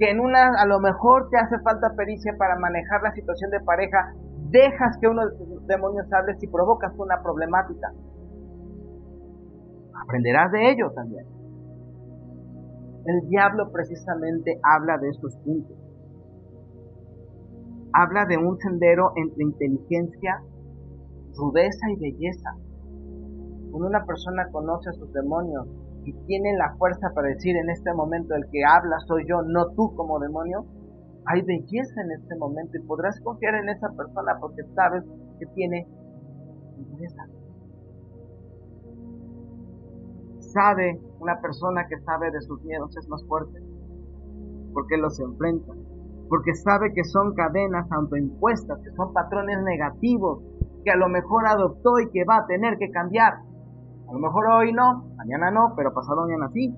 Que 0.00 0.10
en 0.10 0.18
una, 0.18 0.58
a 0.58 0.66
lo 0.66 0.80
mejor 0.80 1.28
te 1.30 1.36
hace 1.36 1.58
falta 1.60 1.94
pericia 1.94 2.34
para 2.38 2.58
manejar 2.58 3.02
la 3.02 3.12
situación 3.12 3.50
de 3.50 3.60
pareja, 3.60 4.14
dejas 4.48 4.96
que 4.98 5.06
uno 5.06 5.28
de 5.28 5.36
tus 5.36 5.66
demonios 5.66 6.10
hable 6.12 6.36
y 6.40 6.46
provocas 6.48 6.92
una 6.98 7.22
problemática. 7.22 7.92
Aprenderás 10.02 10.50
de 10.52 10.70
ello 10.70 10.90
también. 10.92 11.26
El 13.04 13.28
diablo 13.28 13.70
precisamente 13.70 14.58
habla 14.62 14.96
de 14.98 15.10
estos 15.10 15.36
puntos. 15.38 15.76
Habla 17.92 18.24
de 18.24 18.38
un 18.38 18.58
sendero 18.58 19.12
entre 19.16 19.44
inteligencia, 19.44 20.42
rudeza 21.36 21.90
y 21.90 22.00
belleza. 22.00 22.50
Cuando 23.70 23.88
una 23.88 24.04
persona 24.06 24.48
conoce 24.50 24.88
a 24.90 24.92
sus 24.94 25.12
demonios 25.12 25.68
y 26.04 26.12
tiene 26.26 26.56
la 26.56 26.74
fuerza 26.76 27.10
para 27.14 27.28
decir 27.28 27.56
en 27.56 27.70
este 27.70 27.92
momento 27.94 28.34
el 28.34 28.44
que 28.50 28.64
habla 28.64 28.96
soy 29.06 29.24
yo, 29.28 29.42
no 29.42 29.68
tú 29.74 29.94
como 29.94 30.18
demonio, 30.18 30.64
hay 31.26 31.42
belleza 31.42 32.00
en 32.02 32.12
este 32.12 32.36
momento 32.36 32.76
y 32.76 32.86
podrás 32.86 33.20
confiar 33.20 33.54
en 33.54 33.68
esa 33.68 33.88
persona 33.90 34.38
porque 34.40 34.62
sabes 34.74 35.04
que 35.38 35.46
tiene 35.54 35.86
belleza. 36.76 37.26
Sabe, 40.40 41.00
una 41.20 41.40
persona 41.40 41.86
que 41.86 41.98
sabe 42.00 42.30
de 42.30 42.40
sus 42.40 42.62
miedos 42.64 42.96
es 42.96 43.08
más 43.08 43.24
fuerte, 43.26 43.60
porque 44.72 44.96
los 44.96 45.20
enfrenta, 45.20 45.72
porque 46.28 46.54
sabe 46.54 46.92
que 46.92 47.04
son 47.04 47.34
cadenas 47.34 47.86
autoimpuestas, 47.92 48.80
que 48.82 48.90
son 48.96 49.12
patrones 49.12 49.62
negativos, 49.62 50.42
que 50.84 50.90
a 50.90 50.96
lo 50.96 51.08
mejor 51.08 51.46
adoptó 51.46 52.00
y 52.00 52.10
que 52.10 52.24
va 52.24 52.38
a 52.38 52.46
tener 52.46 52.78
que 52.78 52.90
cambiar. 52.90 53.34
A 54.10 54.12
lo 54.12 54.18
mejor 54.18 54.44
hoy 54.48 54.72
no, 54.72 55.04
mañana 55.14 55.52
no, 55.52 55.72
pero 55.76 55.94
pasado 55.94 56.22
mañana 56.22 56.50
sí. 56.52 56.74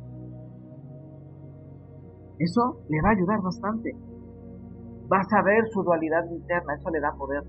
Eso 2.38 2.82
le 2.90 3.00
va 3.00 3.08
a 3.08 3.12
ayudar 3.12 3.40
bastante. 3.40 3.96
Va 5.10 5.20
a 5.20 5.24
saber 5.24 5.66
su 5.70 5.82
dualidad 5.82 6.30
interna, 6.30 6.74
eso 6.74 6.90
le 6.90 7.00
da 7.00 7.12
poder. 7.12 7.42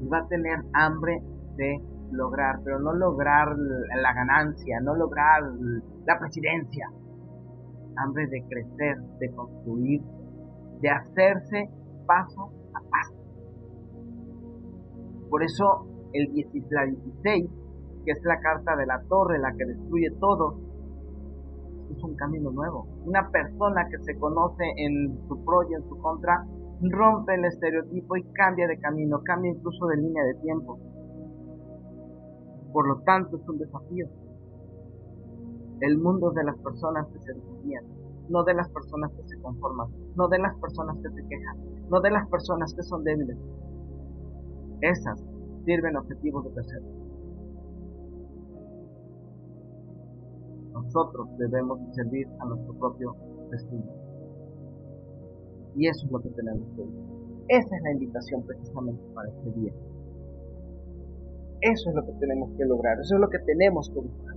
Y 0.00 0.08
va 0.08 0.18
a 0.18 0.26
tener 0.26 0.58
hambre 0.72 1.22
de 1.54 1.84
lograr, 2.10 2.58
pero 2.64 2.80
no 2.80 2.94
lograr 2.94 3.56
la 3.56 4.12
ganancia, 4.12 4.80
no 4.80 4.96
lograr 4.96 5.42
la 6.04 6.18
presidencia. 6.18 6.90
Hambre 7.96 8.26
de 8.26 8.44
crecer, 8.48 8.98
de 9.20 9.30
construir, 9.36 10.02
de 10.80 10.90
hacerse 10.90 11.70
paso 12.06 12.50
a 12.74 12.80
paso. 12.90 13.14
Por 15.28 15.44
eso 15.44 15.89
el 16.12 16.32
16, 16.32 17.50
que 18.04 18.12
es 18.12 18.24
la 18.24 18.40
carta 18.40 18.76
de 18.76 18.86
la 18.86 19.00
torre, 19.08 19.38
la 19.38 19.52
que 19.52 19.64
destruye 19.64 20.10
todo, 20.20 20.58
es 21.90 22.02
un 22.02 22.14
camino 22.16 22.50
nuevo. 22.50 22.86
Una 23.04 23.30
persona 23.30 23.88
que 23.88 23.98
se 24.04 24.18
conoce 24.18 24.64
en 24.76 25.18
su 25.28 25.44
pro 25.44 25.68
y 25.68 25.74
en 25.74 25.82
su 25.88 25.98
contra 25.98 26.46
rompe 26.82 27.34
el 27.34 27.44
estereotipo 27.44 28.16
y 28.16 28.22
cambia 28.32 28.66
de 28.66 28.78
camino, 28.78 29.20
cambia 29.22 29.50
incluso 29.50 29.86
de 29.86 29.96
línea 29.96 30.24
de 30.24 30.34
tiempo. 30.34 30.78
Por 32.72 32.88
lo 32.88 33.00
tanto, 33.02 33.36
es 33.36 33.48
un 33.48 33.58
desafío. 33.58 34.06
El 35.80 35.98
mundo 35.98 36.30
de 36.30 36.44
las 36.44 36.56
personas 36.58 37.06
que 37.08 37.18
se 37.20 37.34
desafían, 37.34 37.84
no 38.28 38.44
de 38.44 38.54
las 38.54 38.68
personas 38.70 39.10
que 39.12 39.22
se 39.24 39.40
conforman, 39.40 39.88
no 40.14 40.28
de 40.28 40.38
las 40.38 40.54
personas 40.58 40.96
que 41.02 41.10
se 41.10 41.28
quejan, 41.28 41.58
no 41.88 42.00
de 42.00 42.10
las 42.10 42.28
personas 42.28 42.72
que 42.74 42.82
son 42.82 43.02
débiles. 43.02 43.36
Esas 44.82 45.20
sirven 45.64 45.96
objetivos 45.96 46.44
de 46.44 46.50
terceros. 46.50 46.88
Nosotros 50.72 51.28
debemos 51.38 51.80
servir 51.94 52.26
a 52.40 52.44
nuestro 52.46 52.74
propio 52.74 53.16
destino. 53.50 53.92
Y 55.76 55.86
eso 55.86 56.06
es 56.06 56.12
lo 56.12 56.20
que 56.20 56.30
tenemos 56.30 56.68
que 56.74 56.82
hacer. 56.82 57.20
Esa 57.48 57.76
es 57.76 57.82
la 57.82 57.92
invitación 57.92 58.42
precisamente 58.46 59.02
para 59.14 59.28
este 59.28 59.50
día. 59.52 59.72
Eso 61.60 61.90
es 61.90 61.94
lo 61.94 62.06
que 62.06 62.12
tenemos 62.12 62.50
que 62.56 62.64
lograr, 62.64 62.98
eso 63.00 63.16
es 63.16 63.20
lo 63.20 63.28
que 63.28 63.38
tenemos 63.40 63.90
que 63.90 64.00
buscar. 64.00 64.36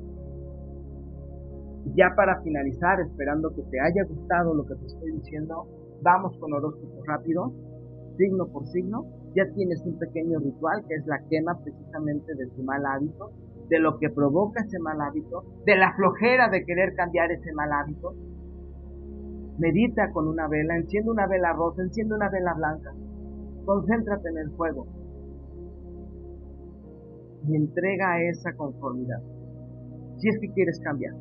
Ya 1.95 2.09
para 2.15 2.41
finalizar, 2.41 2.99
esperando 2.99 3.53
que 3.55 3.61
te 3.63 3.79
haya 3.79 4.03
gustado 4.03 4.53
lo 4.53 4.65
que 4.65 4.75
te 4.75 4.87
estoy 4.87 5.11
diciendo, 5.11 5.67
vamos 6.01 6.37
con 6.37 6.53
horóscopo 6.53 7.03
rápido, 7.05 7.53
signo 8.17 8.47
por 8.47 8.67
signo. 8.67 9.05
Ya 9.35 9.45
tienes 9.53 9.81
un 9.85 9.97
pequeño 9.97 10.39
ritual 10.39 10.85
que 10.87 10.95
es 10.95 11.05
la 11.07 11.19
quema 11.29 11.59
precisamente 11.63 12.35
de 12.35 12.47
tu 12.47 12.63
mal 12.63 12.85
hábito, 12.85 13.31
de 13.69 13.79
lo 13.79 13.97
que 13.97 14.09
provoca 14.09 14.61
ese 14.61 14.79
mal 14.79 15.01
hábito, 15.01 15.43
de 15.65 15.75
la 15.75 15.93
flojera 15.95 16.49
de 16.49 16.63
querer 16.65 16.93
cambiar 16.95 17.31
ese 17.31 17.51
mal 17.53 17.71
hábito. 17.71 18.13
Medita 19.57 20.11
con 20.11 20.27
una 20.27 20.47
vela, 20.47 20.77
enciende 20.77 21.11
una 21.11 21.27
vela 21.27 21.53
rosa, 21.53 21.81
enciende 21.81 22.15
una 22.15 22.29
vela 22.29 22.53
blanca. 22.53 22.91
Concéntrate 23.65 24.29
en 24.29 24.37
el 24.37 24.51
fuego 24.51 24.87
y 27.47 27.55
entrega 27.55 28.21
esa 28.23 28.53
conformidad. 28.55 29.21
Si 30.17 30.29
es 30.29 30.39
que 30.39 30.51
quieres 30.53 30.79
cambiar. 30.79 31.13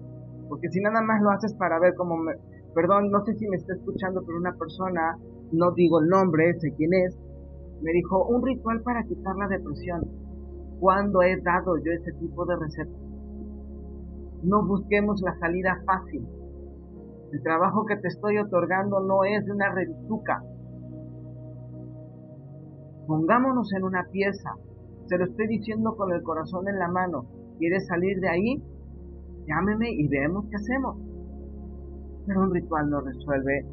Porque 0.48 0.68
si 0.68 0.80
nada 0.80 1.02
más 1.02 1.22
lo 1.22 1.30
haces 1.30 1.54
para 1.54 1.78
ver 1.80 1.94
cómo 1.94 2.16
me... 2.16 2.34
Perdón, 2.74 3.10
no 3.10 3.24
sé 3.24 3.34
si 3.34 3.48
me 3.48 3.56
está 3.56 3.74
escuchando, 3.74 4.22
pero 4.24 4.38
una 4.38 4.54
persona, 4.54 5.18
no 5.52 5.72
digo 5.72 6.00
el 6.00 6.08
nombre, 6.08 6.58
sé 6.58 6.74
quién 6.76 6.92
es, 6.94 7.16
me 7.82 7.92
dijo, 7.92 8.26
un 8.26 8.42
ritual 8.42 8.80
para 8.82 9.02
quitar 9.04 9.36
la 9.36 9.48
depresión. 9.48 10.02
¿Cuándo 10.80 11.22
he 11.22 11.40
dado 11.42 11.76
yo 11.78 11.92
ese 11.92 12.12
tipo 12.12 12.44
de 12.46 12.56
receta? 12.56 12.96
No 14.42 14.66
busquemos 14.66 15.20
la 15.22 15.36
salida 15.38 15.80
fácil. 15.84 16.26
El 17.32 17.42
trabajo 17.42 17.84
que 17.86 17.96
te 17.96 18.08
estoy 18.08 18.38
otorgando 18.38 19.00
no 19.00 19.24
es 19.24 19.44
de 19.44 19.52
una 19.52 19.72
reduzuca. 19.72 20.42
Pongámonos 23.06 23.72
en 23.72 23.84
una 23.84 24.04
pieza, 24.10 24.50
te 25.08 25.18
lo 25.18 25.24
estoy 25.24 25.46
diciendo 25.48 25.94
con 25.96 26.12
el 26.12 26.22
corazón 26.22 26.68
en 26.68 26.78
la 26.78 26.88
mano. 26.88 27.26
¿Quieres 27.58 27.86
salir 27.86 28.18
de 28.20 28.28
ahí? 28.28 28.62
Llámeme 29.46 29.90
y 29.90 30.08
veamos 30.08 30.46
qué 30.48 30.56
hacemos. 30.56 30.96
Pero 32.26 32.42
un 32.42 32.54
ritual 32.54 32.90
no 32.90 33.00
resuelve 33.00 33.66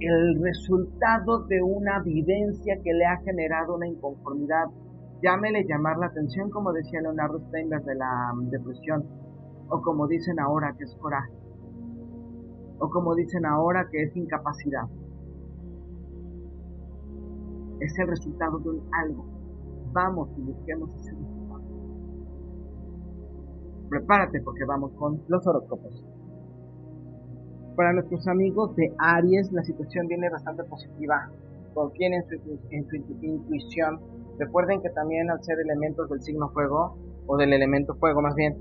el 0.00 0.42
resultado 0.42 1.46
de 1.46 1.62
una 1.62 2.00
vivencia 2.02 2.76
que 2.82 2.92
le 2.92 3.04
ha 3.06 3.18
generado 3.18 3.76
una 3.76 3.86
inconformidad. 3.86 4.64
Llámele 5.22 5.64
llamar 5.68 5.98
la 5.98 6.06
atención, 6.06 6.50
como 6.50 6.72
decía 6.72 7.02
Leonardo 7.02 7.38
Steinberg 7.48 7.84
de 7.84 7.94
la 7.94 8.32
mm, 8.34 8.48
depresión, 8.48 9.04
o 9.68 9.80
como 9.82 10.06
dicen 10.06 10.40
ahora 10.40 10.74
que 10.76 10.84
es 10.84 10.96
coraje, 10.96 11.32
o 12.78 12.88
como 12.88 13.14
dicen 13.14 13.44
ahora 13.44 13.86
que 13.90 14.02
es 14.02 14.16
incapacidad. 14.16 14.88
Es 17.80 17.98
el 17.98 18.08
resultado 18.08 18.58
de 18.58 18.70
un 18.70 18.88
algo 18.92 19.40
vamos 19.92 20.28
y 20.36 20.42
busquemos 20.42 20.90
ese 20.94 21.12
resultado. 21.12 21.62
Prepárate 23.88 24.40
porque 24.42 24.64
vamos 24.64 24.92
con 24.94 25.22
los 25.28 25.46
horóscopos. 25.46 26.09
Para 27.76 27.92
nuestros 27.92 28.26
amigos 28.28 28.74
de 28.76 28.92
Aries, 28.98 29.52
la 29.52 29.62
situación 29.62 30.06
viene 30.06 30.28
bastante 30.28 30.64
positiva. 30.64 31.30
Confíen 31.74 32.14
en 32.14 32.24
su, 32.88 32.96
intuición. 33.22 34.00
Recuerden 34.38 34.82
que 34.82 34.90
también 34.90 35.30
al 35.30 35.42
ser 35.42 35.58
elementos 35.60 36.08
del 36.10 36.20
signo 36.22 36.48
fuego, 36.50 36.96
o 37.26 37.36
del 37.36 37.52
elemento 37.52 37.94
fuego 37.94 38.22
más 38.22 38.34
bien, 38.34 38.56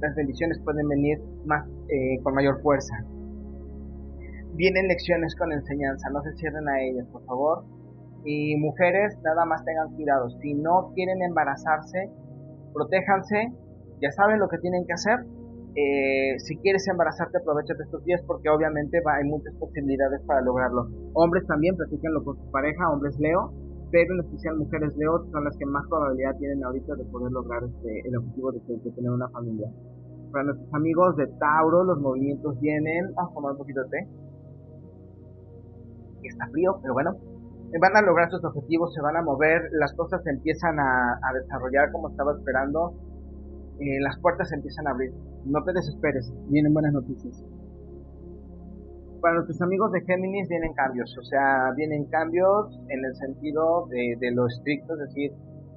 las 0.00 0.14
bendiciones 0.14 0.60
pueden 0.62 0.86
venir 0.88 1.18
más 1.46 1.66
eh, 1.88 2.20
con 2.22 2.34
mayor 2.34 2.60
fuerza. 2.62 2.94
Vienen 4.54 4.88
lecciones 4.88 5.34
con 5.36 5.52
enseñanza, 5.52 6.10
no 6.10 6.22
se 6.22 6.32
cierren 6.34 6.68
a 6.68 6.80
ellas, 6.82 7.06
por 7.10 7.24
favor 7.24 7.64
y 8.24 8.56
mujeres, 8.56 9.16
nada 9.22 9.44
más 9.44 9.64
tengan 9.64 9.94
cuidado. 9.94 10.28
Si 10.40 10.54
no 10.54 10.92
quieren 10.94 11.22
embarazarse, 11.22 12.10
protéjanse, 12.72 13.52
ya 14.00 14.10
saben 14.12 14.38
lo 14.38 14.48
que 14.48 14.58
tienen 14.58 14.84
que 14.86 14.92
hacer. 14.92 15.24
Eh, 15.78 16.34
si 16.40 16.56
quieres 16.58 16.88
embarazarte, 16.88 17.38
aprovecha 17.38 17.72
de 17.74 17.84
estos 17.84 18.02
días 18.02 18.20
porque 18.26 18.50
obviamente 18.50 18.98
va, 19.06 19.14
hay 19.14 19.24
muchas 19.30 19.54
posibilidades 19.60 20.20
para 20.26 20.40
lograrlo. 20.40 20.88
Hombres 21.14 21.46
también, 21.46 21.76
platíquenlo 21.76 22.24
con 22.24 22.36
su 22.36 22.50
pareja, 22.50 22.90
hombres 22.90 23.16
Leo, 23.20 23.52
pero 23.92 24.12
en 24.14 24.20
especial 24.26 24.56
mujeres 24.56 24.96
Leo 24.96 25.24
son 25.30 25.44
las 25.44 25.56
que 25.56 25.66
más 25.66 25.86
probabilidad 25.88 26.36
tienen 26.38 26.64
ahorita 26.64 26.96
de 26.96 27.04
poder 27.04 27.30
lograr 27.30 27.62
este, 27.62 28.08
el 28.08 28.16
objetivo 28.16 28.50
de, 28.50 28.60
tener 28.90 29.10
una 29.10 29.28
familia. 29.28 29.70
Para 30.32 30.44
nuestros 30.50 30.74
amigos 30.74 31.16
de 31.16 31.28
Tauro, 31.38 31.84
los 31.84 32.00
movimientos 32.00 32.58
vienen. 32.58 33.14
Vamos 33.14 33.30
a 33.30 33.34
tomar 33.34 33.52
un 33.52 33.58
poquito 33.58 33.80
de 33.84 33.88
té. 33.88 34.08
Está 36.24 36.48
frío, 36.48 36.76
pero 36.82 36.92
bueno. 36.94 37.14
Van 37.80 37.96
a 37.96 38.02
lograr 38.02 38.28
sus 38.30 38.42
objetivos, 38.42 38.92
se 38.94 39.00
van 39.00 39.16
a 39.16 39.22
mover, 39.22 39.60
las 39.78 39.94
cosas 39.94 40.24
se 40.24 40.30
empiezan 40.30 40.80
a, 40.80 41.20
a 41.22 41.32
desarrollar 41.34 41.92
como 41.92 42.08
estaba 42.08 42.32
esperando 42.32 42.94
eh, 43.80 44.00
las 44.00 44.18
puertas 44.20 44.48
se 44.48 44.56
empiezan 44.56 44.86
a 44.86 44.90
abrir. 44.90 45.12
No 45.44 45.62
te 45.64 45.72
desesperes, 45.72 46.32
vienen 46.48 46.72
buenas 46.72 46.92
noticias. 46.92 47.44
Para 49.20 49.34
nuestros 49.34 49.60
amigos 49.62 49.92
de 49.92 50.00
Géminis 50.02 50.48
vienen 50.48 50.72
cambios, 50.74 51.16
o 51.18 51.22
sea, 51.22 51.72
vienen 51.76 52.04
cambios 52.06 52.78
en 52.88 53.04
el 53.04 53.14
sentido 53.16 53.86
de, 53.88 54.16
de 54.20 54.30
lo 54.30 54.46
estricto, 54.46 54.94
es 54.94 55.00
decir, 55.00 55.32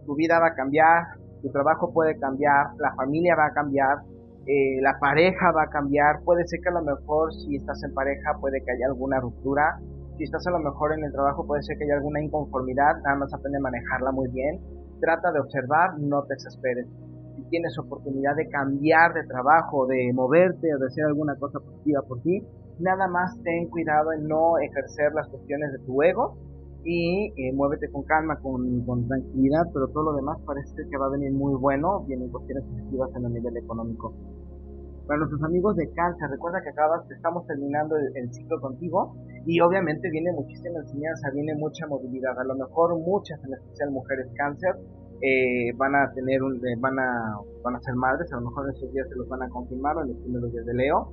tu 0.05 0.15
vida 0.15 0.39
va 0.39 0.47
a 0.47 0.53
cambiar, 0.53 1.17
tu 1.41 1.49
trabajo 1.49 1.91
puede 1.91 2.19
cambiar, 2.19 2.67
la 2.77 2.93
familia 2.95 3.35
va 3.35 3.47
a 3.47 3.53
cambiar, 3.53 3.97
eh, 4.45 4.81
la 4.81 4.97
pareja 4.99 5.51
va 5.51 5.63
a 5.63 5.69
cambiar, 5.69 6.21
puede 6.23 6.45
ser 6.47 6.59
que 6.61 6.69
a 6.69 6.73
lo 6.73 6.83
mejor 6.83 7.33
si 7.33 7.55
estás 7.55 7.83
en 7.83 7.93
pareja 7.93 8.37
puede 8.39 8.61
que 8.63 8.71
haya 8.71 8.87
alguna 8.87 9.19
ruptura, 9.19 9.79
si 10.17 10.23
estás 10.23 10.45
a 10.47 10.51
lo 10.51 10.59
mejor 10.59 10.93
en 10.93 11.03
el 11.03 11.11
trabajo 11.11 11.45
puede 11.45 11.63
ser 11.63 11.77
que 11.77 11.85
haya 11.85 11.95
alguna 11.95 12.21
inconformidad, 12.21 12.93
nada 13.03 13.17
más 13.17 13.33
aprende 13.33 13.57
a 13.57 13.61
manejarla 13.61 14.11
muy 14.11 14.29
bien, 14.29 14.59
trata 14.99 15.31
de 15.31 15.39
observar, 15.39 15.99
no 15.99 16.23
te 16.23 16.33
desesperes 16.35 16.87
si 17.35 17.43
tienes 17.49 17.77
oportunidad 17.79 18.35
de 18.35 18.47
cambiar 18.49 19.13
de 19.13 19.23
trabajo, 19.27 19.85
de 19.87 20.11
moverte 20.13 20.73
o 20.73 20.79
de 20.79 20.87
hacer 20.87 21.05
alguna 21.05 21.35
cosa 21.35 21.59
positiva 21.59 22.01
por 22.07 22.21
ti, 22.21 22.41
nada 22.79 23.07
más 23.07 23.37
ten 23.43 23.69
cuidado 23.69 24.13
en 24.13 24.27
no 24.27 24.57
ejercer 24.57 25.13
las 25.13 25.27
cuestiones 25.29 25.71
de 25.71 25.79
tu 25.85 26.01
ego 26.01 26.37
y 26.83 27.31
eh, 27.37 27.53
muévete 27.53 27.91
con 27.91 28.03
calma, 28.03 28.39
con, 28.41 28.83
tranquilidad, 29.07 29.63
pero 29.73 29.87
todo 29.89 30.11
lo 30.11 30.13
demás 30.15 30.39
parece 30.45 30.75
que 30.89 30.97
va 30.97 31.07
a 31.07 31.09
venir 31.09 31.31
muy 31.31 31.53
bueno, 31.55 32.03
vienen 32.07 32.29
cuestiones 32.29 32.63
positivas 32.65 33.09
en 33.15 33.25
el 33.25 33.33
nivel 33.33 33.57
económico. 33.57 34.13
Para 35.05 35.19
nuestros 35.19 35.43
amigos 35.43 35.75
de 35.75 35.91
cáncer, 35.91 36.29
recuerda 36.29 36.61
que 36.61 36.69
acabas, 36.69 37.09
estamos 37.11 37.45
terminando 37.45 37.97
el, 37.97 38.15
el, 38.15 38.33
ciclo 38.33 38.59
contigo 38.61 39.13
y 39.45 39.59
obviamente 39.59 40.09
viene 40.09 40.31
muchísima 40.31 40.79
enseñanza, 40.79 41.29
viene 41.33 41.53
mucha 41.55 41.85
movilidad, 41.87 42.39
a 42.39 42.45
lo 42.45 42.55
mejor 42.55 42.97
muchas, 42.97 43.43
en 43.43 43.53
especial 43.53 43.91
mujeres 43.91 44.27
cáncer, 44.35 44.73
eh, 45.21 45.71
van 45.77 45.95
a 45.95 46.11
tener 46.13 46.41
un, 46.41 46.55
eh, 46.55 46.75
van 46.79 46.97
a 46.97 47.37
van 47.63 47.75
a 47.75 47.79
ser 47.81 47.95
madres, 47.95 48.31
a 48.33 48.37
lo 48.37 48.49
mejor 48.49 48.65
en 48.65 48.75
esos 48.75 48.91
días 48.91 49.07
se 49.07 49.15
los 49.15 49.27
van 49.29 49.43
a 49.43 49.49
confirmar 49.49 49.95
en 50.01 50.09
los 50.09 50.17
primeros 50.17 50.51
días 50.51 50.65
de 50.65 50.73
Leo. 50.73 51.11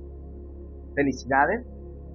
Felicidades. 0.95 1.65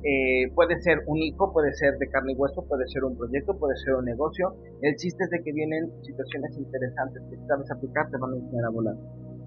Eh, 0.06 0.52
puede 0.54 0.78
ser 0.82 0.98
un 1.06 1.16
hijo, 1.16 1.50
puede 1.52 1.72
ser 1.72 1.96
de 1.96 2.08
carne 2.10 2.32
y 2.32 2.36
hueso, 2.36 2.62
puede 2.68 2.86
ser 2.88 3.04
un 3.04 3.16
proyecto, 3.16 3.56
puede 3.56 3.74
ser 3.76 3.94
un 3.94 4.04
negocio. 4.04 4.54
El 4.82 4.96
chiste 4.96 5.24
es 5.24 5.30
de 5.30 5.42
que 5.42 5.52
vienen 5.52 5.90
situaciones 6.02 6.58
interesantes 6.58 7.22
que 7.30 7.36
sabes 7.46 7.70
aplicar, 7.70 8.10
te 8.10 8.18
van 8.18 8.32
a 8.32 8.36
enseñar 8.36 8.64
a 8.66 8.70
volar. 8.70 8.96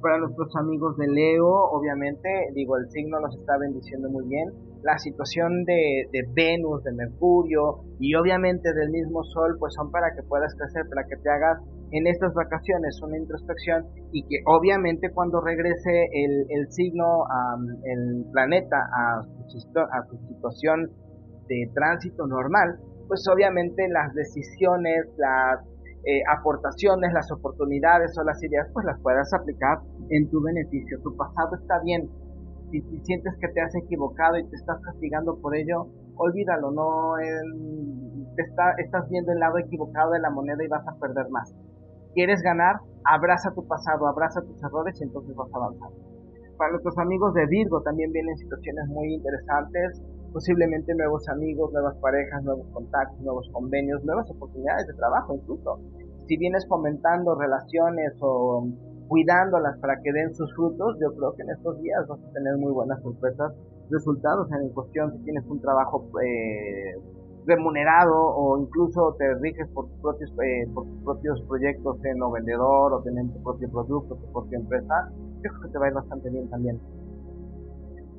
Para 0.01 0.17
nuestros 0.17 0.55
amigos 0.55 0.97
de 0.97 1.07
Leo, 1.09 1.47
obviamente, 1.47 2.29
digo, 2.55 2.77
el 2.77 2.89
signo 2.89 3.19
nos 3.19 3.37
está 3.37 3.57
bendiciendo 3.57 4.09
muy 4.09 4.25
bien. 4.25 4.49
La 4.83 4.97
situación 4.97 5.63
de, 5.65 6.07
de 6.11 6.21
Venus, 6.33 6.83
de 6.83 6.93
Mercurio 6.93 7.83
y 7.99 8.15
obviamente 8.15 8.73
del 8.73 8.89
mismo 8.89 9.23
Sol, 9.23 9.55
pues 9.59 9.73
son 9.75 9.91
para 9.91 10.13
que 10.15 10.23
puedas 10.23 10.53
crecer, 10.55 10.83
para 10.89 11.07
que 11.07 11.17
te 11.17 11.29
hagas 11.29 11.59
en 11.91 12.07
estas 12.07 12.33
vacaciones 12.33 12.99
una 13.01 13.17
introspección 13.17 13.85
y 14.11 14.23
que 14.23 14.37
obviamente 14.45 15.09
cuando 15.13 15.39
regrese 15.41 16.07
el, 16.13 16.67
signo, 16.69 17.23
el 17.83 18.25
planeta 18.31 18.77
a 18.77 19.23
su, 19.47 19.57
a 19.79 20.03
situación 20.27 20.91
de 21.47 21.71
tránsito 21.73 22.27
normal, 22.27 22.77
pues 23.07 23.25
obviamente 23.31 23.87
las 23.87 24.13
decisiones, 24.13 25.07
las 25.17 25.63
eh, 26.05 26.21
aportaciones, 26.37 27.11
las 27.13 27.31
oportunidades 27.31 28.17
o 28.17 28.23
las 28.23 28.41
ideas, 28.43 28.67
pues 28.73 28.85
las 28.85 28.99
puedas 29.01 29.33
aplicar 29.33 29.79
en 30.09 30.29
tu 30.29 30.41
beneficio. 30.41 30.99
Tu 31.03 31.15
pasado 31.15 31.55
está 31.55 31.79
bien. 31.83 32.09
Si, 32.71 32.81
sientes 33.03 33.33
que 33.39 33.47
te 33.49 33.61
has 33.61 33.73
equivocado 33.75 34.37
y 34.37 34.47
te 34.47 34.55
estás 34.55 34.81
castigando 34.81 35.39
por 35.39 35.55
ello, 35.55 35.87
olvídalo, 36.15 36.71
no 36.71 37.13
te 38.35 38.41
está, 38.43 38.71
estás 38.77 39.09
viendo 39.09 39.31
el 39.31 39.39
lado 39.39 39.57
equivocado 39.57 40.11
de 40.11 40.19
la 40.19 40.29
moneda 40.29 40.63
y 40.63 40.67
vas 40.67 40.87
a 40.87 40.95
perder 40.99 41.29
más 41.29 41.53
quieres 42.17 42.41
ganar, 42.41 42.77
abraza 43.05 43.53
tu 43.53 43.61
pasado, 43.67 44.07
abraza 44.07 44.41
tus 44.41 44.57
errores 44.63 44.99
y 44.99 45.03
entonces 45.03 45.35
vas 45.35 45.53
a 45.53 45.57
avanzar. 45.57 45.89
Para 46.57 46.71
nuestros 46.71 46.97
amigos 46.97 47.31
de 47.35 47.45
Virgo 47.45 47.79
también 47.83 48.11
vienen 48.11 48.35
situaciones 48.37 48.87
muy 48.87 49.13
interesantes, 49.13 50.01
posiblemente 50.33 50.95
nuevos 50.95 51.29
amigos, 51.29 51.71
nuevas 51.73 51.95
parejas, 51.97 52.43
nuevos 52.43 52.65
contactos, 52.73 53.19
nuevos 53.21 53.47
convenios, 53.53 54.03
nuevas 54.03 54.27
oportunidades 54.31 54.87
de 54.87 54.95
trabajo 54.95 55.35
incluso. 55.35 55.79
Si 56.27 56.37
vienes 56.37 56.65
fomentando 56.67 57.35
relaciones 57.35 58.13
o 58.21 58.65
cuidándolas 59.07 59.77
para 59.79 59.95
que 60.01 60.11
den 60.11 60.33
sus 60.35 60.53
frutos, 60.55 60.97
yo 61.01 61.13
creo 61.15 61.33
que 61.35 61.43
en 61.43 61.51
estos 61.51 61.81
días 61.81 62.07
vas 62.07 62.19
a 62.19 62.33
tener 62.33 62.57
muy 62.57 62.71
buenas 62.71 63.01
sorpresas, 63.01 63.53
resultados 63.89 64.47
en 64.51 64.69
cuestión 64.69 65.11
si 65.13 65.23
tienes 65.23 65.45
un 65.47 65.61
trabajo 65.61 66.07
eh, 66.21 66.95
remunerado 67.45 68.13
o 68.15 68.59
incluso 68.59 69.15
te 69.17 69.33
riges 69.35 69.67
por 69.73 69.87
tus 69.87 69.99
propios, 70.01 70.31
eh, 70.43 70.67
por 70.73 70.85
tus 70.85 71.03
propios 71.03 71.41
proyectos 71.47 71.97
siendo 72.01 72.29
vendedor 72.31 72.93
o 72.93 73.01
teniendo 73.01 73.33
tu 73.33 73.43
propio 73.43 73.69
producto, 73.71 74.15
tu 74.15 74.31
propia 74.33 74.59
empresa, 74.59 75.09
yo 75.41 75.49
creo 75.49 75.61
que 75.61 75.69
te 75.69 75.79
va 75.79 75.85
a 75.85 75.87
ir 75.89 75.93
bastante 75.95 76.29
bien 76.29 76.49
también. 76.49 76.79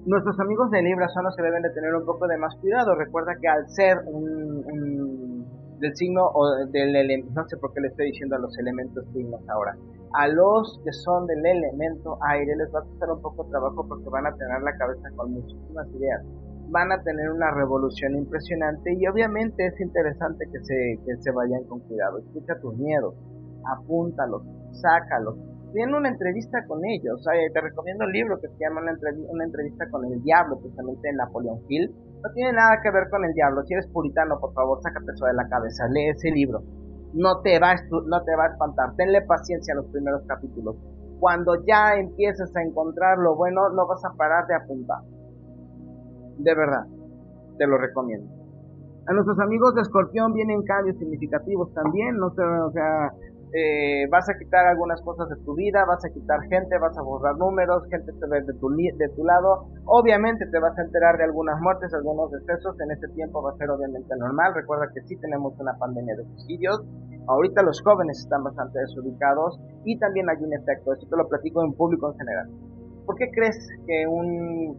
Nuestros 0.06 0.40
amigos 0.40 0.70
de 0.70 0.80
Libra 0.80 1.06
son 1.08 1.24
los 1.24 1.36
que 1.36 1.42
deben 1.42 1.60
de 1.60 1.70
tener 1.70 1.94
un 1.94 2.06
poco 2.06 2.26
de 2.26 2.38
más 2.38 2.54
cuidado. 2.62 2.94
Recuerda 2.94 3.32
que 3.38 3.48
al 3.48 3.68
ser 3.68 3.98
un, 4.06 5.44
del 5.78 5.94
signo 5.96 6.22
o 6.32 6.64
del 6.66 6.96
elemento, 6.96 7.30
no 7.34 7.46
sé 7.46 7.58
por 7.58 7.74
qué 7.74 7.80
le 7.82 7.88
estoy 7.88 8.06
diciendo 8.06 8.36
a 8.36 8.38
los 8.38 8.56
elementos 8.58 9.04
signos 9.12 9.46
ahora, 9.50 9.76
a 10.14 10.28
los 10.28 10.80
que 10.84 10.92
son 10.92 11.26
del 11.26 11.44
elemento 11.44 12.18
aire 12.28 12.56
les 12.56 12.74
va 12.74 12.80
a 12.80 12.82
costar 12.82 13.10
un 13.10 13.22
poco 13.22 13.44
trabajo 13.46 13.86
porque 13.86 14.08
van 14.08 14.26
a 14.26 14.34
tener 14.34 14.62
la 14.62 14.76
cabeza 14.76 15.08
con 15.16 15.32
muchísimas 15.32 15.86
ideas 15.94 16.24
van 16.70 16.92
a 16.92 17.02
tener 17.02 17.30
una 17.30 17.50
revolución 17.50 18.14
impresionante 18.14 18.92
y 18.94 19.06
obviamente 19.06 19.66
es 19.66 19.80
interesante 19.80 20.44
que 20.52 20.60
se, 20.64 21.00
que 21.04 21.16
se 21.16 21.30
vayan 21.30 21.64
con 21.64 21.80
cuidado. 21.80 22.18
Escucha 22.18 22.60
tus 22.60 22.76
miedos, 22.76 23.14
apúntalos, 23.64 24.42
sácalos. 24.72 25.36
Tiene 25.72 25.96
una 25.96 26.08
entrevista 26.08 26.64
con 26.66 26.80
ellos. 26.84 27.24
te 27.24 27.60
recomiendo 27.60 28.04
el 28.04 28.12
libro 28.12 28.40
que 28.40 28.48
se 28.48 28.56
llama 28.58 28.80
una, 28.80 29.44
entrevista, 29.44 29.88
con 29.90 30.04
el 30.04 30.22
diablo, 30.22 30.58
precisamente 30.60 31.08
de 31.08 31.14
Napoleón 31.14 31.60
Hill. 31.68 31.94
No 32.22 32.32
tiene 32.32 32.52
nada 32.52 32.80
que 32.82 32.90
ver 32.90 33.08
con 33.10 33.24
el 33.24 33.32
diablo. 33.34 33.62
Si 33.64 33.74
eres 33.74 33.86
puritano, 33.88 34.40
por 34.40 34.52
favor, 34.54 34.80
sácate 34.82 35.12
eso 35.12 35.26
de 35.26 35.34
la 35.34 35.46
cabeza. 35.48 35.86
Lee 35.88 36.08
ese 36.08 36.30
libro. 36.30 36.62
No 37.14 37.40
te 37.40 37.58
va 37.58 37.72
a, 37.72 37.76
no 38.06 38.22
te 38.24 38.36
va 38.36 38.44
a 38.44 38.48
espantar. 38.48 38.94
Tenle 38.96 39.22
paciencia 39.22 39.72
en 39.72 39.78
los 39.78 39.86
primeros 39.86 40.22
capítulos. 40.26 40.76
Cuando 41.20 41.64
ya 41.66 41.94
empieces 41.96 42.54
a 42.54 42.62
encontrar 42.62 43.18
lo 43.18 43.34
bueno, 43.34 43.68
no 43.70 43.86
vas 43.86 44.04
a 44.04 44.16
parar 44.16 44.46
de 44.46 44.54
apuntar 44.54 45.00
de 46.38 46.54
verdad, 46.54 46.86
te 47.58 47.66
lo 47.66 47.78
recomiendo. 47.78 48.26
A 49.06 49.12
nuestros 49.12 49.38
amigos 49.40 49.74
de 49.74 49.82
Escorpión 49.82 50.32
vienen 50.32 50.62
cambios 50.62 50.96
significativos 50.98 51.72
también, 51.74 52.16
no 52.16 52.30
sé, 52.30 52.42
o 52.42 52.70
sea, 52.70 53.12
eh, 53.54 54.06
vas 54.10 54.28
a 54.28 54.36
quitar 54.38 54.66
algunas 54.66 55.00
cosas 55.02 55.28
de 55.28 55.36
tu 55.44 55.54
vida, 55.54 55.84
vas 55.86 56.04
a 56.04 56.10
quitar 56.10 56.40
gente, 56.48 56.78
vas 56.78 56.96
a 56.98 57.02
borrar 57.02 57.36
números, 57.36 57.84
gente 57.90 58.12
de 58.12 58.54
tu, 58.54 58.68
de 58.68 59.08
tu 59.16 59.24
lado, 59.24 59.68
obviamente 59.86 60.46
te 60.50 60.58
vas 60.58 60.76
a 60.78 60.82
enterar 60.82 61.16
de 61.16 61.24
algunas 61.24 61.60
muertes, 61.60 61.92
algunos 61.94 62.30
decesos, 62.30 62.78
en 62.80 62.90
este 62.90 63.08
tiempo 63.08 63.42
va 63.42 63.52
a 63.52 63.56
ser 63.56 63.70
obviamente 63.70 64.14
normal, 64.16 64.54
recuerda 64.54 64.86
que 64.92 65.00
sí 65.02 65.16
tenemos 65.16 65.58
una 65.58 65.76
pandemia 65.78 66.16
de 66.16 66.24
suicidios, 66.24 66.84
ahorita 67.26 67.62
los 67.62 67.80
jóvenes 67.82 68.18
están 68.18 68.42
bastante 68.44 68.78
desubicados 68.80 69.58
y 69.84 69.98
también 69.98 70.28
hay 70.28 70.42
un 70.42 70.52
efecto, 70.52 70.92
esto 70.92 71.06
te 71.08 71.16
lo 71.16 71.28
platico 71.28 71.64
en 71.64 71.72
público 71.72 72.12
en 72.12 72.18
general. 72.18 72.48
¿Por 73.08 73.16
qué 73.16 73.30
crees 73.34 73.56
que 73.86 74.06
un, 74.06 74.76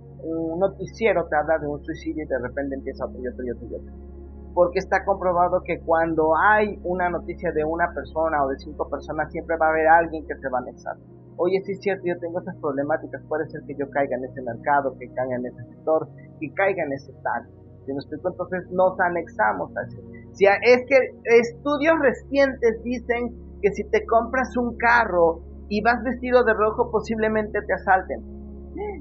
noticiero 0.60 1.26
te 1.28 1.36
habla 1.36 1.58
de 1.58 1.66
un 1.66 1.84
suicidio 1.84 2.24
y 2.24 2.28
de 2.28 2.38
repente 2.38 2.76
empieza 2.76 3.06
otro 3.06 3.20
y 3.20 3.28
otro 3.28 3.44
y 3.44 3.50
otro 3.50 3.68
y 3.68 3.74
otro? 3.74 4.19
Porque 4.60 4.80
está 4.80 5.06
comprobado 5.06 5.64
que 5.64 5.80
cuando 5.80 6.36
hay 6.36 6.78
una 6.84 7.10
noticia 7.10 7.50
de 7.54 7.64
una 7.64 7.94
persona 7.94 8.44
o 8.44 8.50
de 8.50 8.60
cinco 8.60 8.90
personas, 8.90 9.32
siempre 9.32 9.56
va 9.56 9.68
a 9.68 9.70
haber 9.70 9.88
alguien 9.88 10.28
que 10.28 10.36
se 10.36 10.50
va 10.50 10.58
a 10.58 10.62
anexar. 10.64 10.98
Oye, 11.38 11.62
sí 11.64 11.72
es 11.72 11.80
cierto, 11.80 12.04
yo 12.06 12.20
tengo 12.20 12.40
estas 12.40 12.58
problemáticas, 12.58 13.24
puede 13.30 13.48
ser 13.48 13.62
que 13.66 13.74
yo 13.80 13.90
caiga 13.90 14.18
en 14.18 14.26
ese 14.26 14.42
mercado, 14.42 14.98
que 15.00 15.08
caiga 15.14 15.38
en 15.38 15.46
ese 15.46 15.64
sector, 15.64 16.10
que 16.42 16.54
caiga 16.56 16.84
en 16.84 16.92
ese 16.92 17.14
tag. 17.24 17.48
Si 17.86 17.94
nos 17.94 18.04
explico? 18.04 18.32
Entonces 18.32 18.70
nos 18.72 19.00
anexamos 19.00 19.72
a 19.78 19.82
eso. 19.88 20.02
Si 20.34 20.44
es 20.46 20.84
que 20.90 20.98
estudios 21.40 21.96
recientes 21.98 22.84
dicen 22.84 23.32
que 23.62 23.72
si 23.72 23.86
te 23.86 24.06
compras 24.06 24.58
un 24.58 24.76
carro 24.76 25.40
y 25.70 25.82
vas 25.82 26.04
vestido 26.04 26.44
de 26.44 26.54
rojo, 26.54 26.92
posiblemente 26.92 27.62
te 27.62 27.74
asalten. 27.76 28.39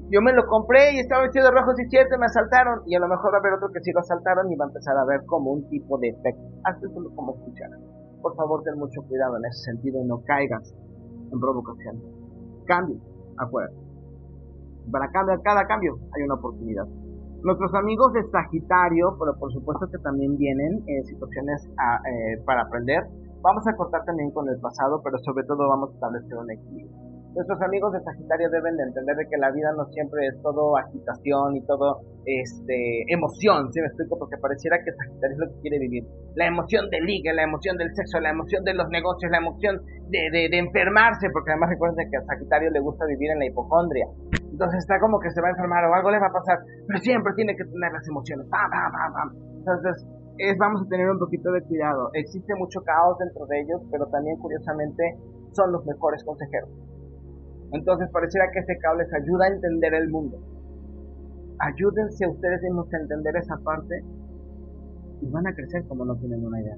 Yo 0.09 0.21
me 0.21 0.33
lo 0.33 0.45
compré 0.47 0.93
y 0.93 0.99
estaba 0.99 1.23
vestido 1.23 1.45
de 1.45 1.51
rojo, 1.51 1.73
si 1.75 1.83
es 1.83 1.89
cierto, 1.89 2.17
me 2.17 2.25
asaltaron. 2.25 2.81
Y 2.85 2.95
a 2.95 2.99
lo 2.99 3.07
mejor 3.07 3.31
va 3.31 3.37
a 3.37 3.39
haber 3.39 3.53
otro 3.53 3.69
que 3.71 3.79
sí 3.81 3.91
lo 3.91 3.99
asaltaron 3.99 4.51
y 4.51 4.55
va 4.55 4.65
a 4.65 4.67
empezar 4.67 4.97
a 4.97 5.05
ver 5.05 5.25
como 5.25 5.51
un 5.51 5.69
tipo 5.69 5.97
de 5.99 6.09
efecto. 6.09 6.43
Hazte 6.63 6.87
solo 6.89 7.09
como 7.15 7.35
escuchar. 7.35 7.69
Por 8.21 8.35
favor, 8.35 8.63
ten 8.63 8.77
mucho 8.77 9.01
cuidado 9.07 9.37
en 9.37 9.45
ese 9.45 9.71
sentido 9.71 10.01
y 10.03 10.07
no 10.07 10.21
caigas 10.25 10.73
en 11.31 11.39
provocación. 11.39 12.01
cambio, 12.65 12.97
afuera. 13.37 13.69
Para 14.91 15.09
cada 15.11 15.65
cambio 15.65 15.97
hay 16.15 16.23
una 16.23 16.35
oportunidad. 16.35 16.85
Nuestros 17.41 17.73
amigos 17.73 18.11
de 18.13 18.23
Sagitario, 18.29 19.15
pero 19.17 19.31
por 19.39 19.51
supuesto 19.53 19.87
que 19.89 19.97
también 19.99 20.35
vienen 20.35 20.83
en 20.87 21.05
situaciones 21.05 21.65
eh, 21.71 22.43
para 22.45 22.63
aprender. 22.63 22.99
Vamos 23.41 23.65
a 23.65 23.75
cortar 23.77 24.03
también 24.03 24.29
con 24.31 24.49
el 24.49 24.59
pasado, 24.59 25.01
pero 25.01 25.17
sobre 25.19 25.45
todo 25.45 25.69
vamos 25.69 25.91
a 25.91 25.93
establecer 25.93 26.35
un 26.35 26.51
equilibrio. 26.51 27.08
Nuestros 27.35 27.61
amigos 27.61 27.93
de 27.93 28.01
Sagitario 28.01 28.49
deben 28.49 28.75
de 28.75 28.83
entender 28.83 29.15
de 29.15 29.27
que 29.29 29.37
la 29.37 29.51
vida 29.51 29.71
no 29.77 29.85
siempre 29.93 30.25
es 30.27 30.41
todo 30.41 30.77
agitación 30.77 31.55
y 31.55 31.61
todo 31.65 32.01
este 32.25 33.05
emoción, 33.07 33.71
¿sí 33.71 33.79
me 33.81 33.87
explico? 33.87 34.17
Porque 34.17 34.37
pareciera 34.37 34.77
que 34.83 34.91
Sagitario 34.91 35.33
es 35.33 35.39
lo 35.39 35.47
que 35.53 35.61
quiere 35.61 35.79
vivir. 35.79 36.03
La 36.35 36.47
emoción 36.47 36.89
del 36.89 37.05
ligue, 37.05 37.33
la 37.33 37.43
emoción 37.43 37.77
del 37.77 37.93
sexo, 37.93 38.19
la 38.19 38.31
emoción 38.31 38.63
de 38.63 38.73
los 38.73 38.89
negocios, 38.89 39.31
la 39.31 39.37
emoción 39.37 39.81
de, 40.09 40.49
de, 40.49 40.57
enfermarse, 40.57 41.29
porque 41.31 41.51
además 41.51 41.69
recuerden 41.69 42.09
que 42.09 42.17
a 42.17 42.25
Sagitario 42.25 42.71
le 42.71 42.79
gusta 42.79 43.05
vivir 43.05 43.29
en 43.31 43.39
la 43.39 43.45
hipocondria. 43.45 44.07
Entonces 44.51 44.79
está 44.79 44.99
como 44.99 45.19
que 45.19 45.29
se 45.29 45.41
va 45.41 45.47
a 45.47 45.51
enfermar 45.51 45.85
o 45.85 45.93
algo 45.93 46.09
le 46.11 46.19
va 46.19 46.27
a 46.27 46.33
pasar, 46.33 46.59
pero 46.87 46.99
siempre 46.99 47.33
tiene 47.35 47.55
que 47.55 47.63
tener 47.63 47.91
las 47.93 48.07
emociones. 48.09 48.47
Entonces 48.49 50.07
es, 50.39 50.57
vamos 50.57 50.81
a 50.81 50.89
tener 50.89 51.09
un 51.09 51.19
poquito 51.19 51.51
de 51.51 51.61
cuidado. 51.61 52.09
Existe 52.13 52.55
mucho 52.55 52.81
caos 52.81 53.17
dentro 53.19 53.45
de 53.45 53.61
ellos, 53.61 53.81
pero 53.91 54.07
también 54.07 54.37
curiosamente 54.39 55.03
son 55.51 55.71
los 55.71 55.85
mejores 55.85 56.23
consejeros. 56.23 56.69
Entonces 57.71 58.09
pareciera 58.11 58.51
que 58.51 58.59
este 58.59 58.77
cable 58.79 59.03
les 59.03 59.13
ayuda 59.13 59.45
a 59.45 59.53
entender 59.53 59.93
el 59.93 60.09
mundo. 60.09 60.37
Ayúdense 61.59 62.27
ustedes 62.27 62.61
mismos 62.63 62.91
a 62.93 62.97
entender 62.97 63.35
esa 63.35 63.57
parte 63.57 64.03
y 65.21 65.29
van 65.29 65.47
a 65.47 65.53
crecer 65.53 65.85
como 65.87 66.05
no 66.05 66.15
tienen 66.15 66.45
una 66.45 66.61
idea. 66.61 66.77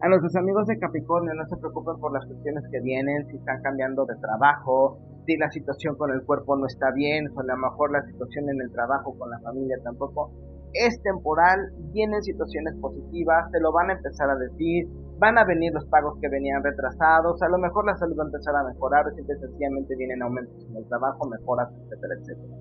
A 0.00 0.08
nuestros 0.08 0.34
amigos 0.34 0.66
de 0.66 0.78
Capricornio 0.78 1.32
no 1.34 1.46
se 1.46 1.56
preocupen 1.58 2.00
por 2.00 2.12
las 2.12 2.26
cuestiones 2.26 2.64
que 2.72 2.80
vienen, 2.80 3.26
si 3.28 3.36
están 3.36 3.62
cambiando 3.62 4.04
de 4.04 4.16
trabajo, 4.16 4.98
si 5.26 5.36
la 5.36 5.48
situación 5.50 5.96
con 5.96 6.10
el 6.10 6.24
cuerpo 6.24 6.56
no 6.56 6.66
está 6.66 6.90
bien, 6.92 7.28
o 7.34 7.40
a 7.40 7.44
lo 7.44 7.56
mejor 7.56 7.92
la 7.92 8.02
situación 8.02 8.50
en 8.50 8.60
el 8.62 8.72
trabajo 8.72 9.16
con 9.16 9.30
la 9.30 9.38
familia 9.38 9.76
tampoco. 9.84 10.32
Es 10.72 11.00
temporal, 11.02 11.70
vienen 11.92 12.20
situaciones 12.22 12.74
positivas, 12.80 13.48
se 13.52 13.60
lo 13.60 13.72
van 13.72 13.90
a 13.90 13.92
empezar 13.92 14.28
a 14.30 14.36
decir, 14.36 14.88
van 15.22 15.38
a 15.38 15.44
venir 15.46 15.70
los 15.72 15.86
pagos 15.86 16.18
que 16.20 16.28
venían 16.28 16.58
retrasados, 16.66 17.40
a 17.42 17.48
lo 17.48 17.58
mejor 17.62 17.86
la 17.86 17.94
salud 17.94 18.18
va 18.18 18.24
a 18.24 18.26
empezar 18.26 18.58
a 18.58 18.66
mejorar, 18.66 19.06
simple 19.14 19.38
sencillamente 19.38 19.94
vienen 19.94 20.20
aumentos 20.20 20.58
en 20.66 20.76
el 20.76 20.84
trabajo, 20.90 21.30
mejoras, 21.30 21.70
etcétera, 21.78 22.14
etcétera. 22.18 22.54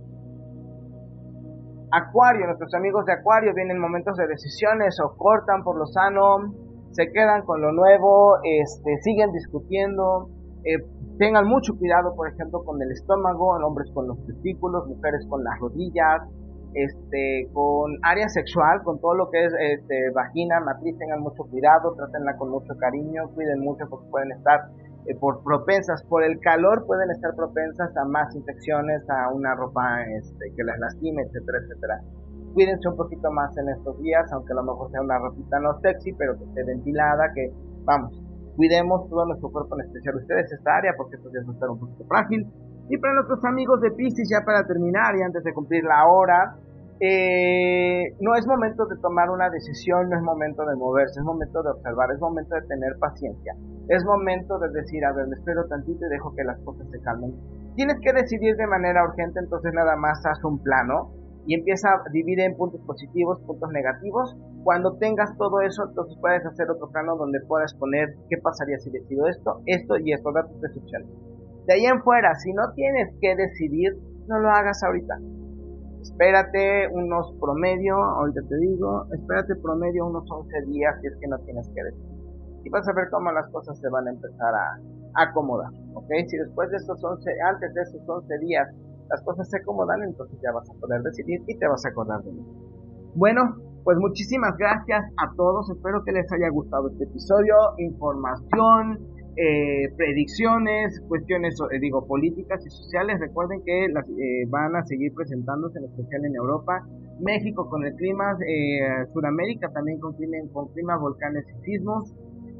Acuario, 1.89 2.45
nuestros 2.45 2.71
amigos 2.77 3.03
de 3.09 3.13
Acuario 3.17 3.51
vienen 3.57 3.81
momentos 3.81 4.15
de 4.15 4.27
decisiones 4.27 4.93
o 5.01 5.17
cortan 5.17 5.63
por 5.65 5.75
lo 5.75 5.87
sano, 5.87 6.53
se 6.91 7.09
quedan 7.09 7.41
con 7.49 7.65
lo 7.65 7.73
nuevo, 7.73 8.37
este, 8.45 8.93
siguen 9.01 9.33
discutiendo, 9.33 10.29
eh, 10.63 10.77
tengan 11.17 11.49
mucho 11.49 11.73
cuidado, 11.73 12.13
por 12.15 12.29
ejemplo, 12.29 12.61
con 12.63 12.79
el 12.79 12.91
estómago, 12.91 13.57
hombres 13.65 13.89
con 13.91 14.07
los 14.07 14.21
testículos, 14.27 14.85
mujeres 14.87 15.25
con 15.27 15.43
las 15.43 15.57
rodillas, 15.59 16.29
este, 16.73 17.49
con 17.53 17.97
área 18.03 18.29
sexual, 18.29 18.81
con 18.83 18.99
todo 18.99 19.15
lo 19.15 19.29
que 19.29 19.43
es 19.43 19.53
este, 19.59 20.09
vagina, 20.11 20.59
matriz, 20.59 20.97
tengan 20.97 21.21
mucho 21.21 21.43
cuidado, 21.43 21.93
trátenla 21.95 22.37
con 22.37 22.49
mucho 22.49 22.75
cariño, 22.77 23.29
cuiden 23.33 23.59
mucho 23.59 23.85
porque 23.89 24.09
pueden 24.09 24.31
estar 24.31 24.69
eh, 25.05 25.15
por 25.19 25.43
propensas, 25.43 26.03
por 26.03 26.23
el 26.23 26.39
calor 26.39 26.85
pueden 26.85 27.09
estar 27.11 27.35
propensas 27.35 27.95
a 27.97 28.05
más 28.05 28.35
infecciones, 28.35 29.01
a 29.09 29.33
una 29.33 29.55
ropa 29.55 30.03
este, 30.17 30.53
que 30.55 30.63
las 30.63 30.79
lastime, 30.79 31.23
etcétera, 31.23 31.57
etcétera. 31.63 32.01
Cuídense 32.53 32.87
un 32.87 32.97
poquito 32.97 33.31
más 33.31 33.57
en 33.57 33.69
estos 33.69 33.99
días, 34.01 34.31
aunque 34.33 34.53
a 34.53 34.55
lo 34.57 34.63
mejor 34.63 34.91
sea 34.91 35.01
una 35.01 35.17
ropita 35.17 35.59
no 35.59 35.79
sexy, 35.79 36.13
pero 36.13 36.37
que 36.37 36.43
esté 36.43 36.63
ventilada, 36.63 37.31
que 37.33 37.51
vamos, 37.85 38.13
cuidemos 38.55 39.09
todo 39.09 39.25
nuestro 39.25 39.49
cuerpo, 39.51 39.75
en 39.79 39.87
especial 39.87 40.15
ustedes 40.17 40.51
esta 40.51 40.77
área, 40.77 40.93
porque 40.97 41.15
estos 41.15 41.31
días 41.31 41.45
va 41.47 41.51
a 41.51 41.53
estar 41.53 41.69
un 41.69 41.79
poquito 41.79 42.05
frágil 42.05 42.47
y 42.91 42.97
para 42.97 43.13
nuestros 43.13 43.39
amigos 43.45 43.79
de 43.79 43.91
Pisces, 43.91 44.27
ya 44.29 44.43
para 44.43 44.67
terminar 44.67 45.15
y 45.15 45.23
antes 45.23 45.41
de 45.45 45.53
cumplir 45.53 45.81
la 45.85 46.11
hora, 46.11 46.57
eh, 46.99 48.13
no 48.19 48.35
es 48.35 48.45
momento 48.45 48.85
de 48.85 48.97
tomar 48.97 49.29
una 49.29 49.49
decisión, 49.49 50.09
no 50.09 50.17
es 50.17 50.21
momento 50.21 50.65
de 50.65 50.75
moverse, 50.75 51.21
es 51.21 51.25
momento 51.25 51.63
de 51.63 51.69
observar, 51.71 52.11
es 52.11 52.19
momento 52.19 52.53
de 52.53 52.67
tener 52.67 52.99
paciencia, 52.99 53.55
es 53.87 54.03
momento 54.03 54.59
de 54.59 54.69
decir, 54.75 55.05
a 55.05 55.13
ver, 55.13 55.25
me 55.27 55.37
espero 55.37 55.65
tantito 55.67 56.05
y 56.05 56.09
dejo 56.09 56.35
que 56.35 56.43
las 56.43 56.59
cosas 56.65 56.85
se 56.91 56.99
calmen. 56.99 57.31
Tienes 57.75 57.95
que 58.03 58.11
decidir 58.11 58.57
de 58.57 58.67
manera 58.67 59.05
urgente, 59.05 59.39
entonces 59.39 59.71
nada 59.73 59.95
más 59.95 60.19
haz 60.25 60.43
un 60.43 60.61
plano 60.61 61.13
y 61.47 61.55
empieza 61.55 61.87
a 61.89 62.03
dividir 62.11 62.41
en 62.41 62.57
puntos 62.57 62.81
positivos, 62.81 63.39
puntos 63.47 63.71
negativos. 63.71 64.35
Cuando 64.65 64.97
tengas 64.97 65.31
todo 65.37 65.61
eso, 65.61 65.87
entonces 65.87 66.17
puedes 66.19 66.45
hacer 66.45 66.69
otro 66.69 66.91
plano 66.91 67.15
donde 67.15 67.39
puedas 67.47 67.73
poner 67.75 68.15
qué 68.29 68.35
pasaría 68.37 68.77
si 68.79 68.91
decido 68.91 69.27
esto, 69.27 69.61
esto 69.65 69.95
y 69.97 70.11
esto, 70.11 70.29
tus 70.51 70.59
decisiones. 70.59 71.30
De 71.67 71.73
ahí 71.73 71.85
en 71.85 72.01
fuera, 72.01 72.33
si 72.35 72.53
no 72.53 72.73
tienes 72.73 73.13
que 73.21 73.35
decidir, 73.35 73.93
no 74.27 74.39
lo 74.39 74.49
hagas 74.49 74.83
ahorita. 74.83 75.19
Espérate 76.01 76.87
unos 76.91 77.35
promedio, 77.39 77.95
ahorita 77.95 78.41
te 78.49 78.57
digo, 78.57 79.05
espérate 79.13 79.55
promedio 79.57 80.07
unos 80.07 80.25
11 80.29 80.61
días 80.67 80.95
si 81.01 81.07
es 81.07 81.13
que 81.19 81.27
no 81.27 81.37
tienes 81.39 81.69
que 81.75 81.83
decidir. 81.83 82.21
Y 82.63 82.69
vas 82.69 82.87
a 82.87 82.93
ver 82.93 83.09
cómo 83.11 83.31
las 83.31 83.47
cosas 83.49 83.77
se 83.79 83.89
van 83.89 84.07
a 84.07 84.11
empezar 84.11 84.53
a 84.53 85.23
acomodar, 85.23 85.71
¿ok? 85.93 86.09
Si 86.27 86.37
después 86.37 86.69
de 86.71 86.77
esos 86.77 87.03
11, 87.03 87.31
antes 87.49 87.73
de 87.73 87.81
esos 87.81 88.07
11 88.07 88.37
días, 88.39 88.67
las 89.09 89.21
cosas 89.23 89.49
se 89.49 89.57
acomodan, 89.57 90.01
entonces 90.03 90.39
ya 90.41 90.51
vas 90.51 90.69
a 90.69 90.73
poder 90.79 91.01
decidir 91.03 91.41
y 91.47 91.57
te 91.57 91.67
vas 91.67 91.85
a 91.85 91.89
acordar 91.89 92.21
de 92.23 92.31
mí. 92.31 92.45
Bueno, 93.15 93.55
pues 93.83 93.97
muchísimas 93.97 94.55
gracias 94.57 95.03
a 95.17 95.35
todos, 95.35 95.69
espero 95.69 96.03
que 96.03 96.13
les 96.13 96.31
haya 96.31 96.49
gustado 96.49 96.89
este 96.89 97.03
episodio, 97.03 97.55
información, 97.77 98.99
eh, 99.37 99.87
predicciones, 99.95 100.99
cuestiones, 101.07 101.55
eh, 101.71 101.79
digo, 101.79 102.05
políticas 102.05 102.65
y 102.65 102.69
sociales. 102.69 103.19
Recuerden 103.19 103.61
que 103.63 103.87
las, 103.89 104.07
eh, 104.09 104.45
van 104.49 104.75
a 104.75 104.83
seguir 104.85 105.13
presentándose, 105.13 105.79
en 105.79 105.85
especial 105.85 106.25
en 106.25 106.35
Europa, 106.35 106.85
México 107.21 107.69
con 107.69 107.85
el 107.85 107.93
clima, 107.95 108.35
eh, 108.45 109.05
Sudamérica 109.13 109.69
también 109.71 109.99
con 109.99 110.13
clima, 110.15 110.37
con 110.51 110.67
clima, 110.73 110.97
volcanes 110.97 111.45
y 111.47 111.65
sismos. 111.65 112.13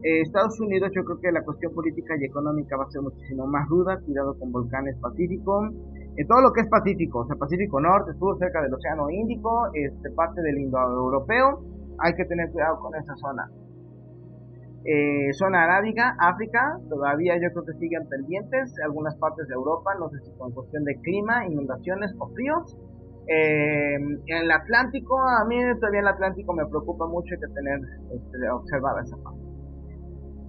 Estados 0.04 0.60
Unidos, 0.60 0.90
yo 0.96 1.04
creo 1.04 1.20
que 1.20 1.32
la 1.32 1.44
cuestión 1.44 1.76
política 1.76 2.16
y 2.20 2.26
económica 2.26 2.76
va 2.76 2.86
a 2.86 2.90
ser 2.90 3.04
muchísimo 3.04 3.46
más 3.46 3.70
ruda. 3.70 4.00
Cuidado 4.04 4.36
con 4.40 4.52
volcanes 4.52 4.98
Pacífico. 4.98 5.70
En 6.16 6.28
todo 6.28 6.42
lo 6.42 6.52
que 6.54 6.62
es 6.62 6.68
Pacífico, 6.70 7.20
o 7.20 7.28
sea, 7.28 7.36
Pacífico 7.36 7.80
Norte, 7.80 8.12
Sur, 8.18 8.36
cerca 8.40 8.64
del 8.64 8.74
Océano 8.74 9.12
Índico, 9.12 9.68
este, 9.76 10.10
parte 10.12 10.42
del 10.42 10.58
Indoeuropeo, 10.58 11.62
hay 12.00 12.16
que 12.16 12.26
tener 12.26 12.50
cuidado 12.50 12.80
con 12.80 12.96
esa 12.96 13.16
zona. 13.18 13.48
Eh, 14.84 15.32
zona 15.34 15.64
arábiga, 15.64 16.16
África, 16.18 16.80
todavía 16.90 17.36
yo 17.36 17.52
creo 17.54 17.66
que 17.66 17.74
siguen 17.74 18.08
pendientes, 18.10 18.74
algunas 18.84 19.16
partes 19.18 19.48
de 19.48 19.54
Europa, 19.54 19.92
no 20.00 20.10
sé 20.10 20.20
si 20.26 20.32
con 20.38 20.52
cuestión 20.54 20.84
de 20.84 20.96
clima, 21.02 21.46
inundaciones 21.46 22.12
o 22.18 22.28
fríos. 22.30 22.78
Eh, 23.28 23.94
en 23.94 24.38
el 24.38 24.52
Atlántico, 24.52 25.20
a 25.20 25.46
mí 25.46 25.58
todavía 25.80 26.02
el 26.02 26.08
Atlántico 26.08 26.54
me 26.54 26.66
preocupa 26.66 27.06
mucho 27.08 27.36
que 27.40 27.54
tener 27.54 27.80
este, 28.10 28.50
observada 28.50 29.02
esa 29.02 29.18
parte. 29.18 29.40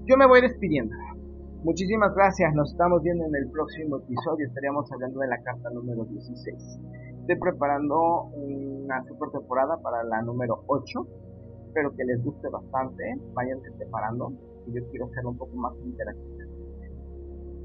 Yo 0.06 0.16
me 0.16 0.26
voy 0.26 0.40
despidiendo. 0.40 0.96
Muchísimas 1.62 2.14
gracias, 2.14 2.54
nos 2.54 2.72
estamos 2.72 3.02
viendo 3.02 3.24
en 3.26 3.36
el 3.36 3.50
próximo 3.50 3.98
episodio, 3.98 4.48
estaríamos 4.48 4.90
hablando 4.90 5.20
de 5.20 5.28
la 5.28 5.38
carta 5.42 5.70
número 5.70 6.04
16. 6.06 6.80
Estoy 7.20 7.36
preparando 7.38 8.24
una 8.34 9.04
super 9.04 9.30
temporada 9.30 9.76
para 9.80 10.02
la 10.02 10.22
número 10.22 10.64
8 10.66 11.06
espero 11.72 11.90
que 11.96 12.04
les 12.04 12.22
guste 12.22 12.48
bastante, 12.50 13.02
váyanse 13.32 13.72
preparando, 13.78 14.30
y 14.66 14.74
yo 14.74 14.86
quiero 14.90 15.06
hacerlo 15.06 15.30
un 15.30 15.38
poco 15.38 15.56
más 15.56 15.72
interactivo. 15.82 16.36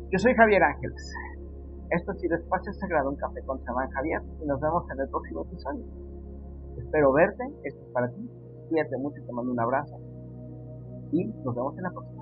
Yo 0.10 0.18
soy 0.18 0.34
Javier 0.34 0.64
Ángeles. 0.64 1.14
Esto 1.90 2.12
ha 2.12 2.16
sido 2.16 2.38
Espacio 2.38 2.72
Sagrado, 2.72 3.10
un 3.10 3.18
café 3.18 3.42
con 3.46 3.62
Chamán 3.66 3.90
Javier, 3.90 4.22
y 4.42 4.46
nos 4.46 4.62
vemos 4.62 4.90
en 4.92 5.02
el 5.02 5.10
próximo 5.10 5.44
episodio. 5.44 5.84
Espero 6.78 7.12
verte, 7.12 7.44
esto 7.64 7.84
es 7.84 7.92
para 7.92 8.10
ti. 8.10 8.30
Cuídate 8.70 8.98
mucho, 8.98 9.22
te 9.26 9.34
mando 9.34 9.52
un 9.52 9.60
abrazo, 9.60 10.00
y 11.12 11.26
nos 11.26 11.54
vemos 11.54 11.78
en 11.78 11.84
la 11.84 11.92
próxima. 11.92 12.17